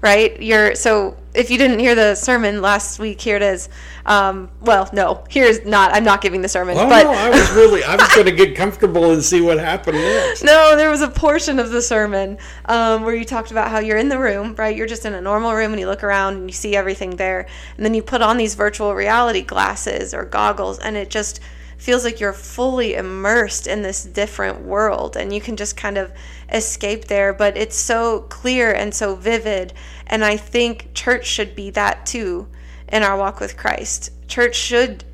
right? 0.00 0.40
You're 0.40 0.74
so 0.74 1.16
if 1.32 1.50
you 1.50 1.58
didn't 1.58 1.78
hear 1.78 1.94
the 1.94 2.14
sermon 2.14 2.60
last 2.60 2.98
week, 2.98 3.20
here 3.20 3.36
it 3.36 3.42
is. 3.42 3.68
Um, 4.04 4.50
well, 4.60 4.90
no, 4.92 5.24
here's 5.28 5.64
not. 5.64 5.92
I'm 5.94 6.02
not 6.04 6.20
giving 6.20 6.42
the 6.42 6.48
sermon. 6.48 6.76
Oh 6.76 6.88
but 6.88 7.04
no, 7.04 7.12
I 7.12 7.30
was 7.30 7.50
really. 7.52 7.84
I 7.84 7.96
was 7.96 8.08
going 8.14 8.26
to 8.26 8.32
get 8.32 8.56
comfortable 8.56 9.12
and 9.12 9.22
see 9.22 9.40
what 9.40 9.58
happened 9.58 9.98
next. 9.98 10.44
No, 10.50 10.74
there 10.76 10.90
was 10.90 11.02
a 11.02 11.08
portion 11.08 11.58
of 11.60 11.70
the 11.70 11.82
sermon 11.82 12.38
um, 12.64 13.02
where 13.02 13.14
you 13.14 13.24
talked 13.24 13.52
about 13.52 13.70
how 13.70 13.78
you're 13.78 13.98
in 13.98 14.08
the 14.08 14.18
room, 14.18 14.54
right? 14.56 14.76
You're 14.76 14.86
just 14.86 15.04
in 15.04 15.14
a 15.14 15.20
normal 15.20 15.54
room 15.54 15.72
and 15.72 15.78
you 15.78 15.86
look 15.86 16.02
around 16.02 16.34
and 16.34 16.48
you 16.48 16.52
see 16.52 16.74
everything 16.74 17.16
there, 17.16 17.46
and 17.76 17.86
then 17.86 17.94
you 17.94 18.02
put 18.02 18.22
on 18.22 18.36
these 18.36 18.54
virtual 18.56 18.94
reality 18.94 19.42
glasses 19.42 20.12
or 20.12 20.24
goggles, 20.24 20.78
and 20.80 20.96
it 20.96 21.10
just 21.10 21.40
feels 21.80 22.04
like 22.04 22.20
you're 22.20 22.34
fully 22.34 22.94
immersed 22.94 23.66
in 23.66 23.80
this 23.80 24.04
different 24.04 24.60
world 24.60 25.16
and 25.16 25.32
you 25.32 25.40
can 25.40 25.56
just 25.56 25.78
kind 25.78 25.96
of 25.96 26.12
escape 26.52 27.06
there 27.06 27.32
but 27.32 27.56
it's 27.56 27.76
so 27.76 28.20
clear 28.22 28.72
and 28.72 28.94
so 28.94 29.14
vivid. 29.14 29.72
And 30.06 30.24
i 30.24 30.36
think 30.36 30.92
church 30.94 31.26
should 31.26 31.54
be 31.54 31.70
that 31.70 32.06
too 32.06 32.48
in 32.88 33.02
our 33.02 33.16
walk 33.16 33.40
with 33.40 33.56
christ. 33.56 34.10
Church 34.28 34.56
should 34.56 35.04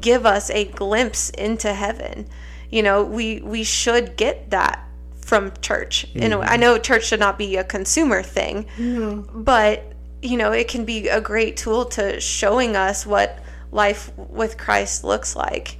give 0.00 0.24
us 0.24 0.50
a 0.50 0.64
glimpse 0.64 1.30
into 1.30 1.72
heaven. 1.72 2.28
You 2.70 2.82
know 2.82 3.04
we 3.04 3.40
we 3.40 3.64
should 3.64 4.16
get 4.16 4.50
that 4.50 4.86
from 5.24 5.52
church. 5.60 6.06
Mm-hmm. 6.08 6.22
you 6.22 6.28
know 6.28 6.42
i 6.42 6.56
know 6.56 6.78
church 6.78 7.06
should 7.06 7.20
not 7.20 7.38
be 7.38 7.56
a 7.56 7.64
consumer 7.64 8.22
thing 8.22 8.64
mm-hmm. 8.76 9.42
but 9.42 9.92
you 10.20 10.36
know 10.36 10.52
it 10.52 10.68
can 10.68 10.84
be 10.84 11.08
a 11.08 11.20
great 11.20 11.56
tool 11.56 11.86
to 11.86 12.20
showing 12.20 12.76
us 12.76 13.06
what 13.06 13.38
life 13.70 14.10
with 14.16 14.58
christ 14.58 15.04
looks 15.04 15.34
like. 15.34 15.78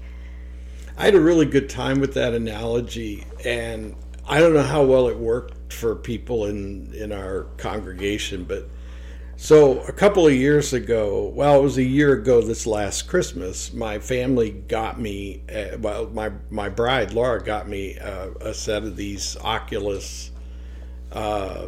I 0.97 1.07
had 1.07 1.15
a 1.15 1.21
really 1.21 1.47
good 1.47 1.69
time 1.69 2.01
with 2.01 2.15
that 2.15 2.35
analogy, 2.35 3.25
and 3.45 3.97
I 4.27 4.41
don't 4.41 4.55
know 4.55 4.63
how 4.63 4.85
well 4.85 5.09
it 5.09 5.19
worked 5.19 5.73
for 5.73 5.95
people 5.95 6.47
in 6.47 6.93
in 6.95 7.13
our 7.13 7.45
congregation, 7.57 8.45
but 8.45 8.69
so 9.37 9.81
a 9.81 9.93
couple 9.93 10.25
of 10.25 10.35
years 10.35 10.73
ago, 10.73 11.33
well, 11.35 11.59
it 11.59 11.63
was 11.63 11.77
a 11.77 11.83
year 11.83 12.13
ago 12.13 12.41
this 12.41 12.65
last 12.65 13.09
Christmas, 13.09 13.73
my 13.73 13.99
family 13.99 14.51
got 14.53 15.01
me, 15.01 15.43
uh, 15.53 15.79
well, 15.79 16.09
my 16.11 16.31
my 16.51 16.69
bride 16.69 17.13
Laura 17.13 17.43
got 17.43 17.69
me 17.69 17.99
uh, 17.99 18.31
a 18.41 18.55
set 18.55 18.85
of 18.85 18.95
these 18.97 19.37
Oculus, 19.39 20.31
uh, 21.11 21.67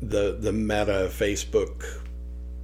the 0.00 0.38
the 0.40 0.52
Meta 0.52 1.10
Facebook 1.12 1.84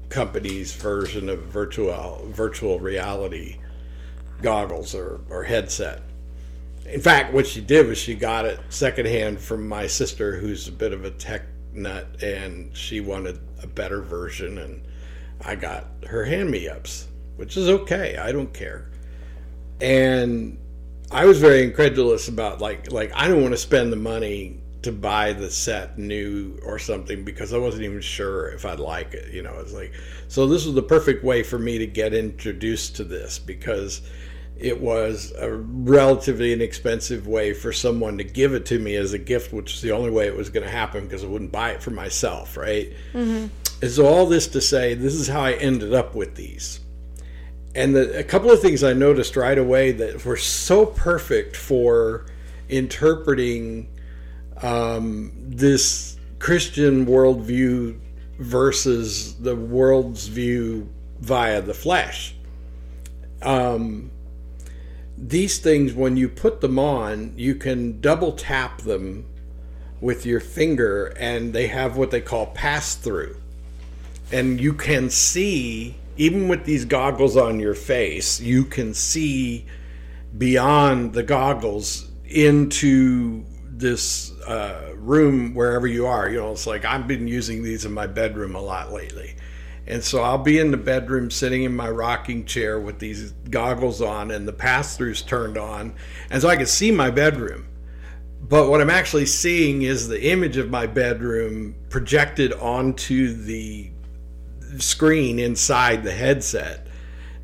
company's 0.08 0.72
version 0.72 1.28
of 1.28 1.42
virtual 1.42 2.26
virtual 2.30 2.80
reality 2.80 3.58
goggles 4.40 4.94
or, 4.94 5.20
or 5.28 5.42
headset. 5.42 6.00
In 6.88 7.00
fact, 7.00 7.32
what 7.32 7.46
she 7.46 7.60
did 7.60 7.86
was 7.86 7.98
she 7.98 8.14
got 8.14 8.44
it 8.44 8.60
secondhand 8.68 9.40
from 9.40 9.68
my 9.68 9.86
sister, 9.86 10.36
who's 10.36 10.68
a 10.68 10.72
bit 10.72 10.92
of 10.92 11.04
a 11.04 11.10
tech 11.10 11.42
nut, 11.72 12.06
and 12.22 12.76
she 12.76 13.00
wanted 13.00 13.38
a 13.62 13.66
better 13.66 14.02
version, 14.02 14.58
and 14.58 14.82
I 15.44 15.56
got 15.56 15.86
her 16.06 16.24
hand 16.24 16.50
me 16.50 16.68
ups, 16.68 17.08
which 17.36 17.56
is 17.56 17.68
okay. 17.68 18.16
I 18.16 18.32
don't 18.32 18.52
care. 18.52 18.90
And 19.80 20.58
I 21.10 21.24
was 21.26 21.38
very 21.38 21.62
incredulous 21.62 22.28
about 22.28 22.60
like 22.60 22.90
like 22.90 23.12
I 23.14 23.28
don't 23.28 23.42
want 23.42 23.52
to 23.52 23.58
spend 23.58 23.92
the 23.92 23.96
money 23.96 24.60
to 24.82 24.92
buy 24.92 25.32
the 25.32 25.50
set 25.50 25.98
new 25.98 26.58
or 26.62 26.78
something 26.78 27.24
because 27.24 27.52
I 27.52 27.58
wasn't 27.58 27.84
even 27.84 28.00
sure 28.00 28.48
if 28.50 28.64
I'd 28.64 28.80
like 28.80 29.14
it. 29.14 29.32
You 29.32 29.42
know, 29.42 29.54
it's 29.58 29.72
like 29.72 29.92
so 30.28 30.46
this 30.46 30.64
was 30.64 30.74
the 30.74 30.82
perfect 30.82 31.24
way 31.24 31.42
for 31.42 31.58
me 31.58 31.78
to 31.78 31.86
get 31.86 32.14
introduced 32.14 32.96
to 32.96 33.04
this 33.04 33.38
because 33.38 34.02
it 34.58 34.80
was 34.80 35.32
a 35.38 35.52
relatively 35.52 36.52
inexpensive 36.52 37.26
way 37.26 37.52
for 37.52 37.72
someone 37.72 38.16
to 38.18 38.24
give 38.24 38.54
it 38.54 38.64
to 38.66 38.78
me 38.78 38.96
as 38.96 39.12
a 39.12 39.18
gift, 39.18 39.52
which 39.52 39.74
is 39.74 39.82
the 39.82 39.92
only 39.92 40.10
way 40.10 40.26
it 40.26 40.36
was 40.36 40.48
going 40.48 40.64
to 40.64 40.70
happen 40.70 41.04
because 41.04 41.22
I 41.22 41.26
wouldn't 41.26 41.52
buy 41.52 41.72
it 41.72 41.82
for 41.82 41.90
myself, 41.90 42.56
right? 42.56 42.92
Mm-hmm. 43.12 43.46
And 43.82 43.90
so, 43.90 44.06
all 44.06 44.26
this 44.26 44.46
to 44.48 44.60
say, 44.60 44.94
this 44.94 45.14
is 45.14 45.28
how 45.28 45.40
I 45.40 45.52
ended 45.52 45.92
up 45.92 46.14
with 46.14 46.34
these. 46.34 46.80
And 47.74 47.94
the, 47.94 48.18
a 48.18 48.24
couple 48.24 48.50
of 48.50 48.62
things 48.62 48.82
I 48.82 48.94
noticed 48.94 49.36
right 49.36 49.58
away 49.58 49.92
that 49.92 50.24
were 50.24 50.38
so 50.38 50.86
perfect 50.86 51.54
for 51.54 52.24
interpreting 52.70 53.90
um, 54.62 55.32
this 55.36 56.16
Christian 56.38 57.04
worldview 57.04 57.98
versus 58.38 59.34
the 59.34 59.54
world's 59.54 60.28
view 60.28 60.88
via 61.20 61.60
the 61.60 61.74
flesh. 61.74 62.34
Um, 63.42 64.10
these 65.16 65.58
things, 65.58 65.94
when 65.94 66.16
you 66.16 66.28
put 66.28 66.60
them 66.60 66.78
on, 66.78 67.32
you 67.36 67.54
can 67.54 68.00
double 68.00 68.32
tap 68.32 68.82
them 68.82 69.26
with 70.00 70.26
your 70.26 70.40
finger, 70.40 71.06
and 71.18 71.52
they 71.52 71.68
have 71.68 71.96
what 71.96 72.10
they 72.10 72.20
call 72.20 72.46
pass 72.46 72.94
through. 72.94 73.36
And 74.30 74.60
you 74.60 74.74
can 74.74 75.08
see, 75.08 75.96
even 76.16 76.48
with 76.48 76.64
these 76.64 76.84
goggles 76.84 77.36
on 77.36 77.60
your 77.60 77.74
face, 77.74 78.40
you 78.40 78.64
can 78.64 78.92
see 78.92 79.66
beyond 80.36 81.14
the 81.14 81.22
goggles 81.22 82.10
into 82.26 83.44
this 83.64 84.32
uh, 84.42 84.92
room 84.96 85.54
wherever 85.54 85.86
you 85.86 86.06
are. 86.06 86.28
You 86.28 86.38
know, 86.38 86.52
it's 86.52 86.66
like 86.66 86.84
I've 86.84 87.06
been 87.06 87.28
using 87.28 87.62
these 87.62 87.84
in 87.84 87.92
my 87.92 88.06
bedroom 88.06 88.54
a 88.54 88.60
lot 88.60 88.92
lately. 88.92 89.36
And 89.86 90.02
so 90.02 90.20
I'll 90.22 90.38
be 90.38 90.58
in 90.58 90.72
the 90.72 90.76
bedroom 90.76 91.30
sitting 91.30 91.62
in 91.62 91.74
my 91.74 91.88
rocking 91.88 92.44
chair 92.44 92.78
with 92.80 92.98
these 92.98 93.32
goggles 93.50 94.02
on 94.02 94.30
and 94.30 94.46
the 94.46 94.52
pass 94.52 94.98
throughs 94.98 95.24
turned 95.24 95.56
on. 95.56 95.94
And 96.30 96.42
so 96.42 96.48
I 96.48 96.56
can 96.56 96.66
see 96.66 96.90
my 96.90 97.10
bedroom. 97.10 97.68
But 98.42 98.68
what 98.68 98.80
I'm 98.80 98.90
actually 98.90 99.26
seeing 99.26 99.82
is 99.82 100.08
the 100.08 100.30
image 100.30 100.56
of 100.56 100.70
my 100.70 100.86
bedroom 100.86 101.76
projected 101.88 102.52
onto 102.52 103.32
the 103.32 103.90
screen 104.78 105.38
inside 105.38 106.02
the 106.02 106.12
headset 106.12 106.86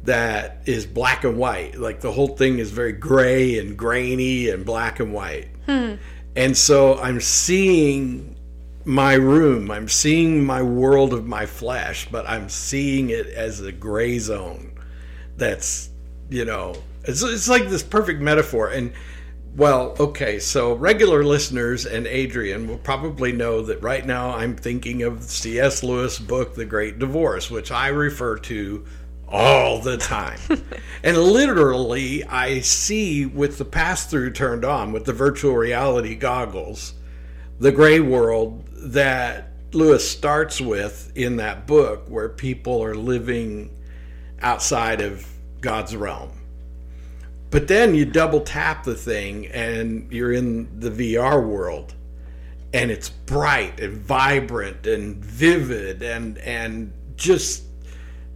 that 0.04 0.62
is 0.66 0.84
black 0.84 1.24
and 1.24 1.38
white. 1.38 1.76
Like 1.76 2.00
the 2.00 2.12
whole 2.12 2.36
thing 2.36 2.58
is 2.58 2.70
very 2.70 2.92
gray 2.92 3.58
and 3.58 3.76
grainy 3.76 4.48
and 4.50 4.64
black 4.64 5.00
and 5.00 5.12
white. 5.12 5.48
Hmm. 5.66 5.94
And 6.34 6.56
so 6.56 6.98
I'm 6.98 7.20
seeing 7.20 8.31
my 8.84 9.14
room. 9.14 9.70
I'm 9.70 9.88
seeing 9.88 10.44
my 10.44 10.62
world 10.62 11.12
of 11.12 11.26
my 11.26 11.46
flesh, 11.46 12.08
but 12.10 12.28
I'm 12.28 12.48
seeing 12.48 13.10
it 13.10 13.26
as 13.28 13.60
a 13.60 13.72
gray 13.72 14.18
zone. 14.18 14.74
That's, 15.36 15.90
you 16.30 16.44
know, 16.44 16.74
it's, 17.04 17.22
it's 17.22 17.48
like 17.48 17.68
this 17.68 17.82
perfect 17.82 18.20
metaphor. 18.20 18.68
And, 18.68 18.92
well, 19.56 19.94
okay, 20.00 20.38
so 20.38 20.74
regular 20.74 21.22
listeners 21.24 21.86
and 21.86 22.06
Adrienne 22.06 22.68
will 22.68 22.78
probably 22.78 23.32
know 23.32 23.62
that 23.62 23.82
right 23.82 24.04
now 24.04 24.30
I'm 24.30 24.56
thinking 24.56 25.02
of 25.02 25.22
C.S. 25.22 25.82
Lewis' 25.82 26.18
book, 26.18 26.54
The 26.54 26.64
Great 26.64 26.98
Divorce, 26.98 27.50
which 27.50 27.70
I 27.70 27.88
refer 27.88 28.38
to 28.38 28.84
all 29.28 29.80
the 29.80 29.96
time. 29.96 30.38
and 31.02 31.16
literally, 31.16 32.24
I 32.24 32.60
see 32.60 33.26
with 33.26 33.58
the 33.58 33.64
pass 33.64 34.06
through 34.06 34.32
turned 34.32 34.64
on, 34.64 34.92
with 34.92 35.04
the 35.04 35.12
virtual 35.12 35.54
reality 35.54 36.14
goggles, 36.14 36.94
the 37.58 37.72
gray 37.72 38.00
world 38.00 38.66
that 38.72 39.52
Lewis 39.72 40.08
starts 40.08 40.60
with 40.60 41.12
in 41.14 41.36
that 41.36 41.66
book, 41.66 42.04
where 42.08 42.28
people 42.28 42.82
are 42.82 42.94
living 42.94 43.70
outside 44.40 45.00
of 45.00 45.26
God's 45.60 45.96
realm. 45.96 46.32
But 47.50 47.68
then 47.68 47.94
you 47.94 48.04
double 48.04 48.40
tap 48.40 48.84
the 48.84 48.94
thing 48.94 49.46
and 49.48 50.10
you're 50.10 50.32
in 50.32 50.80
the 50.80 50.90
VR 50.90 51.46
world 51.46 51.94
and 52.72 52.90
it's 52.90 53.10
bright 53.10 53.78
and 53.78 53.98
vibrant 53.98 54.86
and 54.86 55.22
vivid 55.22 56.02
and 56.02 56.38
and 56.38 56.92
just 57.16 57.64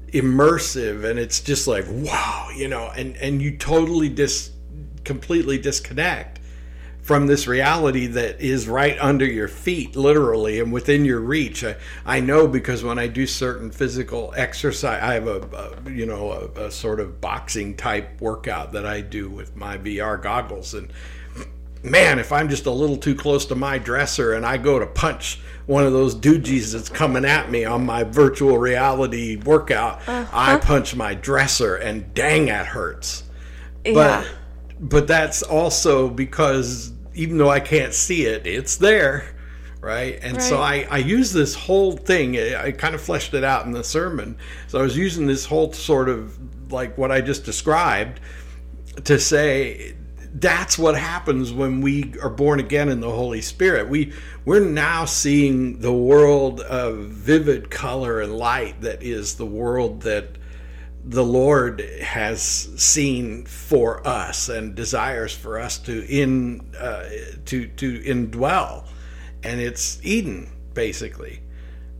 immersive 0.09 1.05
and 1.05 1.19
it's 1.19 1.41
just 1.41 1.67
like 1.67 1.87
wow, 1.89 2.51
you 2.55 2.69
know, 2.69 2.93
and 2.95 3.17
and 3.17 3.41
you 3.41 3.57
totally 3.57 4.11
dis 4.11 4.51
completely 5.05 5.57
disconnect 5.57 6.36
from 7.07 7.29
this 7.29 7.47
reality 7.47 8.09
that 8.09 8.41
is 8.41 8.67
right 8.67 8.99
under 9.01 9.25
your 9.25 9.47
feet, 9.47 9.95
literally, 9.95 10.59
and 10.59 10.73
within 10.73 11.05
your 11.05 11.21
reach. 11.21 11.63
I, 11.63 11.77
I 12.05 12.19
know 12.19 12.49
because 12.49 12.83
when 12.83 12.99
I 12.99 13.07
do 13.07 13.29
certain 13.29 13.71
physical 13.71 14.35
exercise, 14.37 15.01
I 15.01 15.15
have 15.15 15.29
a, 15.29 15.77
a 15.87 15.91
you 15.93 16.05
know 16.05 16.33
a, 16.33 16.65
a, 16.65 16.71
sort 16.73 16.99
of 16.99 17.21
boxing 17.21 17.77
type 17.77 18.21
workout 18.21 18.73
that 18.73 18.85
I 18.85 19.03
do 19.03 19.31
with 19.31 19.55
my 19.55 19.79
VR 19.79 20.21
goggles, 20.21 20.75
and 20.75 20.93
man, 21.85 22.19
if 22.19 22.33
I'm 22.33 22.49
just 22.49 22.67
a 22.67 22.73
little 22.73 22.97
too 22.97 23.15
close 23.15 23.47
to 23.47 23.55
my 23.55 23.79
dresser 23.79 24.33
and 24.33 24.45
I 24.45 24.57
go 24.57 24.81
to 24.81 24.87
punch 24.87 25.39
one 25.67 25.87
of 25.87 25.93
those 25.93 26.13
doogies 26.13 26.73
that's 26.73 26.89
coming 26.89 27.25
at 27.25 27.53
me 27.53 27.65
on 27.65 27.87
my 27.87 28.03
virtual 28.03 28.59
reality 28.59 29.37
workout, 29.37 30.01
uh-huh. 30.09 30.27
I 30.33 30.57
punch 30.57 30.97
my 30.97 31.15
dresser, 31.15 31.77
and 31.77 32.13
dang, 32.15 32.47
that 32.47 32.67
hurts. 32.67 33.23
Yeah. 33.85 33.95
But 33.95 34.29
but 34.81 35.07
that's 35.07 35.45
also 35.45 36.11
because 36.11 36.93
even 37.17 37.39
though 37.39 37.51
I 37.51 37.61
can't 37.61 37.95
see 37.95 38.27
it, 38.27 38.47
it's 38.47 38.77
there, 38.77 39.35
right? 39.81 40.19
And 40.23 40.41
so 40.41 40.61
I, 40.61 40.87
I 40.91 40.99
use 40.99 41.33
this 41.33 41.55
whole 41.55 41.93
thing. 41.93 42.37
I, 42.37 42.67
I 42.67 42.73
kind 42.73 42.95
of 42.95 43.01
fleshed 43.01 43.35
it 43.35 43.43
out 43.43 43.67
in 43.67 43.73
the 43.73 43.83
sermon. 43.83 44.37
So 44.69 44.79
I 44.79 44.83
was 44.83 44.97
using 44.97 45.27
this 45.27 45.47
whole 45.47 45.73
sort 45.73 46.09
of 46.09 46.39
like 46.73 46.97
what 46.99 47.11
I 47.11 47.21
just 47.21 47.45
described 47.45 48.21
to 49.05 49.19
say 49.19 49.95
that's 50.35 50.79
what 50.79 50.97
happens 50.97 51.53
when 51.53 51.81
we 51.81 52.13
are 52.23 52.31
born 52.31 52.61
again 52.61 52.89
in 52.91 53.01
the 53.01 53.11
Holy 53.11 53.41
Spirit. 53.41 53.89
We 53.89 54.13
we're 54.45 54.61
now 54.61 55.07
seeing 55.07 55.81
the 55.81 55.93
world 55.93 56.61
of 56.61 57.07
vivid 57.07 57.71
color 57.71 58.21
and 58.21 58.37
light 58.37 58.83
that 58.83 59.03
is 59.03 59.37
the 59.37 59.47
world 59.47 60.03
that 60.03 60.37
the 61.09 61.25
Lord 61.25 61.81
has 62.03 62.43
seen 62.43 63.47
for 63.47 64.07
us 64.07 64.49
and 64.49 64.75
desires 64.75 65.33
for 65.33 65.59
us 65.61 65.79
to 65.79 66.05
in 66.05 66.75
uh, 66.79 67.09
to 67.47 67.69
to 67.69 68.01
indwell, 68.01 68.89
and 69.45 69.61
it's 69.61 70.05
Eden 70.05 70.51
basically. 70.75 71.41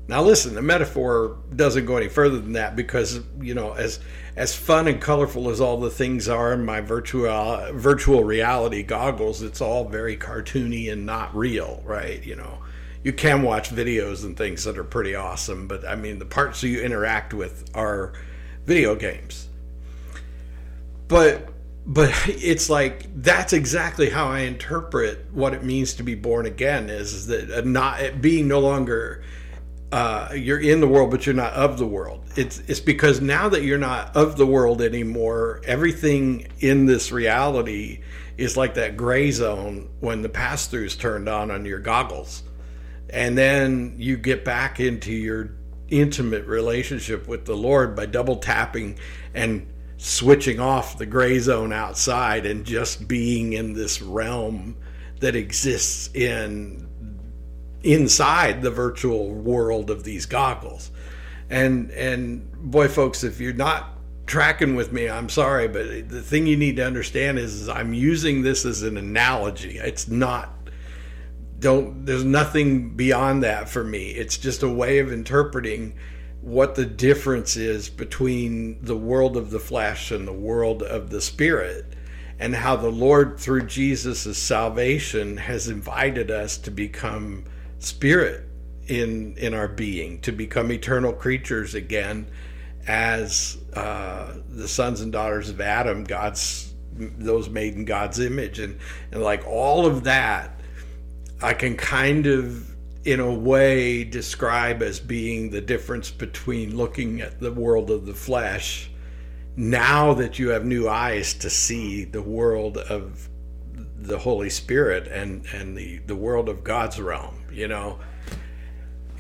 Now 0.09 0.23
listen, 0.23 0.55
the 0.55 0.63
metaphor 0.63 1.39
doesn't 1.55 1.87
go 1.87 1.97
any 1.97 2.09
further 2.09 2.41
than 2.41 2.53
that 2.55 2.75
because 2.75 3.21
you 3.41 3.55
know 3.55 3.73
as 3.75 4.01
as 4.35 4.57
fun 4.57 4.89
and 4.89 5.01
colorful 5.01 5.51
as 5.51 5.61
all 5.61 5.79
the 5.79 5.91
things 5.91 6.29
are 6.29 6.53
in 6.53 6.65
my 6.65 6.81
virtual 6.81 7.73
virtual 7.75 8.25
reality 8.25 8.83
goggles, 8.83 9.41
it's 9.41 9.61
all 9.61 9.89
very 9.89 10.17
cartoony 10.17 10.93
and 10.93 11.07
not 11.07 11.35
real, 11.35 11.81
right? 11.85 12.25
You 12.27 12.35
know, 12.35 12.59
you 13.05 13.13
can 13.13 13.43
watch 13.43 13.71
videos 13.71 14.25
and 14.25 14.37
things 14.37 14.65
that 14.65 14.77
are 14.77 14.85
pretty 14.85 15.15
awesome, 15.15 15.69
but 15.69 15.87
I 15.87 15.95
mean 15.95 16.19
the 16.19 16.27
parts 16.27 16.61
that 16.63 16.69
you 16.69 16.83
interact 16.83 17.33
with 17.33 17.71
are 17.73 18.13
video 18.67 18.95
games. 18.95 19.49
But 21.09 21.49
but 21.87 22.13
it's 22.27 22.69
like 22.69 23.07
that's 23.23 23.53
exactly 23.53 24.11
how 24.11 24.27
I 24.27 24.41
interpret 24.41 25.27
what 25.33 25.55
it 25.55 25.63
means 25.63 25.95
to 25.95 26.03
be 26.03 26.17
born 26.17 26.47
again 26.47 26.91
is, 26.91 27.29
that 27.29 27.65
not 27.65 28.21
being 28.21 28.49
no 28.49 28.59
longer 28.59 29.23
uh, 29.93 30.31
you're 30.35 30.59
in 30.59 30.81
the 30.81 30.89
world, 30.89 31.13
but 31.13 31.25
you're 31.27 31.35
not 31.35 31.53
of 31.53 31.79
the 31.79 31.87
world. 31.87 32.25
It's 32.35 32.59
it's 32.67 32.81
because 32.81 33.21
now 33.21 33.49
that 33.51 33.63
you're 33.63 33.79
not 33.79 34.17
of 34.17 34.37
the 34.37 34.47
world 34.47 34.83
anymore, 34.83 35.63
everything 35.65 36.49
in 36.59 36.87
this 36.87 37.13
reality 37.13 38.03
is 38.37 38.57
like 38.57 38.75
that 38.75 38.97
gray 38.97 39.31
zone 39.31 39.89
when 40.01 40.23
the 40.23 40.29
pass 40.29 40.69
throughs 40.69 40.99
turned 40.99 41.29
on 41.29 41.53
on 41.53 41.65
your 41.65 41.79
goggles, 41.79 42.43
and 43.11 43.39
then 43.39 43.95
you 43.97 44.17
get 44.17 44.45
back 44.45 44.81
into 44.81 45.13
your 45.13 45.56
intimate 45.89 46.47
relationship 46.47 47.29
with 47.29 47.45
the 47.45 47.57
Lord 47.57 47.95
by 47.95 48.07
double 48.07 48.37
tapping 48.37 48.99
and 49.35 49.67
switching 49.99 50.61
off 50.61 50.99
the 50.99 51.07
gray 51.07 51.39
zone 51.39 51.73
outside 51.73 52.47
and 52.47 52.65
just 52.65 53.09
being 53.09 53.53
in 53.53 53.73
this 53.73 54.03
realm 54.03 54.77
that 55.21 55.35
exists 55.35 56.15
in 56.15 56.87
inside 57.83 58.63
the 58.63 58.71
virtual 58.71 59.33
world 59.33 59.91
of 59.91 60.05
these 60.05 60.27
goggles. 60.27 60.91
And 61.49 61.91
and 61.93 62.51
boy 62.53 62.89
folks, 62.89 63.23
if 63.25 63.41
you're 63.41 63.53
not 63.53 63.97
tracking 64.27 64.75
with 64.75 64.93
me, 64.93 65.09
I'm 65.09 65.29
sorry, 65.29 65.69
but 65.69 66.09
the 66.09 66.21
thing 66.21 66.47
you 66.47 66.57
need 66.57 66.77
to 66.77 66.87
understand 66.87 67.39
is, 67.39 67.63
is 67.63 67.69
I'm 67.69 67.95
using 67.95 68.43
this 68.43 68.65
as 68.65 68.83
an 68.83 68.97
analogy. 68.97 69.79
It's 69.79 70.09
not 70.09 70.56
don't 71.59 72.05
there's 72.07 72.25
nothing 72.25 72.91
beyond 72.91 73.43
that 73.43 73.69
for 73.69 73.85
me. 73.85 74.11
It's 74.11 74.39
just 74.39 74.63
a 74.63 74.69
way 74.69 74.99
of 74.99 75.13
interpreting 75.13 75.95
what 76.41 76.75
the 76.75 76.87
difference 76.87 77.57
is 77.57 77.89
between 77.89 78.83
the 78.85 78.97
world 78.97 79.37
of 79.37 79.51
the 79.51 79.59
flesh 79.59 80.11
and 80.11 80.29
the 80.29 80.33
world 80.33 80.83
of 80.83 81.11
the 81.11 81.21
spirit 81.21 81.95
and 82.39 82.55
how 82.55 82.77
the 82.77 82.91
Lord 82.91 83.41
through 83.41 83.67
Jesus' 83.67 84.39
salvation 84.39 85.39
has 85.39 85.69
invited 85.69 86.31
us 86.31 86.59
to 86.59 86.71
become 86.71 87.45
spirit 87.79 88.45
in 88.87 89.37
in 89.37 89.55
our 89.55 89.69
being 89.69 90.21
to 90.21 90.33
become 90.33 90.71
eternal 90.71 91.13
creatures 91.13 91.75
again 91.75 92.27
as 92.87 93.59
uh, 93.75 94.35
the 94.49 94.69
sons 94.69 95.01
and 95.01 95.13
daughters 95.13 95.49
of 95.49 95.61
Adam, 95.61 96.05
God's 96.05 96.73
those 96.93 97.51
made 97.51 97.75
in 97.75 97.85
God's 97.85 98.21
image, 98.21 98.59
and 98.59 98.79
and 99.13 99.23
like 99.23 99.47
all 99.47 99.87
of 99.87 100.05
that, 100.05 100.56
I 101.43 101.55
can 101.55 101.77
kind 101.77 102.27
of 102.27 102.75
in 103.05 103.21
a 103.21 103.33
way 103.33 104.05
describe 104.05 104.83
as 104.83 104.99
being 104.99 105.51
the 105.51 105.61
difference 105.61 106.11
between 106.11 106.77
looking 106.77 107.21
at 107.21 107.41
the 107.41 107.53
world 107.53 107.91
of 107.91 108.05
the 108.07 108.15
flesh 108.15 108.91
now 109.57 110.13
that 110.15 110.39
you 110.39 110.49
have 110.49 110.65
new 110.65 110.89
eyes 110.89 111.33
to 111.35 111.49
see 111.49 112.05
the 112.05 112.23
world 112.23 112.77
of 112.77 113.29
the 113.99 114.19
Holy 114.19 114.51
Spirit 114.51 115.07
and 115.09 115.47
and 115.53 115.77
the 115.77 115.99
the 116.07 116.17
world 116.17 116.49
of 116.49 116.65
God's 116.65 117.01
realm 117.01 117.47
you 117.57 117.67
know? 117.67 117.99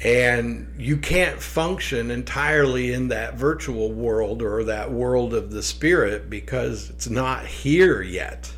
And 0.04 0.74
you 0.76 0.98
can't 0.98 1.40
function 1.40 2.10
entirely 2.10 2.92
in 2.92 3.08
that 3.08 3.34
virtual 3.34 3.90
world 3.92 4.42
or 4.42 4.62
that 4.64 4.92
world 4.92 5.32
of 5.32 5.50
the 5.50 5.62
spirit 5.62 6.28
because 6.28 6.90
it's 6.90 7.08
not 7.08 7.46
here 7.46 8.02
yet. 8.02 8.52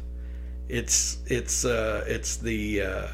It's 0.69 1.19
it's 1.27 1.65
uh 1.65 2.05
it's 2.09 2.37
the 2.37 2.83
uh, 2.83 3.07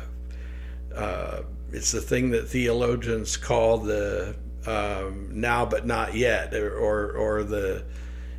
uh 0.94 1.42
it's 1.72 1.90
the 1.90 2.00
thing 2.00 2.30
that 2.30 2.48
theologians 2.48 3.36
call 3.36 3.78
the 3.78 4.34
um, 4.66 5.28
now 5.32 5.66
but 5.66 5.86
not 5.86 6.14
yet 6.14 6.54
or, 6.54 7.12
or 7.12 7.42
the 7.42 7.84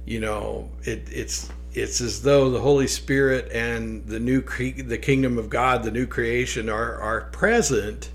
you 0.05 0.19
know 0.19 0.69
it 0.83 1.07
it's 1.11 1.49
it's 1.75 1.99
as 1.99 2.21
though 2.21 2.49
the 2.49 2.61
Holy 2.61 2.87
Spirit 2.87 3.51
and 3.51 4.05
the 4.05 4.19
new 4.19 4.41
cre- 4.41 4.81
the 4.81 4.97
kingdom 4.97 5.37
of 5.37 5.49
God, 5.49 5.83
the 5.83 5.91
new 5.91 6.07
creation, 6.07 6.69
are 6.69 6.99
are 7.01 7.21
present, 7.31 8.11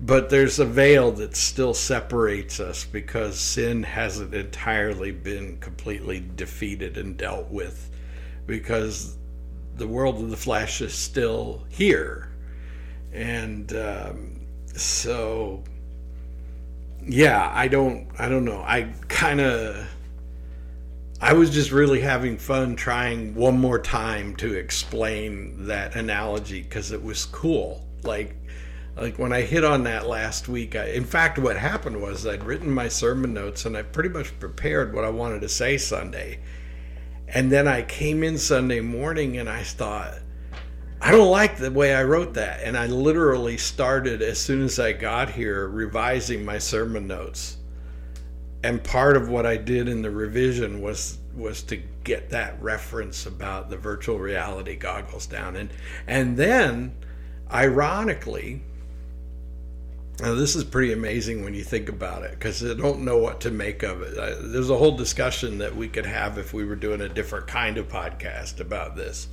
but 0.00 0.28
there's 0.28 0.58
a 0.58 0.64
veil 0.64 1.12
that 1.12 1.36
still 1.36 1.72
separates 1.72 2.58
us 2.58 2.84
because 2.84 3.38
sin 3.38 3.84
hasn't 3.84 4.34
entirely 4.34 5.12
been 5.12 5.56
completely 5.58 6.24
defeated 6.34 6.98
and 6.98 7.16
dealt 7.16 7.48
with, 7.48 7.90
because 8.46 9.16
the 9.76 9.86
world 9.86 10.16
of 10.16 10.30
the 10.30 10.36
flesh 10.36 10.80
is 10.80 10.94
still 10.94 11.64
here, 11.68 12.28
and 13.14 13.72
um, 13.74 14.46
so 14.74 15.64
yeah, 17.06 17.50
I 17.54 17.68
don't 17.68 18.08
I 18.18 18.28
don't 18.28 18.44
know 18.44 18.62
I 18.66 18.92
kind 19.08 19.40
of 19.40 19.86
I 21.20 21.32
was 21.32 21.48
just 21.48 21.70
really 21.70 22.00
having 22.00 22.36
fun 22.36 22.76
trying 22.76 23.34
one 23.34 23.58
more 23.58 23.78
time 23.78 24.36
to 24.36 24.52
explain 24.52 25.66
that 25.66 25.96
analogy 25.96 26.60
because 26.60 26.92
it 26.92 27.02
was 27.02 27.24
cool. 27.24 27.82
Like, 28.02 28.36
like 28.94 29.18
when 29.18 29.32
I 29.32 29.40
hit 29.40 29.64
on 29.64 29.84
that 29.84 30.06
last 30.06 30.48
week, 30.48 30.76
I, 30.76 30.88
in 30.88 31.04
fact, 31.04 31.38
what 31.38 31.56
happened 31.56 32.02
was 32.02 32.26
I'd 32.26 32.44
written 32.44 32.70
my 32.70 32.88
sermon 32.88 33.32
notes 33.32 33.64
and 33.64 33.74
I 33.74 33.82
pretty 33.82 34.10
much 34.10 34.38
prepared 34.38 34.92
what 34.92 35.04
I 35.04 35.08
wanted 35.08 35.40
to 35.40 35.48
say 35.48 35.78
Sunday. 35.78 36.40
And 37.26 37.50
then 37.50 37.66
I 37.66 37.80
came 37.80 38.22
in 38.22 38.36
Sunday 38.36 38.80
morning 38.80 39.38
and 39.38 39.48
I 39.48 39.62
thought, 39.62 40.18
I 41.04 41.10
don't 41.10 41.30
like 41.30 41.58
the 41.58 41.70
way 41.70 41.94
I 41.94 42.02
wrote 42.02 42.32
that. 42.34 42.60
And 42.62 42.78
I 42.78 42.86
literally 42.86 43.58
started 43.58 44.22
as 44.22 44.40
soon 44.40 44.62
as 44.62 44.78
I 44.78 44.92
got 44.92 45.28
here 45.28 45.68
revising 45.68 46.46
my 46.46 46.56
sermon 46.56 47.06
notes 47.06 47.58
and 48.64 48.82
part 48.82 49.14
of 49.18 49.28
what 49.28 49.44
I 49.44 49.58
did 49.58 49.88
in 49.88 50.00
the 50.00 50.10
revision 50.10 50.80
was 50.80 51.18
was 51.36 51.62
to 51.64 51.76
get 52.04 52.30
that 52.30 52.60
reference 52.62 53.26
about 53.26 53.68
the 53.68 53.76
virtual 53.76 54.18
reality 54.18 54.74
goggles 54.74 55.26
down 55.26 55.56
and 55.56 55.70
and 56.06 56.38
then 56.38 56.94
ironically 57.52 58.62
now 60.20 60.34
this 60.34 60.56
is 60.56 60.64
pretty 60.64 60.94
amazing 60.94 61.44
when 61.44 61.52
you 61.52 61.62
think 61.62 61.90
about 61.90 62.22
it 62.22 62.30
because 62.30 62.64
I 62.64 62.72
don't 62.72 63.04
know 63.04 63.18
what 63.18 63.40
to 63.42 63.50
make 63.50 63.82
of 63.82 64.00
it. 64.00 64.16
I, 64.16 64.34
there's 64.40 64.70
a 64.70 64.78
whole 64.78 64.96
discussion 64.96 65.58
that 65.58 65.74
we 65.74 65.88
could 65.88 66.06
have 66.06 66.38
if 66.38 66.54
we 66.54 66.64
were 66.64 66.76
doing 66.76 67.00
a 67.00 67.08
different 67.08 67.48
kind 67.48 67.76
of 67.78 67.88
podcast 67.88 68.60
about 68.60 68.94
this. 68.94 69.26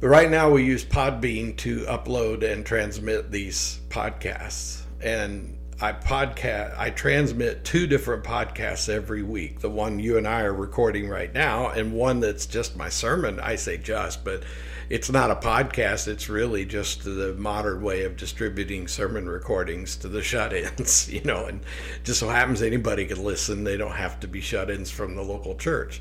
But 0.00 0.08
right 0.08 0.30
now 0.30 0.50
we 0.50 0.64
use 0.64 0.84
Podbean 0.84 1.56
to 1.58 1.80
upload 1.86 2.48
and 2.48 2.64
transmit 2.64 3.32
these 3.32 3.80
podcasts. 3.88 4.82
And 5.00 5.58
I 5.80 5.92
podcast, 5.92 6.78
I 6.78 6.90
transmit 6.90 7.64
two 7.64 7.88
different 7.88 8.22
podcasts 8.22 8.88
every 8.88 9.24
week. 9.24 9.58
The 9.58 9.70
one 9.70 9.98
you 9.98 10.16
and 10.16 10.26
I 10.26 10.42
are 10.42 10.54
recording 10.54 11.08
right 11.08 11.32
now, 11.34 11.70
and 11.70 11.92
one 11.92 12.20
that's 12.20 12.46
just 12.46 12.76
my 12.76 12.88
sermon. 12.88 13.40
I 13.40 13.56
say 13.56 13.76
just, 13.76 14.24
but 14.24 14.44
it's 14.88 15.10
not 15.10 15.32
a 15.32 15.36
podcast. 15.36 16.06
It's 16.06 16.28
really 16.28 16.64
just 16.64 17.02
the 17.02 17.34
modern 17.36 17.82
way 17.82 18.04
of 18.04 18.16
distributing 18.16 18.86
sermon 18.86 19.28
recordings 19.28 19.96
to 19.96 20.08
the 20.08 20.22
shut-ins, 20.24 21.12
you 21.12 21.22
know. 21.22 21.46
And 21.46 21.60
just 22.04 22.20
so 22.20 22.28
happens 22.28 22.62
anybody 22.62 23.04
can 23.06 23.22
listen. 23.24 23.64
They 23.64 23.76
don't 23.76 23.96
have 23.96 24.20
to 24.20 24.28
be 24.28 24.40
shut-ins 24.40 24.92
from 24.92 25.16
the 25.16 25.22
local 25.22 25.56
church. 25.56 26.00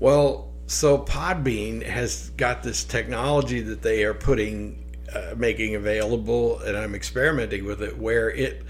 Well, 0.00 0.49
so 0.70 0.98
Podbean 0.98 1.84
has 1.84 2.30
got 2.36 2.62
this 2.62 2.84
technology 2.84 3.60
that 3.60 3.82
they 3.82 4.04
are 4.04 4.14
putting, 4.14 4.84
uh, 5.12 5.34
making 5.36 5.74
available, 5.74 6.60
and 6.60 6.76
I'm 6.76 6.94
experimenting 6.94 7.64
with 7.64 7.82
it, 7.82 7.98
where 7.98 8.30
it 8.30 8.62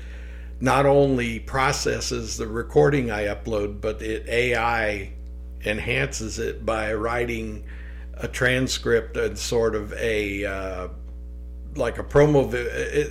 not 0.61 0.87
only 0.87 1.41
processes 1.41 2.39
the 2.39 2.47
recording 2.47 3.11
I 3.11 3.25
upload, 3.25 3.83
but 3.83 4.01
it 4.01 4.27
AI 4.31 5.13
enhances 5.67 6.39
it 6.39 6.65
by 6.65 6.95
writing 6.95 7.65
a 8.15 8.27
transcript 8.27 9.19
and 9.19 9.39
sort 9.39 9.75
of 9.75 9.93
a 9.93 10.47
uh, 10.47 10.89
like 11.77 11.99
a 11.99 12.03
promo. 12.03 12.51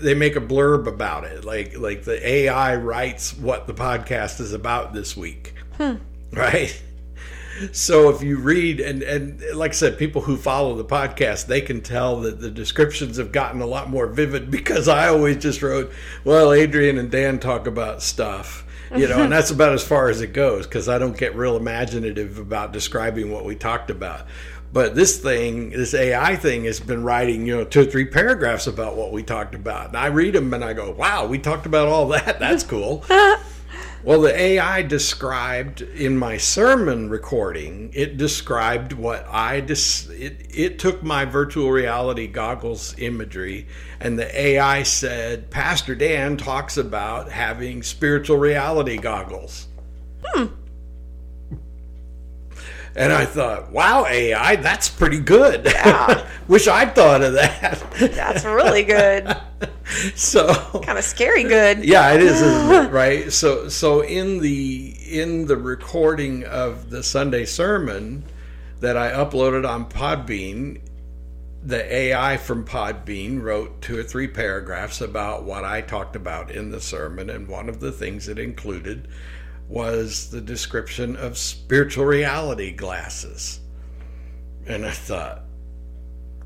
They 0.01 0.15
make 0.15 0.35
a 0.35 0.41
blurb 0.41 0.87
about 0.87 1.25
it, 1.25 1.45
like 1.45 1.77
like 1.77 2.05
the 2.05 2.27
AI 2.27 2.75
writes 2.75 3.37
what 3.37 3.67
the 3.67 3.73
podcast 3.75 4.39
is 4.39 4.51
about 4.51 4.93
this 4.93 5.15
week, 5.15 5.53
hmm. 5.77 5.97
right? 6.31 6.81
So 7.71 8.09
if 8.09 8.21
you 8.21 8.37
read 8.37 8.79
and 8.79 9.01
and 9.03 9.41
like 9.53 9.71
I 9.71 9.73
said, 9.73 9.97
people 9.97 10.21
who 10.21 10.37
follow 10.37 10.75
the 10.75 10.85
podcast, 10.85 11.47
they 11.47 11.61
can 11.61 11.81
tell 11.81 12.21
that 12.21 12.39
the 12.39 12.51
descriptions 12.51 13.17
have 13.17 13.31
gotten 13.31 13.61
a 13.61 13.65
lot 13.65 13.89
more 13.89 14.07
vivid 14.07 14.51
because 14.59 14.87
I 14.87 15.07
always 15.07 15.37
just 15.37 15.61
wrote, 15.61 15.91
well, 16.23 16.51
Adrienne 16.51 16.97
and 16.97 17.11
Dan 17.11 17.39
talk 17.39 17.67
about 17.67 18.01
stuff. 18.01 18.65
You 18.95 19.07
know, 19.07 19.21
and 19.21 19.31
that's 19.31 19.51
about 19.51 19.73
as 19.73 19.83
far 19.83 20.09
as 20.09 20.21
it 20.21 20.33
goes 20.33 20.65
because 20.65 20.89
I 20.89 20.97
don't 20.97 21.17
get 21.17 21.35
real 21.35 21.55
imaginative 21.55 22.39
about 22.39 22.73
describing 22.73 23.31
what 23.31 23.45
we 23.45 23.55
talked 23.55 23.91
about. 23.91 24.25
But 24.71 24.93
this 24.93 25.17
thing, 25.17 25.71
this 25.71 25.93
AI 25.93 26.35
thing, 26.35 26.65
has 26.65 26.79
been 26.79 27.03
writing, 27.03 27.47
you 27.47 27.57
know, 27.57 27.65
two 27.65 27.81
or 27.81 27.85
three 27.85 28.05
paragraphs 28.05 28.67
about 28.67 28.95
what 28.95 29.11
we 29.11 29.23
talked 29.23 29.55
about. 29.55 29.87
And 29.89 29.97
I 29.97 30.07
read 30.07 30.35
them 30.35 30.53
and 30.53 30.63
I 30.63 30.73
go, 30.73 30.91
wow, 30.91 31.25
we 31.25 31.39
talked 31.39 31.65
about 31.65 31.87
all 31.87 32.07
that. 32.09 32.39
That's 32.39 32.63
cool. 32.63 33.03
Well, 34.01 34.21
the 34.21 34.33
AI 34.33 34.81
described 34.83 35.81
in 35.81 36.17
my 36.17 36.37
sermon 36.37 37.09
recording, 37.09 37.91
it 37.93 38.15
described 38.15 38.93
what 38.93 39.27
I 39.29 39.59
dis- 39.59 40.09
it, 40.09 40.45
it 40.49 40.79
took 40.79 41.03
my 41.03 41.25
virtual 41.25 41.69
reality 41.69 42.27
goggles 42.27 42.95
imagery 42.97 43.67
and 43.99 44.17
the 44.17 44.39
AI 44.39 44.83
said 44.83 45.49
Pastor 45.49 45.95
Dan 45.95 46.37
talks 46.37 46.77
about 46.77 47.29
having 47.29 47.83
spiritual 47.83 48.37
reality 48.37 48.95
goggles. 48.97 49.67
Hmm. 50.23 50.45
And 52.95 53.13
I 53.13 53.25
thought, 53.25 53.71
wow, 53.71 54.05
AI, 54.05 54.55
that's 54.57 54.89
pretty 54.89 55.19
good. 55.19 55.65
Yeah. 55.65 56.27
Wish 56.47 56.67
I'd 56.67 56.95
thought 56.95 57.21
of 57.21 57.33
that. 57.33 57.83
That's 57.99 58.43
really 58.43 58.83
good. 58.83 59.35
so 60.15 60.53
kind 60.83 60.97
of 60.97 61.03
scary 61.03 61.43
good. 61.43 61.85
Yeah, 61.85 62.13
it 62.13 62.21
is, 62.21 62.41
it? 62.41 62.91
right? 62.91 63.31
So 63.31 63.69
so 63.69 64.01
in 64.01 64.39
the 64.39 64.95
in 65.07 65.45
the 65.45 65.57
recording 65.57 66.45
of 66.45 66.89
the 66.89 67.03
Sunday 67.03 67.45
sermon 67.45 68.23
that 68.79 68.97
I 68.97 69.11
uploaded 69.11 69.69
on 69.69 69.89
Podbean, 69.89 70.81
the 71.61 71.93
AI 71.93 72.37
from 72.37 72.65
Podbean 72.65 73.41
wrote 73.41 73.81
two 73.81 73.97
or 73.97 74.03
three 74.03 74.27
paragraphs 74.27 75.01
about 75.01 75.43
what 75.43 75.65
I 75.65 75.81
talked 75.81 76.15
about 76.15 76.49
in 76.51 76.71
the 76.71 76.81
sermon, 76.81 77.29
and 77.29 77.47
one 77.47 77.69
of 77.69 77.79
the 77.79 77.91
things 77.91 78.27
it 78.27 78.39
included 78.39 79.07
was 79.69 80.31
the 80.31 80.41
description 80.41 81.15
of 81.15 81.37
spiritual 81.37 82.03
reality 82.03 82.71
glasses. 82.71 83.59
And 84.65 84.85
I 84.85 84.91
thought, 84.91 85.43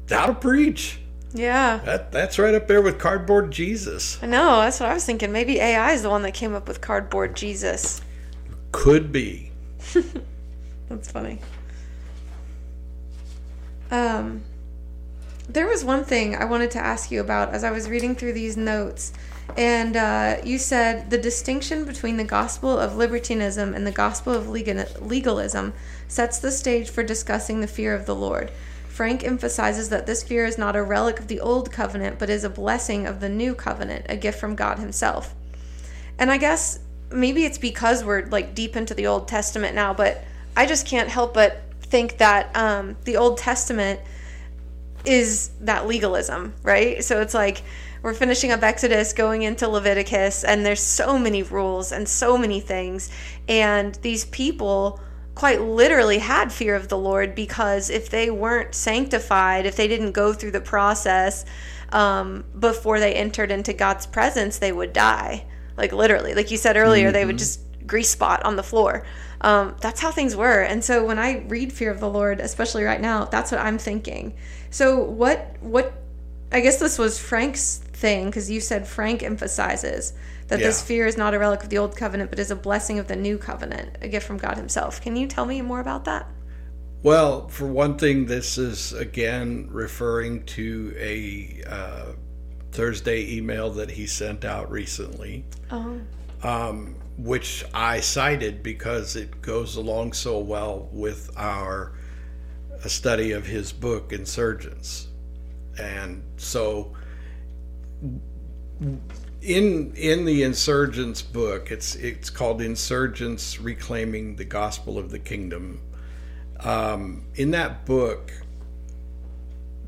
that'll 0.08 0.36
preach. 0.36 1.00
Yeah. 1.34 1.78
That 1.86 2.12
that's 2.12 2.38
right 2.38 2.54
up 2.54 2.68
there 2.68 2.82
with 2.82 3.00
cardboard 3.00 3.50
Jesus. 3.50 4.22
I 4.22 4.28
know, 4.28 4.58
that's 4.58 4.80
what 4.80 4.90
I 4.90 4.94
was 4.94 5.06
thinking. 5.06 5.32
Maybe 5.32 5.60
AI 5.60 5.94
is 5.94 6.04
the 6.04 6.10
one 6.10 6.22
that 6.24 6.34
came 6.34 6.54
up 6.54 6.68
with 6.68 6.82
cardboard 6.82 7.36
Jesus. 7.36 8.02
Could 8.72 9.12
be. 9.12 9.52
that's 10.90 11.12
funny. 11.12 11.40
Um 13.90 14.44
there 15.50 15.68
was 15.68 15.84
one 15.84 16.04
thing 16.04 16.36
I 16.36 16.46
wanted 16.46 16.72
to 16.72 16.80
ask 16.80 17.10
you 17.12 17.20
about 17.20 17.54
as 17.54 17.64
I 17.64 17.72
was 17.72 17.90
reading 17.90 18.16
through 18.16 18.34
these 18.34 18.56
notes 18.56 19.12
and 19.58 19.96
uh, 19.96 20.38
you 20.44 20.58
said 20.58 21.10
the 21.10 21.18
distinction 21.18 21.86
between 21.86 22.18
the 22.18 22.24
gospel 22.24 22.78
of 22.78 22.96
libertinism 22.96 23.74
and 23.74 23.86
the 23.86 23.92
gospel 23.92 24.34
of 24.34 24.50
legalism 24.50 25.74
sets 26.08 26.40
the 26.40 26.52
stage 26.52 26.90
for 26.90 27.04
discussing 27.04 27.62
the 27.62 27.68
fear 27.68 27.94
of 27.94 28.06
the 28.06 28.16
Lord. 28.16 28.52
Frank 28.88 29.24
emphasizes 29.24 29.90
that 29.90 30.06
this 30.06 30.24
fear 30.24 30.46
is 30.46 30.58
not 30.58 30.76
a 30.76 30.84
relic 30.84 31.20
of 31.20 31.28
the 31.28 31.40
old 31.40 31.72
covenant, 31.72 32.20
but 32.20 32.30
is 32.30 32.44
a 32.44 32.50
blessing 32.50 33.08
of 33.08 33.20
the 33.20 33.30
new 33.30 33.56
covenant, 33.56 34.06
a 34.08 34.16
gift 34.16 34.40
from 34.40 34.56
God 34.56 34.78
Himself. 34.80 35.34
And 36.20 36.32
I 36.32 36.38
guess 36.38 36.80
maybe 37.12 37.46
it's 37.46 37.58
because 37.58 38.04
we're 38.04 38.26
like 38.28 38.54
deep 38.54 38.76
into 38.76 38.94
the 38.94 39.08
Old 39.08 39.28
Testament 39.28 39.76
now, 39.76 39.94
but 39.94 40.24
I 40.56 40.66
just 40.66 40.86
can't 40.86 41.10
help 41.10 41.34
but 41.34 41.64
think 41.82 42.18
that 42.18 42.56
um, 42.56 42.96
the 43.06 43.18
Old 43.18 43.38
Testament 43.38 44.00
is 45.06 45.50
that 45.62 45.88
legalism, 45.88 46.54
right? 46.64 47.04
So 47.04 47.22
it's 47.22 47.34
like 47.34 47.64
we're 48.04 48.14
finishing 48.14 48.52
up 48.52 48.62
Exodus, 48.62 49.14
going 49.14 49.44
into 49.44 49.68
Leviticus, 49.68 50.44
and 50.44 50.66
there's 50.66 50.84
so 50.84 51.18
many 51.18 51.42
rules 51.42 51.94
and 51.94 52.08
so 52.08 52.38
many 52.38 52.60
things. 52.60 53.10
And 53.48 53.96
these 53.96 54.26
people 54.26 55.00
quite 55.36 55.62
literally 55.62 56.20
had 56.20 56.52
fear 56.52 56.76
of 56.76 56.90
the 56.90 56.98
Lord 56.98 57.34
because 57.34 57.90
if 57.90 58.10
they 58.10 58.30
weren't 58.30 58.76
sanctified, 58.76 59.66
if 59.66 59.78
they 59.78 59.88
didn't 59.88 60.12
go 60.12 60.34
through 60.34 60.52
the 60.52 60.62
process 60.62 61.46
um, 61.94 62.44
before 62.60 63.00
they 63.00 63.14
entered 63.14 63.52
into 63.52 63.72
God's 63.72 64.06
presence, 64.06 64.60
they 64.60 64.74
would 64.74 64.92
die. 64.92 65.46
Like 65.78 65.94
literally, 65.94 66.36
like 66.36 66.52
you 66.52 66.58
said 66.58 66.76
earlier, 66.76 67.08
mm-hmm. 67.08 67.14
they 67.14 67.26
would 67.26 67.36
mm-hmm. 67.36 67.40
just 67.40 67.88
grease 67.88 68.10
spot 68.10 68.44
on 68.44 68.58
the 68.58 68.64
floor. 68.64 69.06
Um, 69.42 69.76
that's 69.80 70.02
how 70.02 70.12
things 70.12 70.36
were. 70.36 70.62
And 70.62 70.84
so 70.84 71.06
when 71.06 71.20
I 71.20 71.46
read 71.48 71.72
fear 71.72 71.90
of 71.90 72.02
the 72.02 72.10
Lord, 72.10 72.42
especially 72.42 72.84
right 72.84 73.02
now, 73.02 73.26
that's 73.26 73.52
what 73.52 73.62
I'm 73.62 73.78
thinking. 73.78 74.36
So 74.72 75.00
what 75.00 75.56
what 75.62 75.94
I 76.52 76.60
guess 76.60 76.80
this 76.80 77.00
was 77.00 77.18
Frank's 77.18 77.83
thing 78.04 78.26
because 78.26 78.52
you 78.52 78.60
said 78.60 78.86
Frank 78.86 79.24
emphasizes 79.24 80.12
that 80.50 80.60
yeah. 80.60 80.68
this 80.68 80.82
fear 80.82 81.08
is 81.08 81.18
not 81.18 81.34
a 81.34 81.40
relic 81.40 81.64
of 81.64 81.70
the 81.70 81.78
old 81.78 81.96
covenant, 81.96 82.30
but 82.30 82.38
is 82.38 82.52
a 82.52 82.56
blessing 82.56 83.00
of 83.00 83.08
the 83.08 83.16
new 83.16 83.38
covenant, 83.38 83.98
a 84.02 84.10
gift 84.10 84.28
from 84.28 84.38
God 84.38 84.58
Himself. 84.58 85.00
Can 85.00 85.16
you 85.16 85.26
tell 85.26 85.46
me 85.46 85.62
more 85.62 85.80
about 85.80 86.04
that? 86.04 86.28
Well, 87.02 87.48
for 87.48 87.66
one 87.66 87.98
thing, 87.98 88.26
this 88.26 88.58
is 88.58 88.92
again 88.92 89.70
referring 89.72 90.44
to 90.58 90.94
a 90.98 91.64
uh, 91.66 92.06
Thursday 92.74 93.38
email 93.38 93.70
that 93.72 93.90
he 93.90 94.06
sent 94.06 94.44
out 94.44 94.70
recently. 94.70 95.46
Oh. 95.72 96.02
Um, 96.44 96.98
which 97.18 97.64
I 97.74 98.02
cited 98.02 98.64
because 98.64 99.16
it 99.16 99.42
goes 99.42 99.78
along 99.78 100.12
so 100.12 100.40
well 100.40 100.90
with 100.92 101.30
our 101.38 101.94
study 102.86 103.32
of 103.32 103.46
his 103.46 103.72
book, 103.72 104.12
Insurgence. 104.12 105.08
And 105.78 106.24
so 106.36 106.94
in 109.42 109.94
in 109.96 110.26
the 110.26 110.44
Insurgence 110.44 111.22
book 111.22 111.72
it's 111.72 111.96
it's 111.96 112.30
called 112.30 112.62
Insurgence 112.62 113.60
reclaiming 113.60 114.36
the 114.36 114.46
gospel 114.46 114.98
of 114.98 115.12
the 115.12 115.20
kingdom. 115.20 115.82
Um, 116.60 117.26
in 117.36 117.52
that 117.52 117.86
book 117.86 118.32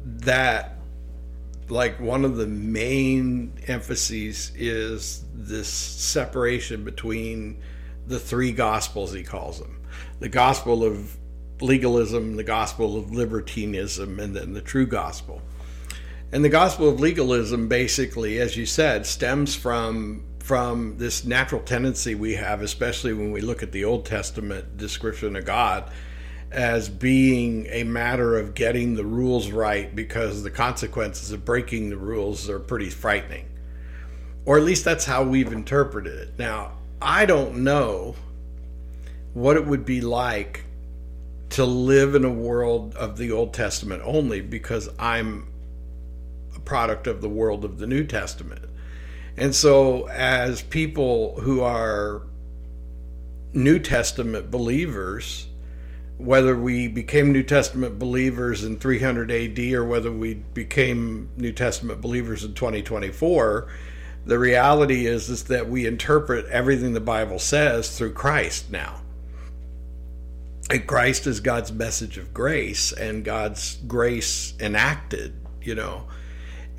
that 0.03 0.77
like 1.69 1.99
one 1.99 2.25
of 2.25 2.35
the 2.35 2.47
main 2.47 3.53
emphases 3.67 4.51
is 4.55 5.25
this 5.33 5.67
separation 5.67 6.83
between 6.83 7.61
the 8.07 8.19
three 8.19 8.51
gospels 8.51 9.13
he 9.13 9.23
calls 9.23 9.59
them. 9.59 9.81
The 10.19 10.29
gospel 10.29 10.83
of 10.83 11.17
legalism 11.61 12.35
the 12.35 12.43
gospel 12.43 12.97
of 12.97 13.11
libertinism 13.11 14.19
and 14.19 14.35
then 14.35 14.53
the 14.53 14.61
true 14.61 14.85
gospel 14.85 15.41
and 16.31 16.43
the 16.43 16.49
gospel 16.49 16.89
of 16.89 16.99
legalism, 16.99 17.67
basically, 17.67 18.39
as 18.39 18.57
you 18.57 18.65
said, 18.65 19.05
stems 19.05 19.55
from 19.55 20.23
from 20.39 20.95
this 20.99 21.25
natural 21.25 21.61
tendency 21.61 22.13
we 22.13 22.35
have, 22.35 22.61
especially 22.61 23.13
when 23.13 23.31
we 23.31 23.41
look 23.41 23.63
at 23.63 23.71
the 23.71 23.83
Old 23.83 24.05
Testament 24.05 24.77
description 24.77 25.35
of 25.35 25.43
God, 25.43 25.89
as 26.51 26.87
being 26.87 27.65
a 27.71 27.83
matter 27.83 28.37
of 28.37 28.53
getting 28.53 28.93
the 28.93 29.03
rules 29.03 29.49
right 29.49 29.95
because 29.95 30.43
the 30.43 30.51
consequences 30.51 31.31
of 31.31 31.43
breaking 31.43 31.89
the 31.89 31.97
rules 31.97 32.47
are 32.47 32.59
pretty 32.59 32.91
frightening. 32.91 33.47
Or 34.45 34.57
at 34.57 34.63
least 34.63 34.85
that's 34.85 35.05
how 35.05 35.23
we've 35.23 35.51
interpreted 35.51 36.13
it. 36.13 36.37
Now, 36.37 36.73
I 37.01 37.25
don't 37.25 37.63
know 37.63 38.15
what 39.33 39.57
it 39.57 39.65
would 39.65 39.83
be 39.83 40.01
like 40.01 40.63
to 41.49 41.65
live 41.65 42.13
in 42.13 42.23
a 42.23 42.31
world 42.31 42.95
of 42.95 43.17
the 43.17 43.31
Old 43.31 43.53
Testament 43.53 44.03
only 44.05 44.41
because 44.41 44.89
I'm 44.99 45.47
product 46.65 47.07
of 47.07 47.21
the 47.21 47.29
world 47.29 47.63
of 47.63 47.77
the 47.77 47.87
New 47.87 48.03
Testament. 48.03 48.65
And 49.37 49.53
so, 49.53 50.07
as 50.07 50.61
people 50.61 51.39
who 51.41 51.61
are 51.61 52.23
New 53.53 53.79
Testament 53.79 54.49
believers, 54.49 55.47
whether 56.17 56.57
we 56.57 56.87
became 56.87 57.33
New 57.33 57.43
Testament 57.43 57.99
believers 57.99 58.63
in 58.63 58.77
300 58.77 59.31
AD 59.31 59.59
or 59.73 59.83
whether 59.83 60.11
we 60.11 60.35
became 60.35 61.29
New 61.35 61.51
Testament 61.51 61.99
believers 61.99 62.45
in 62.45 62.53
2024, 62.53 63.67
the 64.25 64.39
reality 64.39 65.05
is, 65.05 65.29
is 65.29 65.43
that 65.45 65.69
we 65.69 65.85
interpret 65.85 66.45
everything 66.47 66.93
the 66.93 67.01
Bible 67.01 67.37
says 67.37 67.97
through 67.97 68.13
Christ 68.13 68.71
now. 68.71 69.01
And 70.69 70.87
Christ 70.87 71.27
is 71.27 71.41
God's 71.41 71.71
message 71.71 72.17
of 72.17 72.33
grace 72.33 72.91
and 72.91 73.23
God's 73.23 73.77
grace 73.85 74.53
enacted, 74.59 75.35
you 75.61 75.75
know 75.75 76.05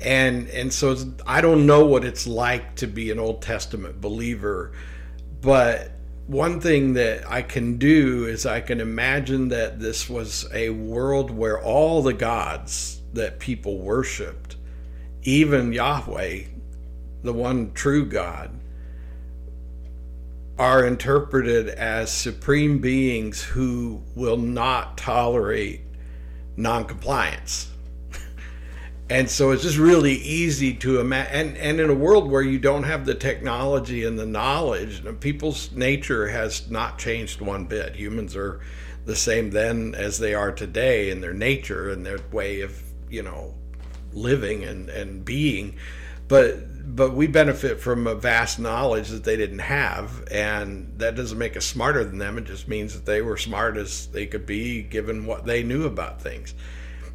and 0.01 0.47
and 0.49 0.71
so 0.71 0.95
I 1.25 1.41
don't 1.41 1.65
know 1.65 1.85
what 1.85 2.05
it's 2.05 2.27
like 2.27 2.75
to 2.75 2.87
be 2.87 3.11
an 3.11 3.19
Old 3.19 3.41
Testament 3.41 3.99
believer, 3.99 4.73
but 5.41 5.91
one 6.27 6.59
thing 6.59 6.93
that 6.93 7.29
I 7.29 7.41
can 7.41 7.77
do 7.77 8.25
is 8.25 8.45
I 8.45 8.59
can 8.59 8.81
imagine 8.81 9.47
that 9.47 9.79
this 9.79 10.09
was 10.09 10.45
a 10.53 10.69
world 10.71 11.31
where 11.31 11.61
all 11.61 12.01
the 12.01 12.13
gods 12.13 13.01
that 13.13 13.39
people 13.39 13.79
worshiped, 13.79 14.57
even 15.23 15.71
Yahweh, 15.71 16.41
the 17.23 17.33
one 17.33 17.71
true 17.71 18.05
God, 18.05 18.51
are 20.59 20.85
interpreted 20.85 21.69
as 21.69 22.11
supreme 22.11 22.79
beings 22.79 23.43
who 23.43 24.03
will 24.15 24.37
not 24.37 24.97
tolerate 24.97 25.81
noncompliance. 26.57 27.71
And 29.09 29.29
so 29.29 29.51
it's 29.51 29.63
just 29.63 29.77
really 29.77 30.15
easy 30.15 30.73
to 30.73 30.99
imagine 30.99 31.33
and, 31.33 31.57
and 31.57 31.79
in 31.79 31.89
a 31.89 31.93
world 31.93 32.29
where 32.29 32.41
you 32.41 32.59
don't 32.59 32.83
have 32.83 33.05
the 33.05 33.15
technology 33.15 34.03
and 34.03 34.19
the 34.19 34.25
knowledge 34.25 35.01
people's 35.21 35.71
nature 35.71 36.27
has 36.27 36.69
not 36.69 36.99
changed 36.99 37.39
one 37.39 37.65
bit. 37.65 37.95
Humans 37.95 38.35
are 38.35 38.59
the 39.05 39.15
same 39.15 39.51
then 39.51 39.95
as 39.95 40.19
they 40.19 40.33
are 40.33 40.51
today 40.51 41.09
in 41.09 41.21
their 41.21 41.33
nature 41.33 41.89
and 41.89 42.05
their 42.05 42.19
way 42.31 42.61
of 42.61 42.81
you 43.09 43.23
know 43.23 43.55
living 44.11 44.63
and, 44.65 44.89
and 44.89 45.23
being. 45.23 45.77
But 46.27 46.95
but 46.95 47.13
we 47.13 47.27
benefit 47.27 47.79
from 47.79 48.07
a 48.07 48.15
vast 48.15 48.59
knowledge 48.59 49.07
that 49.09 49.23
they 49.23 49.37
didn't 49.37 49.59
have 49.59 50.27
and 50.29 50.91
that 50.97 51.15
doesn't 51.15 51.37
make 51.37 51.55
us 51.55 51.65
smarter 51.65 52.03
than 52.03 52.17
them. 52.17 52.37
It 52.37 52.45
just 52.45 52.67
means 52.67 52.93
that 52.93 53.05
they 53.05 53.21
were 53.21 53.37
smart 53.37 53.77
as 53.77 54.07
they 54.07 54.25
could 54.25 54.45
be 54.45 54.81
given 54.81 55.25
what 55.25 55.45
they 55.45 55.63
knew 55.63 55.85
about 55.85 56.21
things 56.21 56.53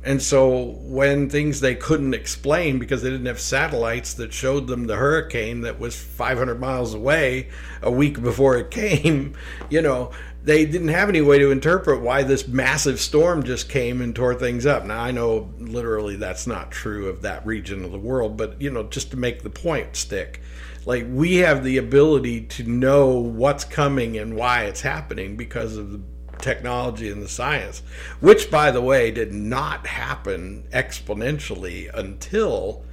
and 0.05 0.21
so 0.21 0.77
when 0.81 1.31
things 1.31 1.61
they 1.61 1.75
couldn't 1.75 2.15
explain 2.15 2.79
because 2.79 3.03
they 3.03 3.11
didn't 3.11 3.27
have 3.27 3.41
satellites 3.41 4.15
that 4.15 4.33
showed 4.33 4.67
them 4.67 4.87
the 4.87 4.97
hurricane 4.97 5.61
that 5.61 5.79
was 5.79 5.95
500 5.95 6.59
miles 6.59 6.95
away 6.95 7.49
a 7.83 7.91
week 7.91 8.21
before 8.21 8.57
it 8.57 8.71
came 8.71 9.35
you 9.71 9.81
know 9.81 10.11
they 10.45 10.65
didn't 10.65 10.89
have 10.89 11.09
any 11.09 11.21
way 11.21 11.39
to 11.39 11.51
interpret 11.51 12.01
why 12.01 12.23
this 12.23 12.49
massive 12.49 12.99
storm 12.99 13.45
just 13.45 13.69
came 13.69 14.01
and 14.01 14.15
tore 14.15 14.35
things 14.35 14.67
up. 14.67 14.85
Now 14.85 15.01
I 15.01 15.13
know 15.13 15.53
literally 15.59 16.17
that's 16.17 16.47
not 16.47 16.71
true 16.71 17.09
of 17.09 17.23
that 17.23 17.47
region 17.47 17.85
of 17.85 17.93
the 17.93 17.99
world, 17.99 18.37
but 18.37 18.61
you 18.61 18.71
know, 18.71 18.83
just 18.85 19.13
to 19.13 19.17
make 19.17 19.43
the 19.43 19.51
point 19.51 19.95
stick, 19.95 20.41
like 20.85 21.07
we 21.09 21.37
have 21.37 21.63
the 21.63 21.79
ability 21.79 22.43
to 22.43 22.65
know 22.65 23.11
what's 23.19 23.65
coming 23.65 24.19
and 24.19 24.35
why 24.35 24.65
it's 24.65 24.81
happening 24.81 25.37
because 25.37 25.77
of 25.77 25.93
the 25.93 26.01
technology 26.43 27.11
and 27.11 27.23
the 27.23 27.29
science, 27.29 27.83
which 28.21 28.51
by 28.51 28.71
the 28.71 28.83
way 28.83 29.11
did 29.11 29.33
not 29.33 29.87
happen 29.87 30.65
exponentially 30.73 31.93
until 31.95 32.85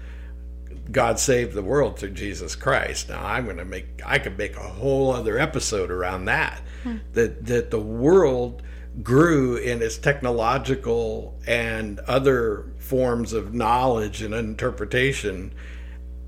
God 0.92 1.20
saved 1.20 1.54
the 1.54 1.64
world 1.64 2.00
through 2.00 2.12
Jesus 2.12 2.56
Christ. 2.56 3.10
Now 3.10 3.24
I'm 3.26 3.46
going 3.46 3.58
to 3.58 3.66
make 3.66 4.02
I 4.06 4.20
could 4.20 4.38
make 4.38 4.56
a 4.56 4.62
whole 4.62 5.12
other 5.12 5.38
episode 5.38 5.92
around 5.92 6.26
that. 6.26 6.62
Hmm. 6.84 6.98
That 7.14 7.46
that 7.46 7.72
the 7.72 7.80
world 7.80 8.64
grew 9.04 9.56
in 9.58 9.82
its 9.82 9.98
technological 9.98 11.38
and 11.46 12.00
other 12.02 12.66
forms 12.80 13.34
of 13.34 13.54
knowledge 13.54 14.22
and 14.22 14.34
interpretation 14.34 15.54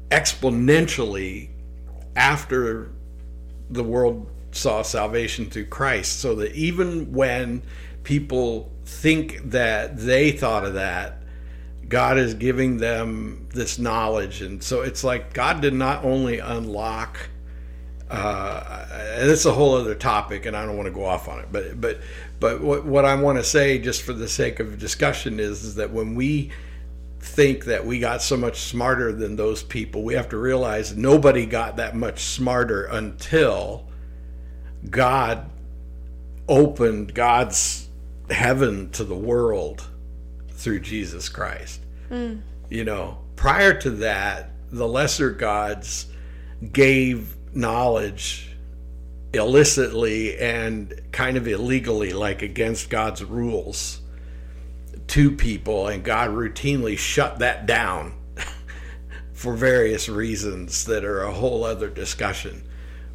exponentially 0.10 1.50
after 2.16 2.92
the 3.70 3.84
world 3.84 4.30
saw 4.52 4.82
salvation 4.82 5.50
through 5.50 5.66
Christ 5.66 6.20
so 6.20 6.36
that 6.36 6.54
even 6.54 7.12
when 7.12 7.64
people 8.04 8.72
think 8.86 9.40
that 9.52 9.98
they 9.98 10.32
thought 10.32 10.66
of 10.66 10.74
that 10.74 11.22
God 11.92 12.18
is 12.18 12.34
giving 12.34 12.78
them 12.78 13.50
this 13.54 13.78
knowledge. 13.78 14.42
And 14.42 14.64
so 14.64 14.82
it's 14.82 15.04
like 15.04 15.34
God 15.34 15.62
did 15.62 15.74
not 15.74 16.06
only 16.06 16.40
unlock, 16.40 17.20
uh, 18.10 18.86
and 19.18 19.30
it's 19.30 19.46
a 19.46 19.52
whole 19.52 19.76
other 19.76 19.94
topic, 19.94 20.46
and 20.46 20.56
I 20.56 20.66
don't 20.66 20.78
want 20.78 20.88
to 20.88 20.94
go 20.94 21.06
off 21.06 21.28
on 21.28 21.40
it, 21.40 21.50
but, 21.52 21.80
but, 21.82 22.00
but 22.40 22.62
what, 22.62 22.86
what 22.86 23.04
I 23.04 23.16
want 23.16 23.40
to 23.40 23.44
say, 23.44 23.78
just 23.78 24.04
for 24.04 24.14
the 24.14 24.30
sake 24.30 24.62
of 24.62 24.80
discussion, 24.80 25.38
is, 25.38 25.66
is 25.66 25.76
that 25.76 25.92
when 25.92 26.16
we 26.16 26.52
think 27.20 27.66
that 27.66 27.86
we 27.86 28.00
got 28.00 28.22
so 28.22 28.38
much 28.38 28.62
smarter 28.62 29.12
than 29.12 29.36
those 29.36 29.62
people, 29.62 30.02
we 30.02 30.14
have 30.14 30.30
to 30.30 30.38
realize 30.38 30.96
nobody 30.96 31.46
got 31.46 31.76
that 31.76 31.94
much 31.94 32.22
smarter 32.22 32.86
until 32.86 33.86
God 34.90 35.50
opened 36.48 37.14
God's 37.14 37.88
heaven 38.30 38.90
to 38.92 39.04
the 39.04 39.16
world 39.16 39.88
through 40.50 40.80
Jesus 40.80 41.30
Christ. 41.30 41.82
Mm. 42.10 42.42
You 42.70 42.84
know, 42.84 43.18
prior 43.36 43.74
to 43.82 43.90
that, 43.92 44.52
the 44.72 44.88
lesser 44.88 45.32
gods 45.32 46.08
gave 46.72 47.36
knowledge 47.54 48.56
illicitly 49.34 50.38
and 50.38 51.02
kind 51.12 51.38
of 51.38 51.48
illegally, 51.48 52.14
like 52.14 52.42
against 52.42 52.90
God's 52.90 53.24
rules, 53.24 54.02
to 55.08 55.32
people, 55.32 55.88
and 55.88 56.04
God 56.04 56.30
routinely 56.30 56.98
shut 56.98 57.40
that 57.40 57.66
down 57.66 58.14
for 59.34 59.54
various 59.54 60.08
reasons 60.08 60.86
that 60.86 61.04
are 61.04 61.24
a 61.24 61.34
whole 61.34 61.64
other 61.64 61.90
discussion. 61.90 62.64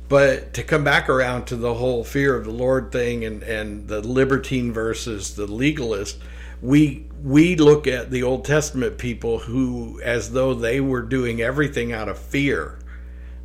But 0.08 0.54
to 0.54 0.62
come 0.62 0.84
back 0.84 1.08
around 1.08 1.46
to 1.46 1.56
the 1.56 1.74
whole 1.74 2.04
fear 2.04 2.36
of 2.36 2.44
the 2.44 2.52
Lord 2.52 2.92
thing 2.92 3.24
and, 3.24 3.42
and 3.42 3.88
the 3.88 4.00
libertine 4.00 4.72
versus 4.72 5.34
the 5.34 5.46
legalist, 5.46 6.18
we 6.62 7.06
we 7.22 7.56
look 7.56 7.86
at 7.86 8.10
the 8.10 8.22
Old 8.22 8.44
Testament 8.44 8.98
people 8.98 9.40
who 9.40 10.00
as 10.02 10.32
though 10.32 10.54
they 10.54 10.80
were 10.80 11.02
doing 11.02 11.40
everything 11.40 11.92
out 11.92 12.08
of 12.08 12.18
fear, 12.18 12.78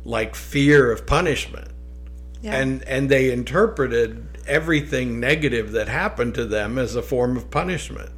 like 0.04 0.34
fear 0.34 0.92
of 0.92 1.06
punishment. 1.06 1.68
Yeah. 2.42 2.56
And 2.56 2.82
and 2.84 3.08
they 3.08 3.32
interpreted 3.32 4.38
everything 4.46 5.20
negative 5.20 5.72
that 5.72 5.88
happened 5.88 6.34
to 6.34 6.44
them 6.44 6.78
as 6.78 6.94
a 6.94 7.02
form 7.02 7.36
of 7.36 7.50
punishment. 7.50 8.10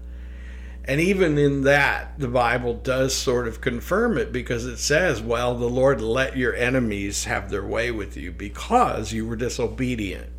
And 0.87 1.01
even 1.01 1.39
in 1.39 1.63
that, 1.63 2.19
the 2.19 2.29
Bible 2.29 2.75
does 2.75 3.15
sort 3.15 3.49
of 3.49 3.63
confirm 3.63 4.19
it 4.19 4.33
because 4.33 4.67
it 4.67 4.77
says, 4.77 5.23
Well, 5.23 5.55
the 5.55 5.69
Lord 5.69 6.01
let 6.01 6.37
your 6.37 6.55
enemies 6.55 7.25
have 7.25 7.51
their 7.51 7.65
way 7.65 7.91
with 7.91 8.17
you 8.17 8.33
because 8.33 9.13
you 9.13 9.27
were 9.27 9.37
disobedient. 9.37 10.31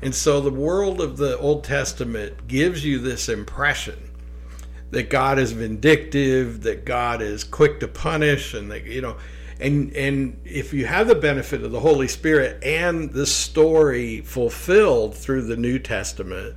And 0.00 0.14
so 0.14 0.40
the 0.40 0.50
world 0.50 1.00
of 1.00 1.16
the 1.16 1.36
Old 1.38 1.64
Testament 1.64 2.46
gives 2.46 2.84
you 2.84 2.98
this 2.98 3.28
impression 3.28 4.10
that 4.90 5.10
God 5.10 5.38
is 5.38 5.52
vindictive, 5.52 6.62
that 6.62 6.84
God 6.84 7.22
is 7.22 7.44
quick 7.44 7.80
to 7.80 7.88
punish, 7.88 8.52
and 8.52 8.70
that, 8.70 8.84
you 8.84 9.00
know, 9.00 9.16
and 9.58 9.94
and 9.96 10.40
if 10.44 10.74
you 10.74 10.86
have 10.86 11.08
the 11.08 11.14
benefit 11.14 11.62
of 11.62 11.72
the 11.72 11.80
Holy 11.80 12.08
Spirit 12.08 12.62
and 12.62 13.12
the 13.12 13.26
story 13.26 14.20
fulfilled 14.20 15.16
through 15.16 15.42
the 15.42 15.56
New 15.56 15.78
Testament, 15.78 16.56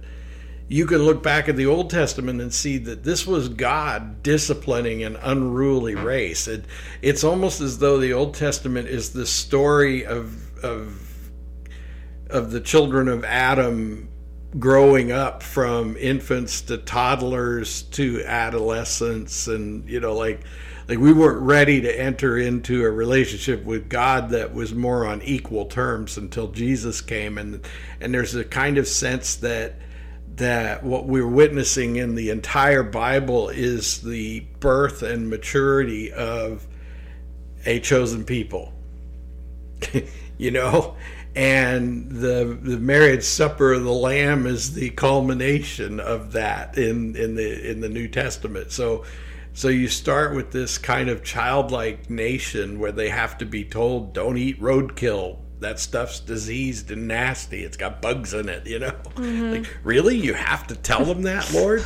you 0.68 0.86
can 0.88 1.00
look 1.00 1.22
back 1.22 1.48
at 1.48 1.56
the 1.56 1.68
Old 1.68 1.90
Testament 1.90 2.42
and 2.42 2.54
see 2.54 2.78
that 2.80 3.04
this 3.04 3.28
was 3.28 3.50
God 3.50 4.24
disciplining 4.24 5.04
an 5.04 5.16
unruly 5.18 5.94
race. 5.94 6.48
It, 6.48 6.66
it's 7.02 7.24
almost 7.24 7.62
as 7.62 7.78
though 7.78 8.00
the 8.00 8.14
Old 8.14 8.34
Testament 8.34 8.88
is 8.88 9.12
the 9.12 9.26
story 9.26 10.06
of 10.06 10.42
of 10.64 11.02
of 12.30 12.50
the 12.52 12.60
children 12.60 13.08
of 13.08 13.24
Adam 13.24 14.10
growing 14.58 15.12
up 15.12 15.44
from 15.44 15.96
infants 15.98 16.62
to 16.62 16.78
toddlers 16.78 17.84
to 17.84 18.24
adolescents 18.26 19.48
and 19.48 19.88
you 19.88 20.00
know 20.00 20.14
like 20.14 20.42
like 20.88 20.98
we 20.98 21.12
weren't 21.12 21.42
ready 21.42 21.82
to 21.82 22.00
enter 22.00 22.38
into 22.38 22.86
a 22.86 22.90
relationship 22.90 23.64
with 23.66 23.90
God 23.90 24.30
that 24.30 24.54
was 24.54 24.74
more 24.74 25.06
on 25.06 25.22
equal 25.24 25.66
terms 25.66 26.18
until 26.18 26.48
Jesus 26.48 27.02
came 27.02 27.38
and 27.38 27.68
and 28.00 28.14
there's 28.14 28.34
a 28.34 28.46
kind 28.46 28.78
of 28.78 28.88
sense 28.88 29.36
that 29.38 29.76
that 30.38 30.84
what 30.84 31.06
we're 31.06 31.28
witnessing 31.28 31.96
in 31.96 32.16
the 32.16 32.30
entire 32.30 32.84
Bible 32.84 33.50
is 33.50 34.02
the 34.02 34.42
birth 34.60 35.02
and 35.02 35.30
maturity 35.30 36.12
of 36.12 36.68
a 37.66 37.80
chosen 37.80 38.24
people 38.26 38.74
you 40.38 40.52
know 40.52 40.96
and 41.36 42.10
the 42.10 42.58
the 42.62 42.78
marriage 42.78 43.24
supper 43.24 43.74
of 43.74 43.84
the 43.84 43.92
lamb 43.92 44.46
is 44.46 44.74
the 44.74 44.90
culmination 44.92 46.00
of 46.00 46.32
that 46.32 46.78
in 46.78 47.16
in 47.16 47.36
the 47.36 47.70
in 47.70 47.82
the 47.82 47.90
New 47.90 48.08
Testament. 48.08 48.72
So 48.72 49.04
so 49.54 49.68
you 49.68 49.90
start 49.90 50.34
with 50.34 50.52
this 50.52 50.78
kind 50.78 51.10
of 51.10 51.24
childlike 51.24 52.10
nation 52.10 52.80
where 52.80 52.94
they 52.94 53.10
have 53.10 53.38
to 53.40 53.46
be 53.46 53.66
told 53.66 54.14
don't 54.14 54.38
eat 54.38 54.62
roadkill. 54.62 55.40
That 55.66 55.80
stuff's 55.80 56.20
diseased 56.20 56.92
and 56.92 57.08
nasty. 57.08 57.64
It's 57.64 57.76
got 57.76 58.00
bugs 58.00 58.36
in 58.36 58.50
it, 58.50 58.68
you 58.68 58.78
know. 58.78 58.92
Mm-hmm. 59.16 59.52
Like, 59.52 59.78
really? 59.84 60.16
You 60.16 60.36
have 60.36 60.68
to 60.68 60.76
tell 60.76 61.04
them 61.04 61.24
that, 61.24 61.52
Lord? 61.52 61.84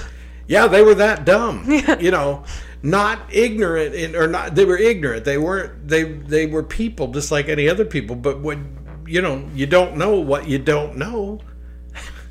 yeah, 0.47 0.67
they 0.67 0.81
were 0.81 0.95
that 0.95 1.23
dumb. 1.23 1.63
you 2.01 2.11
know, 2.11 2.43
not 2.83 3.21
ignorant 3.31 3.95
in, 3.95 4.17
or 4.17 4.27
not 4.27 4.53
they 4.53 4.65
were 4.65 4.77
ignorant. 4.77 5.23
They 5.23 5.37
weren't 5.37 5.87
they 5.87 6.03
they 6.03 6.45
were 6.45 6.61
people 6.61 7.07
just 7.13 7.31
like 7.31 7.47
any 7.47 7.69
other 7.69 7.85
people, 7.85 8.17
but 8.17 8.41
when 8.41 9.03
you 9.07 9.21
know, 9.21 9.47
you 9.55 9.65
don't 9.65 9.95
know 9.95 10.19
what 10.19 10.45
you 10.45 10.59
don't 10.59 10.97
know. 10.97 11.39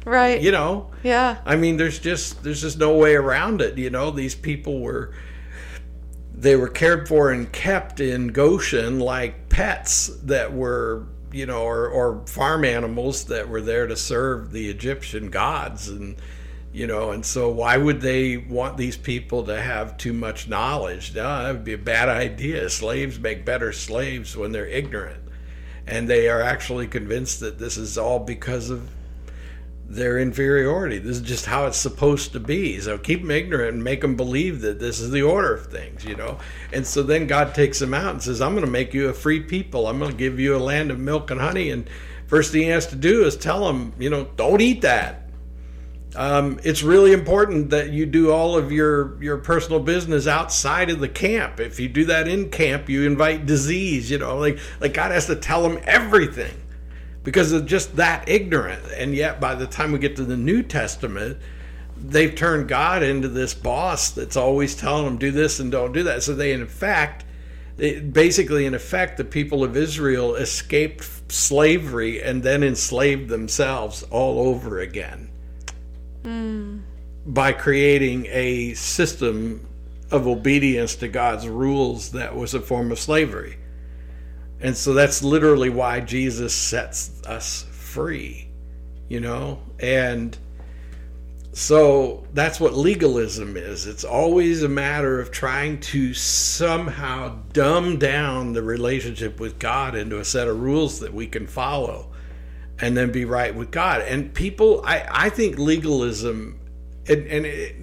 Right. 0.05 0.43
you 0.43 0.53
know. 0.53 0.91
Yeah. 1.03 1.39
I 1.47 1.57
mean, 1.57 1.79
there's 1.79 1.99
just 1.99 2.43
there's 2.43 2.61
just 2.61 2.77
no 2.77 2.95
way 2.95 3.15
around 3.15 3.63
it. 3.63 3.79
You 3.79 3.89
know, 3.89 4.11
these 4.11 4.35
people 4.35 4.81
were 4.81 5.15
they 6.35 6.57
were 6.57 6.69
cared 6.69 7.09
for 7.09 7.33
and 7.33 7.51
kept 7.51 8.01
in 8.01 8.29
Goshen 8.29 9.01
like 9.01 9.49
pets 9.49 10.09
that 10.25 10.53
were 10.53 11.07
you 11.33 11.47
know, 11.47 11.63
or, 11.63 11.89
or 11.89 12.27
farm 12.27 12.65
animals 12.65 13.25
that 13.25 13.49
were 13.49 13.61
there 13.61 13.87
to 13.87 13.97
serve 13.97 14.53
the 14.53 14.69
Egyptian 14.71 15.31
gods. 15.31 15.89
And, 15.89 16.17
you 16.73 16.87
know, 16.87 17.11
and 17.11 17.25
so 17.25 17.49
why 17.51 17.77
would 17.77 18.01
they 18.01 18.37
want 18.37 18.77
these 18.77 18.97
people 18.97 19.45
to 19.45 19.61
have 19.61 19.97
too 19.97 20.13
much 20.13 20.49
knowledge? 20.49 21.15
No, 21.15 21.23
that 21.23 21.53
would 21.53 21.65
be 21.65 21.75
a 21.75 21.79
bad 21.79 22.09
idea. 22.09 22.69
Slaves 22.71 23.19
make 23.19 23.45
better 23.45 23.73
slaves 23.73 24.37
when 24.37 24.53
they're 24.53 24.67
ignorant. 24.67 25.23
And 25.87 26.09
they 26.09 26.29
are 26.29 26.43
actually 26.43 26.87
convinced 26.87 27.41
that 27.41 27.59
this 27.59 27.77
is 27.77 27.97
all 27.97 28.19
because 28.19 28.69
of 28.69 28.91
their 29.89 30.19
inferiority. 30.19 30.99
This 30.99 31.17
is 31.17 31.23
just 31.23 31.47
how 31.47 31.67
it's 31.67 31.79
supposed 31.79 32.33
to 32.33 32.41
be. 32.41 32.79
So 32.79 32.99
keep 32.99 33.23
them 33.23 33.31
ignorant 33.31 33.75
and 33.75 33.83
make 33.83 34.03
them 34.03 34.17
believe 34.17 34.61
that 34.61 34.79
this 34.79 35.01
is 35.01 35.11
the 35.11 35.23
order 35.23 35.55
of 35.55 35.67
things, 35.67 36.05
you 36.05 36.15
know. 36.15 36.39
And 36.73 36.87
so 36.87 37.03
then 37.03 37.27
God 37.27 37.55
takes 37.55 37.79
them 37.79 37.95
out 37.95 38.11
and 38.11 38.23
says, 38.23 38.43
I'm 38.43 38.53
going 38.53 38.67
to 38.67 38.71
make 38.71 38.93
you 38.93 39.09
a 39.09 39.15
free 39.15 39.41
people. 39.41 39.87
I'm 39.87 39.99
going 39.99 40.11
to 40.11 40.17
give 40.17 40.39
you 40.39 40.55
a 40.55 40.59
land 40.59 40.91
of 40.91 40.99
milk 40.99 41.31
and 41.31 41.41
honey. 41.41 41.71
And 41.71 41.89
first 42.27 42.53
thing 42.53 42.63
he 42.63 42.69
has 42.69 42.87
to 42.89 42.97
do 42.97 43.25
is 43.25 43.35
tell 43.35 43.67
them, 43.67 43.95
you 43.99 44.11
know, 44.11 44.29
don't 44.37 44.61
eat 44.61 44.83
that. 44.83 45.25
Um, 46.17 46.59
it's 46.65 46.83
really 46.83 47.13
important 47.13 47.71
that 47.71 47.91
you 47.91 48.07
do 48.07 48.33
all 48.33 48.57
of 48.57 48.73
your 48.73 49.23
your 49.23 49.37
personal 49.37 49.79
business 49.79 50.27
outside 50.27 50.89
of 50.89 51.01
the 51.01 51.09
camp. 51.09 51.61
If 51.61 51.79
you 51.79 51.89
do 51.89 52.07
that 52.07 52.27
in 52.27 52.51
camp, 52.51 52.89
you 52.89 53.07
invite 53.07 53.45
disease. 53.45 54.11
You 54.11 54.19
know, 54.19 54.39
like 54.39 54.59
like 54.81 54.95
God 54.95 55.13
has 55.13 55.27
to 55.27 55.37
tell 55.37 55.63
them 55.63 55.79
everything 55.85 56.55
because 57.29 57.53
of 57.53 57.67
just 57.67 57.97
that 57.97 58.27
ignorant. 58.27 58.83
And 58.97 59.15
yet, 59.15 59.39
by 59.39 59.55
the 59.55 59.67
time 59.67 59.93
we 59.93 59.99
get 59.99 60.17
to 60.17 60.25
the 60.25 60.35
New 60.35 60.63
Testament, 60.63 61.37
they've 61.95 62.35
turned 62.35 62.69
God 62.69 63.03
into 63.03 63.29
this 63.29 63.53
boss 63.53 64.13
that's 64.13 64.35
always 64.35 64.75
telling 64.75 65.05
them 65.05 65.19
do 65.19 65.31
this 65.31 65.61
and 65.61 65.71
don't 65.71 65.93
do 65.93 66.05
that. 66.05 66.23
So 66.23 66.35
they, 66.35 66.55
in 66.55 66.67
fact, 66.67 67.27
it, 67.77 68.15
basically, 68.15 68.65
in 68.65 68.73
effect, 68.73 69.19
the 69.19 69.27
people 69.27 69.63
of 69.63 69.77
Israel 69.77 70.37
escaped 70.37 71.31
slavery 71.31 72.23
and 72.23 72.43
then 72.43 72.63
enslaved 72.63 73.29
themselves 73.29 74.05
all 74.05 74.49
over 74.49 74.79
again 74.79 75.31
mm. 76.23 76.81
by 77.27 77.53
creating 77.53 78.25
a 78.31 78.73
system 78.73 79.69
of 80.11 80.27
obedience 80.27 80.97
to 80.97 81.09
God's 81.09 81.47
rules 81.47 82.13
that 82.13 82.35
was 82.35 82.55
a 82.55 82.61
form 82.61 82.91
of 82.91 82.99
slavery. 82.99 83.59
And 84.61 84.77
so 84.77 84.93
that's 84.93 85.23
literally 85.23 85.71
why 85.71 86.01
Jesus 86.01 86.55
sets 86.55 87.23
us 87.27 87.65
free, 87.71 88.49
you 89.09 89.21
know? 89.21 89.61
And 89.79 90.37
so 91.53 92.27
that's 92.35 92.61
what 92.61 92.75
legalism 92.75 93.57
is. 93.57 93.87
It's 93.87 94.05
always 94.05 94.63
a 94.63 94.69
matter 94.69 95.21
of 95.21 95.31
trying 95.31 95.81
to 95.81 96.15
somehow 96.15 97.41
dumb 97.53 97.99
down 97.99 98.53
the 98.53 98.63
relationship 98.63 99.41
with 99.41 99.59
God 99.59 99.95
into 99.95 100.19
a 100.19 100.25
set 100.25 100.49
of 100.49 100.61
rules 100.61 101.01
that 101.01 101.13
we 101.13 101.27
can 101.27 101.47
follow 101.47 102.13
and 102.81 102.97
then 102.97 103.11
be 103.11 103.25
right 103.25 103.55
with 103.55 103.71
God. 103.71 104.03
And 104.03 104.33
people, 104.33 104.83
I, 104.85 105.07
I 105.11 105.31
think 105.31 105.59
legalism, 105.59 106.61
and, 107.09 107.27
and 107.27 107.47
it, 107.47 107.77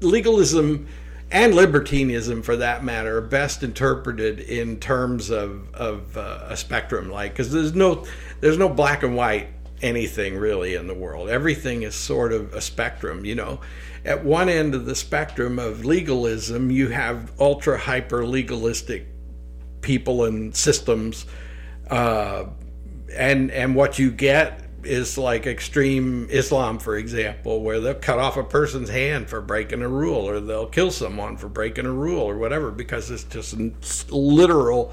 legalism 0.00 0.88
and 1.30 1.54
libertinism 1.54 2.42
for 2.42 2.56
that 2.56 2.82
matter 2.82 3.20
best 3.20 3.62
interpreted 3.62 4.40
in 4.40 4.78
terms 4.80 5.30
of, 5.30 5.72
of 5.74 6.16
uh, 6.16 6.46
a 6.48 6.56
spectrum 6.56 7.10
like 7.10 7.32
because 7.32 7.52
there's 7.52 7.74
no 7.74 8.06
there's 8.40 8.56
no 8.56 8.68
black 8.68 9.02
and 9.02 9.14
white 9.14 9.48
anything 9.80 10.36
really 10.36 10.74
in 10.74 10.86
the 10.86 10.94
world. 10.94 11.28
Everything 11.28 11.82
is 11.82 11.94
sort 11.94 12.32
of 12.32 12.54
a 12.54 12.60
spectrum 12.60 13.24
you 13.24 13.34
know? 13.34 13.60
At 14.04 14.24
one 14.24 14.48
end 14.48 14.74
of 14.74 14.86
the 14.86 14.94
spectrum 14.94 15.58
of 15.58 15.84
legalism 15.84 16.70
you 16.70 16.88
have 16.88 17.32
ultra 17.38 17.78
hyper 17.78 18.26
legalistic 18.26 19.06
people 19.82 20.24
and 20.24 20.56
systems 20.56 21.26
uh, 21.90 22.44
and 23.14 23.50
and 23.50 23.74
what 23.74 23.98
you 23.98 24.10
get 24.10 24.67
is 24.88 25.18
like 25.18 25.46
extreme 25.46 26.26
Islam, 26.30 26.78
for 26.78 26.96
example, 26.96 27.62
where 27.62 27.78
they'll 27.78 27.94
cut 27.94 28.18
off 28.18 28.36
a 28.36 28.42
person's 28.42 28.88
hand 28.88 29.28
for 29.28 29.40
breaking 29.40 29.82
a 29.82 29.88
rule, 29.88 30.28
or 30.28 30.40
they'll 30.40 30.66
kill 30.66 30.90
someone 30.90 31.36
for 31.36 31.48
breaking 31.48 31.86
a 31.86 31.92
rule, 31.92 32.22
or 32.22 32.38
whatever, 32.38 32.70
because 32.70 33.10
it's 33.10 33.24
just 33.24 33.52
a 33.54 34.16
literal, 34.16 34.92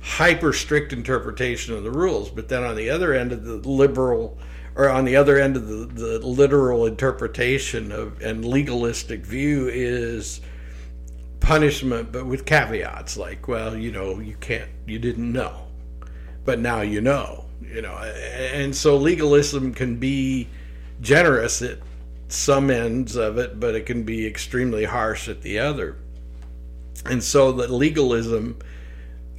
hyper 0.00 0.52
strict 0.52 0.92
interpretation 0.92 1.74
of 1.74 1.84
the 1.84 1.90
rules. 1.90 2.30
But 2.30 2.48
then 2.48 2.64
on 2.64 2.76
the 2.76 2.90
other 2.90 3.14
end 3.14 3.32
of 3.32 3.44
the 3.44 3.56
liberal, 3.56 4.36
or 4.74 4.88
on 4.88 5.04
the 5.04 5.16
other 5.16 5.38
end 5.38 5.56
of 5.56 5.66
the, 5.68 5.86
the 5.86 6.18
literal 6.18 6.86
interpretation 6.86 7.90
of 7.92 8.20
and 8.20 8.44
legalistic 8.44 9.24
view 9.24 9.68
is 9.68 10.40
punishment, 11.40 12.12
but 12.12 12.26
with 12.26 12.44
caveats 12.44 13.16
like, 13.16 13.48
well, 13.48 13.76
you 13.76 13.92
know, 13.92 14.18
you 14.18 14.36
can't, 14.40 14.70
you 14.86 14.98
didn't 14.98 15.32
know, 15.32 15.66
but 16.44 16.58
now 16.58 16.80
you 16.80 17.00
know 17.00 17.47
you 17.62 17.82
know 17.82 17.94
and 17.96 18.74
so 18.74 18.96
legalism 18.96 19.74
can 19.74 19.96
be 19.96 20.48
generous 21.00 21.62
at 21.62 21.78
some 22.28 22.70
ends 22.70 23.16
of 23.16 23.38
it 23.38 23.58
but 23.58 23.74
it 23.74 23.86
can 23.86 24.02
be 24.02 24.26
extremely 24.26 24.84
harsh 24.84 25.28
at 25.28 25.42
the 25.42 25.58
other. 25.58 25.96
And 27.06 27.22
so 27.22 27.52
the 27.52 27.68
legalism 27.68 28.58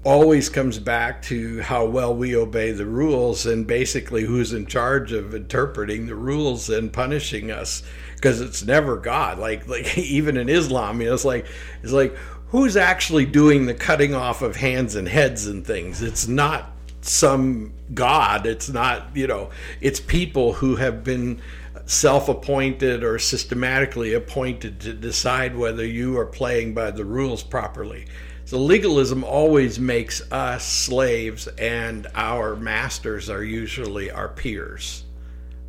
always 0.04 0.48
comes 0.50 0.80
back 0.80 1.22
to 1.22 1.62
how 1.62 1.86
well 1.86 2.16
we 2.16 2.36
obey 2.36 2.72
the 2.72 2.86
rules 2.86 3.46
and 3.46 3.68
basically 3.68 4.24
who's 4.24 4.54
in 4.54 4.66
charge 4.66 5.12
of 5.12 5.36
interpreting 5.36 6.06
the 6.08 6.16
rules 6.16 6.70
and 6.70 6.92
punishing 6.92 7.52
us 7.52 7.84
because 8.16 8.40
it's 8.40 8.66
never 8.66 8.96
god. 8.98 9.38
Like 9.38 9.68
like 9.68 9.98
even 9.98 10.38
in 10.38 10.50
islam 10.50 11.02
you 11.02 11.08
know 11.08 11.14
it's 11.14 11.26
like 11.26 11.46
it's 11.84 11.92
like 11.92 12.16
who's 12.48 12.78
actually 12.78 13.26
doing 13.26 13.66
the 13.66 13.74
cutting 13.74 14.16
off 14.16 14.42
of 14.42 14.56
hands 14.56 14.96
and 14.96 15.08
heads 15.08 15.46
and 15.46 15.66
things? 15.66 16.02
It's 16.02 16.28
not 16.28 16.72
some 17.02 17.74
god. 17.94 18.46
It's 18.46 18.70
not, 18.70 19.16
you 19.16 19.28
know, 19.28 19.50
it's 19.82 20.00
people 20.00 20.54
who 20.54 20.76
have 20.76 21.04
been 21.04 21.42
self 21.86 22.30
appointed 22.30 23.04
or 23.04 23.18
systematically 23.18 24.14
appointed 24.14 24.80
to 24.82 24.94
decide 24.94 25.56
whether 25.56 25.86
you 25.86 26.18
are 26.18 26.26
playing 26.26 26.74
by 26.74 26.92
the 26.92 27.06
rules 27.06 27.42
properly. 27.42 28.06
So 28.46 28.58
legalism 28.58 29.24
always 29.24 29.80
makes 29.80 30.22
us 30.32 30.66
slaves, 30.66 31.48
and 31.60 32.08
our 32.16 32.56
masters 32.56 33.30
are 33.30 33.44
usually 33.44 34.10
our 34.10 34.28
peers, 34.28 35.04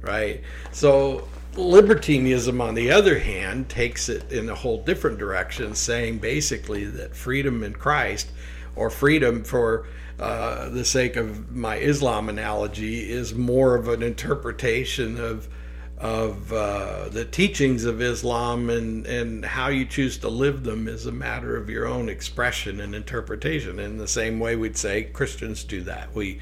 right? 0.00 0.42
So 0.72 1.28
libertinism, 1.56 2.60
on 2.60 2.74
the 2.74 2.90
other 2.90 3.18
hand, 3.18 3.68
takes 3.68 4.08
it 4.08 4.32
in 4.32 4.48
a 4.48 4.54
whole 4.54 4.82
different 4.82 5.18
direction, 5.18 5.74
saying 5.74 6.18
basically 6.18 6.84
that 6.84 7.14
freedom 7.14 7.62
in 7.62 7.74
Christ 7.74 8.30
or 8.76 8.88
freedom 8.88 9.44
for 9.44 9.86
uh, 10.20 10.68
the 10.68 10.84
sake 10.84 11.16
of 11.16 11.50
my 11.50 11.76
Islam 11.76 12.28
analogy, 12.28 13.10
is 13.10 13.34
more 13.34 13.74
of 13.74 13.88
an 13.88 14.02
interpretation 14.02 15.18
of 15.18 15.48
of 15.96 16.50
uh, 16.50 17.10
the 17.10 17.26
teachings 17.26 17.84
of 17.84 18.02
Islam 18.02 18.70
and 18.70 19.06
and 19.06 19.44
how 19.44 19.68
you 19.68 19.86
choose 19.86 20.18
to 20.18 20.28
live 20.28 20.62
them 20.62 20.88
is 20.88 21.06
a 21.06 21.12
matter 21.12 21.56
of 21.56 21.70
your 21.70 21.86
own 21.86 22.08
expression 22.08 22.80
and 22.80 22.94
interpretation. 22.94 23.78
In 23.78 23.96
the 23.96 24.08
same 24.08 24.38
way, 24.38 24.56
we'd 24.56 24.76
say 24.76 25.04
Christians 25.04 25.64
do 25.64 25.80
that. 25.82 26.14
We 26.14 26.40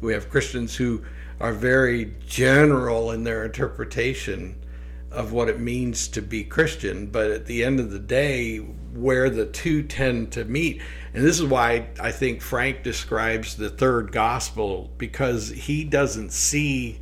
we 0.00 0.12
have 0.12 0.30
Christians 0.30 0.76
who 0.76 1.02
are 1.40 1.52
very 1.52 2.14
general 2.26 3.10
in 3.10 3.24
their 3.24 3.44
interpretation 3.44 4.56
of 5.16 5.32
what 5.32 5.48
it 5.48 5.58
means 5.58 6.08
to 6.08 6.22
be 6.22 6.44
Christian, 6.44 7.06
but 7.06 7.30
at 7.30 7.46
the 7.46 7.64
end 7.64 7.80
of 7.80 7.90
the 7.90 7.98
day, 7.98 8.58
where 8.58 9.30
the 9.30 9.46
two 9.46 9.82
tend 9.82 10.32
to 10.32 10.44
meet, 10.44 10.82
and 11.14 11.24
this 11.24 11.40
is 11.40 11.46
why 11.46 11.88
I 11.98 12.12
think 12.12 12.42
Frank 12.42 12.82
describes 12.82 13.56
the 13.56 13.70
third 13.70 14.12
gospel 14.12 14.90
because 14.98 15.48
he 15.48 15.84
doesn't 15.84 16.32
see 16.32 17.00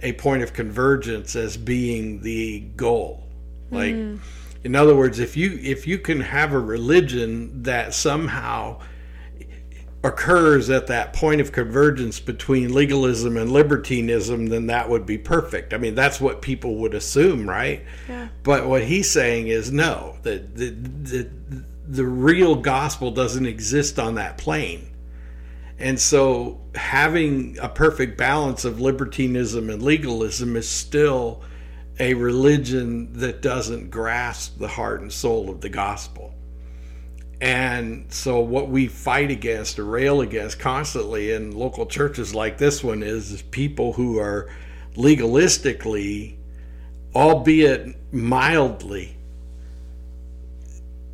a 0.00 0.12
point 0.12 0.42
of 0.42 0.52
convergence 0.52 1.34
as 1.34 1.56
being 1.56 2.20
the 2.20 2.60
goal. 2.76 3.26
Like, 3.70 3.94
mm. 3.94 4.20
in 4.62 4.76
other 4.76 4.94
words, 4.94 5.18
if 5.18 5.36
you 5.36 5.58
if 5.62 5.86
you 5.86 5.98
can 5.98 6.20
have 6.20 6.52
a 6.52 6.60
religion 6.60 7.62
that 7.62 7.94
somehow 7.94 8.80
occurs 10.04 10.68
at 10.68 10.86
that 10.88 11.14
point 11.14 11.40
of 11.40 11.50
convergence 11.50 12.20
between 12.20 12.74
legalism 12.74 13.38
and 13.38 13.50
libertinism, 13.50 14.46
then 14.46 14.66
that 14.66 14.88
would 14.88 15.06
be 15.06 15.16
perfect. 15.16 15.72
I 15.72 15.78
mean, 15.78 15.94
that's 15.94 16.20
what 16.20 16.42
people 16.42 16.76
would 16.76 16.92
assume, 16.92 17.48
right? 17.48 17.82
Yeah. 18.06 18.28
But 18.42 18.66
what 18.68 18.84
he's 18.84 19.10
saying 19.10 19.48
is 19.48 19.72
no, 19.72 20.18
that 20.22 20.54
the, 20.54 20.70
the, 20.70 21.30
the 21.88 22.04
real 22.04 22.54
gospel 22.54 23.10
doesn't 23.10 23.46
exist 23.46 23.98
on 23.98 24.16
that 24.16 24.36
plane. 24.36 24.90
And 25.78 25.98
so 25.98 26.60
having 26.74 27.58
a 27.58 27.68
perfect 27.68 28.18
balance 28.18 28.66
of 28.66 28.80
libertinism 28.80 29.70
and 29.70 29.82
legalism 29.82 30.54
is 30.54 30.68
still 30.68 31.42
a 31.98 32.12
religion 32.12 33.12
that 33.14 33.40
doesn't 33.40 33.90
grasp 33.90 34.58
the 34.58 34.68
heart 34.68 35.00
and 35.00 35.12
soul 35.12 35.48
of 35.48 35.62
the 35.62 35.68
gospel. 35.70 36.34
And 37.44 38.10
so, 38.10 38.40
what 38.40 38.70
we 38.70 38.88
fight 38.88 39.30
against 39.30 39.78
or 39.78 39.84
rail 39.84 40.22
against 40.22 40.58
constantly 40.58 41.32
in 41.32 41.50
local 41.54 41.84
churches 41.84 42.34
like 42.34 42.56
this 42.56 42.82
one 42.82 43.02
is, 43.02 43.32
is 43.32 43.42
people 43.42 43.92
who 43.92 44.18
are 44.18 44.48
legalistically, 44.96 46.36
albeit 47.14 47.94
mildly, 48.10 49.18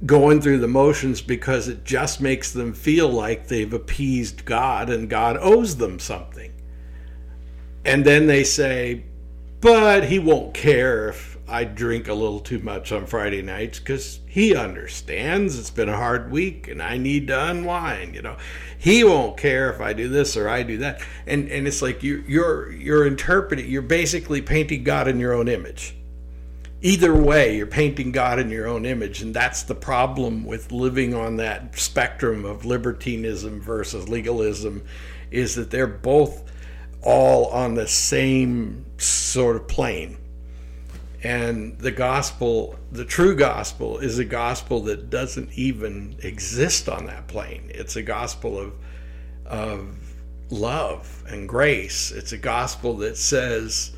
going 0.07 0.41
through 0.41 0.59
the 0.59 0.69
motions 0.69 1.21
because 1.21 1.67
it 1.67 1.83
just 1.83 2.21
makes 2.21 2.53
them 2.53 2.75
feel 2.75 3.09
like 3.09 3.49
they've 3.49 3.73
appeased 3.73 4.45
God 4.45 4.89
and 4.89 5.11
God 5.11 5.37
owes 5.37 5.79
them 5.79 5.99
something. 5.99 6.53
and 7.85 8.05
then 8.05 8.29
they 8.29 8.45
say, 8.45 9.03
but 9.61 10.05
he 10.05 10.21
won't 10.21 10.55
care 10.55 11.09
if 11.09 11.30
I 11.51 11.65
drink 11.65 12.07
a 12.07 12.15
little 12.15 12.39
too 12.39 12.61
much 12.61 12.93
on 12.93 13.07
Friday 13.07 13.43
nights 13.43 13.81
because 13.81 14.21
he 14.27 14.55
understands 14.55 15.59
it's 15.59 15.71
been 15.71 15.89
a 15.89 15.97
hard 15.97 16.31
week 16.31 16.69
and 16.69 16.81
I 16.81 16.97
need 16.97 17.27
to 17.27 17.47
unwind. 17.47 18.15
You 18.15 18.23
know, 18.23 18.37
he 18.79 19.03
won't 19.03 19.37
care 19.37 19.73
if 19.73 19.81
I 19.81 19.93
do 19.93 20.09
this 20.09 20.37
or 20.37 20.49
I 20.49 20.63
do 20.63 20.79
that. 20.79 21.03
And 21.27 21.49
and 21.49 21.67
it's 21.67 21.83
like 21.83 22.05
you 22.05 22.23
you're 22.29 22.71
you're 22.71 23.07
interpreting. 23.07 23.69
You're 23.69 23.83
basically 23.83 24.41
painting 24.41 24.85
God 24.85 25.09
in 25.09 25.19
your 25.19 25.33
own 25.33 25.49
image. 25.49 25.97
Either 26.83 27.15
way, 27.15 27.57
you're 27.57 27.67
painting 27.67 28.11
God 28.11 28.39
in 28.39 28.49
your 28.49 28.67
own 28.67 28.87
image, 28.87 29.21
and 29.21 29.35
that's 29.35 29.65
the 29.65 29.75
problem 29.75 30.45
with 30.47 30.73
living 30.73 31.13
on 31.13 31.37
that 31.37 31.79
spectrum 31.79 32.47
of 32.47 32.65
libertinism 32.65 33.61
versus 33.61 34.09
legalism, 34.09 34.83
is 35.31 35.57
that 35.57 35.71
they're 35.71 35.87
both 35.87 36.51
all 37.03 37.47
on 37.49 37.75
the 37.75 37.87
same 37.87 38.87
sort 38.97 39.57
of 39.57 39.69
plane. 39.69 40.17
And 41.23 41.79
the 41.79 41.91
gospel, 41.91 42.79
the 42.91 43.05
true 43.05 43.37
gospel, 43.37 43.99
is 43.99 44.19
a 44.19 44.25
gospel 44.25 44.81
that 44.85 45.11
doesn't 45.11 45.53
even 45.53 46.17
exist 46.23 46.89
on 46.89 47.07
that 47.07 47.29
plane. 47.29 47.71
It's 47.75 47.97
a 47.97 48.03
gospel 48.03 48.59
of, 48.59 48.73
of 49.45 50.15
love 50.51 51.23
and 51.29 51.49
grace. 51.49 52.11
It's 52.11 52.33
a 52.33 52.39
gospel 52.39 52.97
that 52.99 53.19
says, 53.19 53.93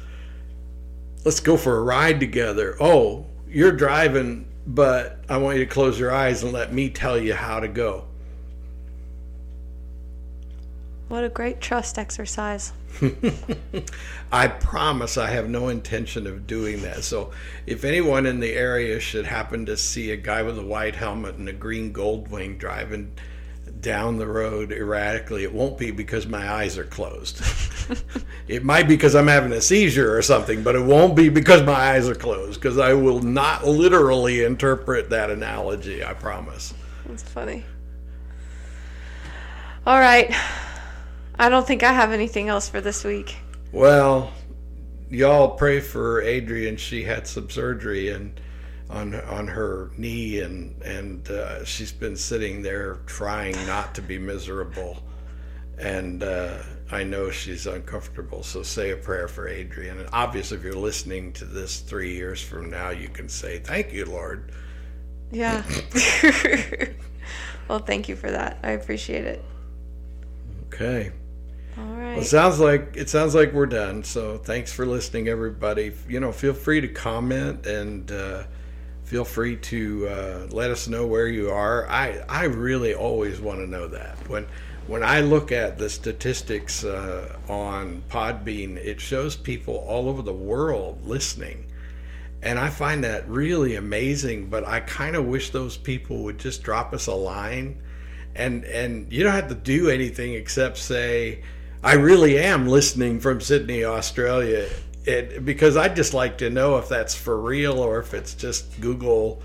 let's 1.24 1.40
go 1.40 1.56
for 1.56 1.76
a 1.76 1.82
ride 1.82 2.18
together. 2.18 2.76
Oh, 2.80 3.26
you're 3.48 3.72
driving, 3.72 4.48
but 4.66 5.24
I 5.28 5.36
want 5.36 5.58
you 5.58 5.64
to 5.64 5.70
close 5.70 6.00
your 6.00 6.12
eyes 6.12 6.42
and 6.42 6.52
let 6.52 6.72
me 6.72 6.90
tell 6.90 7.18
you 7.18 7.34
how 7.34 7.60
to 7.60 7.68
go. 7.68 8.06
What 11.12 11.24
a 11.24 11.28
great 11.28 11.60
trust 11.60 11.98
exercise. 11.98 12.72
I 14.32 14.48
promise 14.48 15.18
I 15.18 15.28
have 15.28 15.46
no 15.46 15.68
intention 15.68 16.26
of 16.26 16.46
doing 16.46 16.80
that. 16.84 17.04
So, 17.04 17.32
if 17.66 17.84
anyone 17.84 18.24
in 18.24 18.40
the 18.40 18.54
area 18.54 18.98
should 18.98 19.26
happen 19.26 19.66
to 19.66 19.76
see 19.76 20.12
a 20.12 20.16
guy 20.16 20.40
with 20.40 20.58
a 20.58 20.64
white 20.64 20.96
helmet 20.96 21.34
and 21.34 21.50
a 21.50 21.52
green 21.52 21.92
gold 21.92 22.30
wing 22.30 22.56
driving 22.56 23.12
down 23.82 24.16
the 24.16 24.26
road 24.26 24.72
erratically, 24.72 25.42
it 25.42 25.52
won't 25.52 25.76
be 25.76 25.90
because 25.90 26.26
my 26.26 26.50
eyes 26.50 26.78
are 26.78 26.84
closed. 26.84 27.42
it 28.48 28.64
might 28.64 28.88
be 28.88 28.94
because 28.96 29.14
I'm 29.14 29.28
having 29.28 29.52
a 29.52 29.60
seizure 29.60 30.16
or 30.16 30.22
something, 30.22 30.62
but 30.62 30.76
it 30.76 30.82
won't 30.82 31.14
be 31.14 31.28
because 31.28 31.62
my 31.62 31.74
eyes 31.74 32.08
are 32.08 32.14
closed 32.14 32.58
because 32.58 32.78
I 32.78 32.94
will 32.94 33.20
not 33.20 33.66
literally 33.66 34.44
interpret 34.44 35.10
that 35.10 35.28
analogy, 35.28 36.02
I 36.02 36.14
promise. 36.14 36.72
That's 37.04 37.22
funny. 37.22 37.66
All 39.86 40.00
right. 40.00 40.34
I 41.38 41.48
don't 41.48 41.66
think 41.66 41.82
I 41.82 41.92
have 41.92 42.12
anything 42.12 42.48
else 42.48 42.68
for 42.68 42.80
this 42.80 43.04
week. 43.04 43.36
Well, 43.72 44.32
y'all 45.10 45.50
pray 45.50 45.80
for 45.80 46.22
Adrienne. 46.22 46.76
She 46.76 47.02
had 47.02 47.26
some 47.26 47.48
surgery 47.50 48.10
and 48.10 48.38
on 48.90 49.14
on 49.14 49.48
her 49.48 49.90
knee, 49.96 50.40
and 50.40 50.80
and 50.82 51.28
uh, 51.30 51.64
she's 51.64 51.92
been 51.92 52.16
sitting 52.16 52.62
there 52.62 52.96
trying 53.06 53.54
not 53.66 53.94
to 53.94 54.02
be 54.02 54.18
miserable. 54.18 55.02
And 55.78 56.22
uh, 56.22 56.58
I 56.90 57.02
know 57.02 57.30
she's 57.30 57.66
uncomfortable. 57.66 58.42
So 58.42 58.62
say 58.62 58.90
a 58.90 58.96
prayer 58.96 59.26
for 59.26 59.48
Adrienne. 59.48 59.98
And 59.98 60.08
obviously, 60.12 60.58
if 60.58 60.62
you're 60.62 60.74
listening 60.74 61.32
to 61.34 61.44
this 61.44 61.80
three 61.80 62.14
years 62.14 62.42
from 62.42 62.70
now, 62.70 62.90
you 62.90 63.08
can 63.08 63.28
say, 63.28 63.58
"Thank 63.58 63.92
you, 63.92 64.04
Lord." 64.04 64.52
Yeah. 65.30 65.62
well, 67.68 67.78
thank 67.78 68.08
you 68.08 68.16
for 68.16 68.30
that. 68.30 68.58
I 68.62 68.72
appreciate 68.72 69.24
it. 69.24 69.42
Okay. 70.66 71.12
All 71.78 71.84
right. 71.84 72.12
Well, 72.12 72.20
it 72.20 72.24
sounds 72.26 72.60
like 72.60 72.94
it 72.96 73.08
sounds 73.08 73.34
like 73.34 73.52
we're 73.52 73.66
done. 73.66 74.04
So 74.04 74.38
thanks 74.38 74.72
for 74.72 74.86
listening, 74.86 75.28
everybody. 75.28 75.92
You 76.08 76.20
know, 76.20 76.32
feel 76.32 76.54
free 76.54 76.80
to 76.80 76.88
comment 76.88 77.66
and 77.66 78.10
uh, 78.10 78.44
feel 79.04 79.24
free 79.24 79.56
to 79.56 80.08
uh, 80.08 80.46
let 80.50 80.70
us 80.70 80.88
know 80.88 81.06
where 81.06 81.28
you 81.28 81.50
are. 81.50 81.88
I 81.88 82.22
I 82.28 82.44
really 82.44 82.94
always 82.94 83.40
want 83.40 83.60
to 83.60 83.66
know 83.66 83.88
that 83.88 84.16
when. 84.28 84.46
When 84.88 85.04
I 85.04 85.20
look 85.20 85.52
at 85.52 85.78
the 85.78 85.88
statistics 85.88 86.82
uh, 86.82 87.36
on 87.48 88.02
Podbean, 88.10 88.76
it 88.76 89.00
shows 89.00 89.36
people 89.36 89.76
all 89.76 90.08
over 90.08 90.22
the 90.22 90.32
world 90.32 91.06
listening. 91.06 91.66
And 92.42 92.58
I 92.58 92.68
find 92.68 93.04
that 93.04 93.28
really 93.28 93.76
amazing, 93.76 94.46
but 94.46 94.66
I 94.66 94.80
kind 94.80 95.14
of 95.14 95.24
wish 95.26 95.50
those 95.50 95.76
people 95.76 96.24
would 96.24 96.36
just 96.38 96.64
drop 96.64 96.92
us 96.92 97.06
a 97.06 97.14
line 97.14 97.80
and 98.34 98.64
and 98.64 99.12
you 99.12 99.22
don't 99.22 99.32
have 99.32 99.48
to 99.48 99.54
do 99.54 99.88
anything 99.90 100.34
except 100.34 100.78
say 100.78 101.42
I 101.82 101.94
really 101.94 102.38
am 102.38 102.68
listening 102.68 103.18
from 103.18 103.40
Sydney, 103.40 103.84
Australia. 103.84 104.68
It, 105.04 105.44
because 105.44 105.76
I'd 105.76 105.96
just 105.96 106.14
like 106.14 106.38
to 106.38 106.48
know 106.48 106.76
if 106.76 106.88
that's 106.88 107.14
for 107.14 107.40
real 107.40 107.78
or 107.78 107.98
if 107.98 108.14
it's 108.14 108.34
just 108.34 108.80
Google 108.80 109.42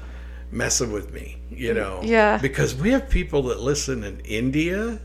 messing 0.51 0.91
with 0.91 1.11
me, 1.11 1.37
you 1.49 1.73
know. 1.73 2.01
Yeah. 2.03 2.37
Because 2.37 2.75
we 2.75 2.91
have 2.91 3.09
people 3.09 3.43
that 3.43 3.59
listen 3.59 4.03
in 4.03 4.19
India. 4.19 4.99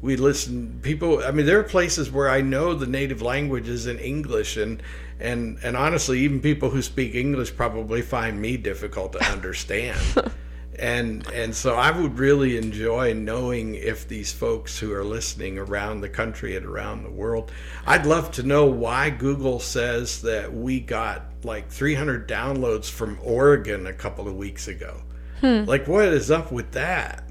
We 0.00 0.16
listen 0.16 0.80
people 0.82 1.22
I 1.24 1.30
mean 1.30 1.46
there 1.46 1.60
are 1.60 1.64
places 1.64 2.10
where 2.10 2.28
I 2.28 2.40
know 2.40 2.74
the 2.74 2.86
native 2.86 3.22
language 3.22 3.68
is 3.68 3.86
in 3.86 4.00
English 4.00 4.56
and 4.56 4.82
and 5.20 5.58
and 5.62 5.76
honestly 5.76 6.18
even 6.20 6.40
people 6.40 6.70
who 6.70 6.82
speak 6.82 7.14
English 7.14 7.54
probably 7.54 8.02
find 8.02 8.42
me 8.42 8.56
difficult 8.56 9.12
to 9.12 9.24
understand 9.30 10.00
and 10.78 11.26
and 11.32 11.54
so 11.54 11.74
I 11.74 11.90
would 11.90 12.18
really 12.18 12.56
enjoy 12.56 13.12
knowing 13.12 13.74
if 13.74 14.08
these 14.08 14.32
folks 14.32 14.78
who 14.78 14.92
are 14.92 15.04
listening 15.04 15.58
around 15.58 16.00
the 16.00 16.08
country 16.08 16.56
and 16.56 16.64
around 16.64 17.02
the 17.02 17.10
world. 17.10 17.52
I'd 17.86 18.06
love 18.06 18.30
to 18.32 18.42
know 18.42 18.66
why 18.66 19.10
Google 19.10 19.60
says 19.60 20.22
that 20.22 20.52
we 20.54 20.80
got 20.80 21.24
like 21.44 21.70
300 21.70 22.28
downloads 22.28 22.88
from 22.88 23.18
Oregon 23.22 23.86
a 23.86 23.92
couple 23.92 24.28
of 24.28 24.36
weeks 24.36 24.68
ago. 24.68 25.02
Hmm. 25.40 25.64
Like, 25.64 25.88
what 25.88 26.06
is 26.06 26.30
up 26.30 26.52
with 26.52 26.72
that? 26.72 27.28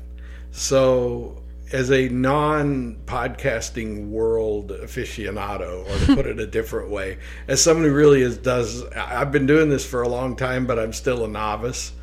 So, 0.51 1.41
as 1.71 1.91
a 1.91 2.09
non 2.09 2.97
podcasting 3.05 4.09
world 4.09 4.71
aficionado, 4.71 5.87
or 5.87 6.05
to 6.05 6.15
put 6.15 6.25
it 6.25 6.39
a 6.39 6.47
different 6.57 6.89
way, 6.89 7.17
as 7.47 7.61
someone 7.61 7.85
who 7.85 7.93
really 7.93 8.21
is, 8.21 8.37
does, 8.37 8.83
I've 8.93 9.31
been 9.31 9.45
doing 9.45 9.69
this 9.69 9.85
for 9.85 10.01
a 10.01 10.09
long 10.09 10.35
time, 10.35 10.67
but 10.67 10.77
I'm 10.77 10.93
still 10.93 11.23
a 11.23 11.27
novice. 11.27 11.93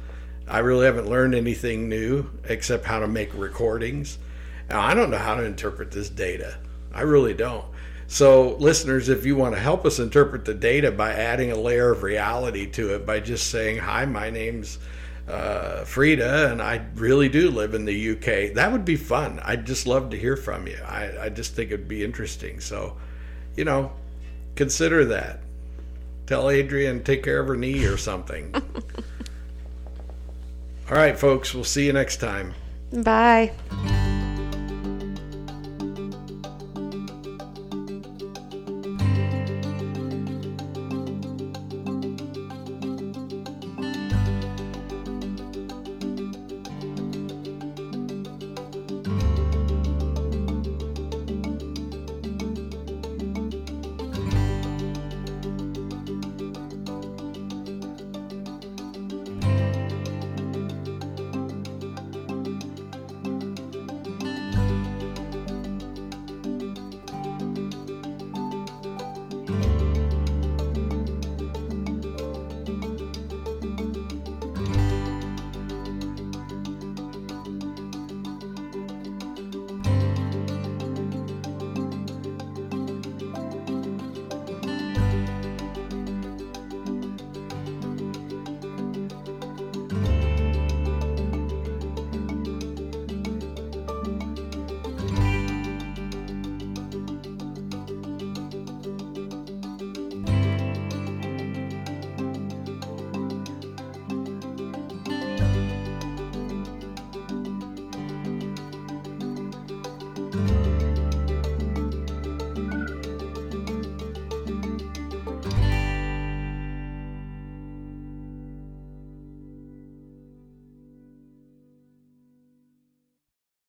I 0.49 0.59
really 0.59 0.87
haven't 0.87 1.09
learned 1.09 1.35
anything 1.35 1.89
new 1.89 2.29
except 2.45 2.85
how 2.85 3.01
to 3.01 3.07
make 3.07 3.33
recordings. 3.35 4.19
Now, 4.69 4.81
I 4.81 4.95
don't 4.95 5.11
know 5.11 5.19
how 5.19 5.35
to 5.35 5.45
interpret 5.45 5.91
this 5.91 6.09
data. 6.09 6.57
I 6.93 7.03
really 7.03 7.35
don't. 7.35 7.65
So, 8.07 8.57
listeners, 8.57 9.11
if 9.11 9.27
you 9.27 9.37
want 9.37 9.55
to 9.55 9.61
help 9.61 9.85
us 9.85 9.99
interpret 9.99 10.47
the 10.47 10.55
data 10.55 10.91
by 10.91 11.13
adding 11.13 11.53
a 11.53 11.57
layer 11.57 11.91
of 11.91 12.03
reality 12.03 12.67
to 12.71 12.95
it, 12.95 13.05
by 13.05 13.21
just 13.21 13.51
saying, 13.51 13.79
Hi, 13.79 14.07
my 14.07 14.31
name's 14.31 14.79
uh, 15.29 15.85
Frida, 15.85 16.51
and 16.51 16.63
I 16.63 16.87
really 16.95 17.29
do 17.29 17.51
live 17.51 17.75
in 17.75 17.85
the 17.85 18.11
UK, 18.13 18.55
that 18.55 18.73
would 18.73 18.87
be 18.87 18.97
fun. 18.97 19.41
I'd 19.45 19.67
just 19.67 19.87
love 19.87 20.09
to 20.11 20.19
hear 20.19 20.37
from 20.37 20.67
you. 20.67 20.79
I, 20.87 21.25
I 21.25 21.29
just 21.29 21.55
think 21.55 21.71
it'd 21.71 21.87
be 21.89 22.03
interesting. 22.03 22.61
So, 22.61 22.97
you 23.57 23.65
know, 23.65 23.93
consider 24.55 25.05
that. 25.07 25.41
Tell 26.27 26.49
Adrienne, 26.49 27.05
take 27.05 27.23
care 27.23 27.41
of 27.41 27.49
her 27.49 27.57
knee 27.57 27.85
or 27.85 27.99
something. 27.99 28.55
All 30.91 30.97
right, 30.97 31.19
folks, 31.19 31.55
we'll 31.55 31.65
see 31.65 31.87
you 31.87 31.93
next 31.93 32.17
time. 32.17 32.55
Bye. 32.93 33.53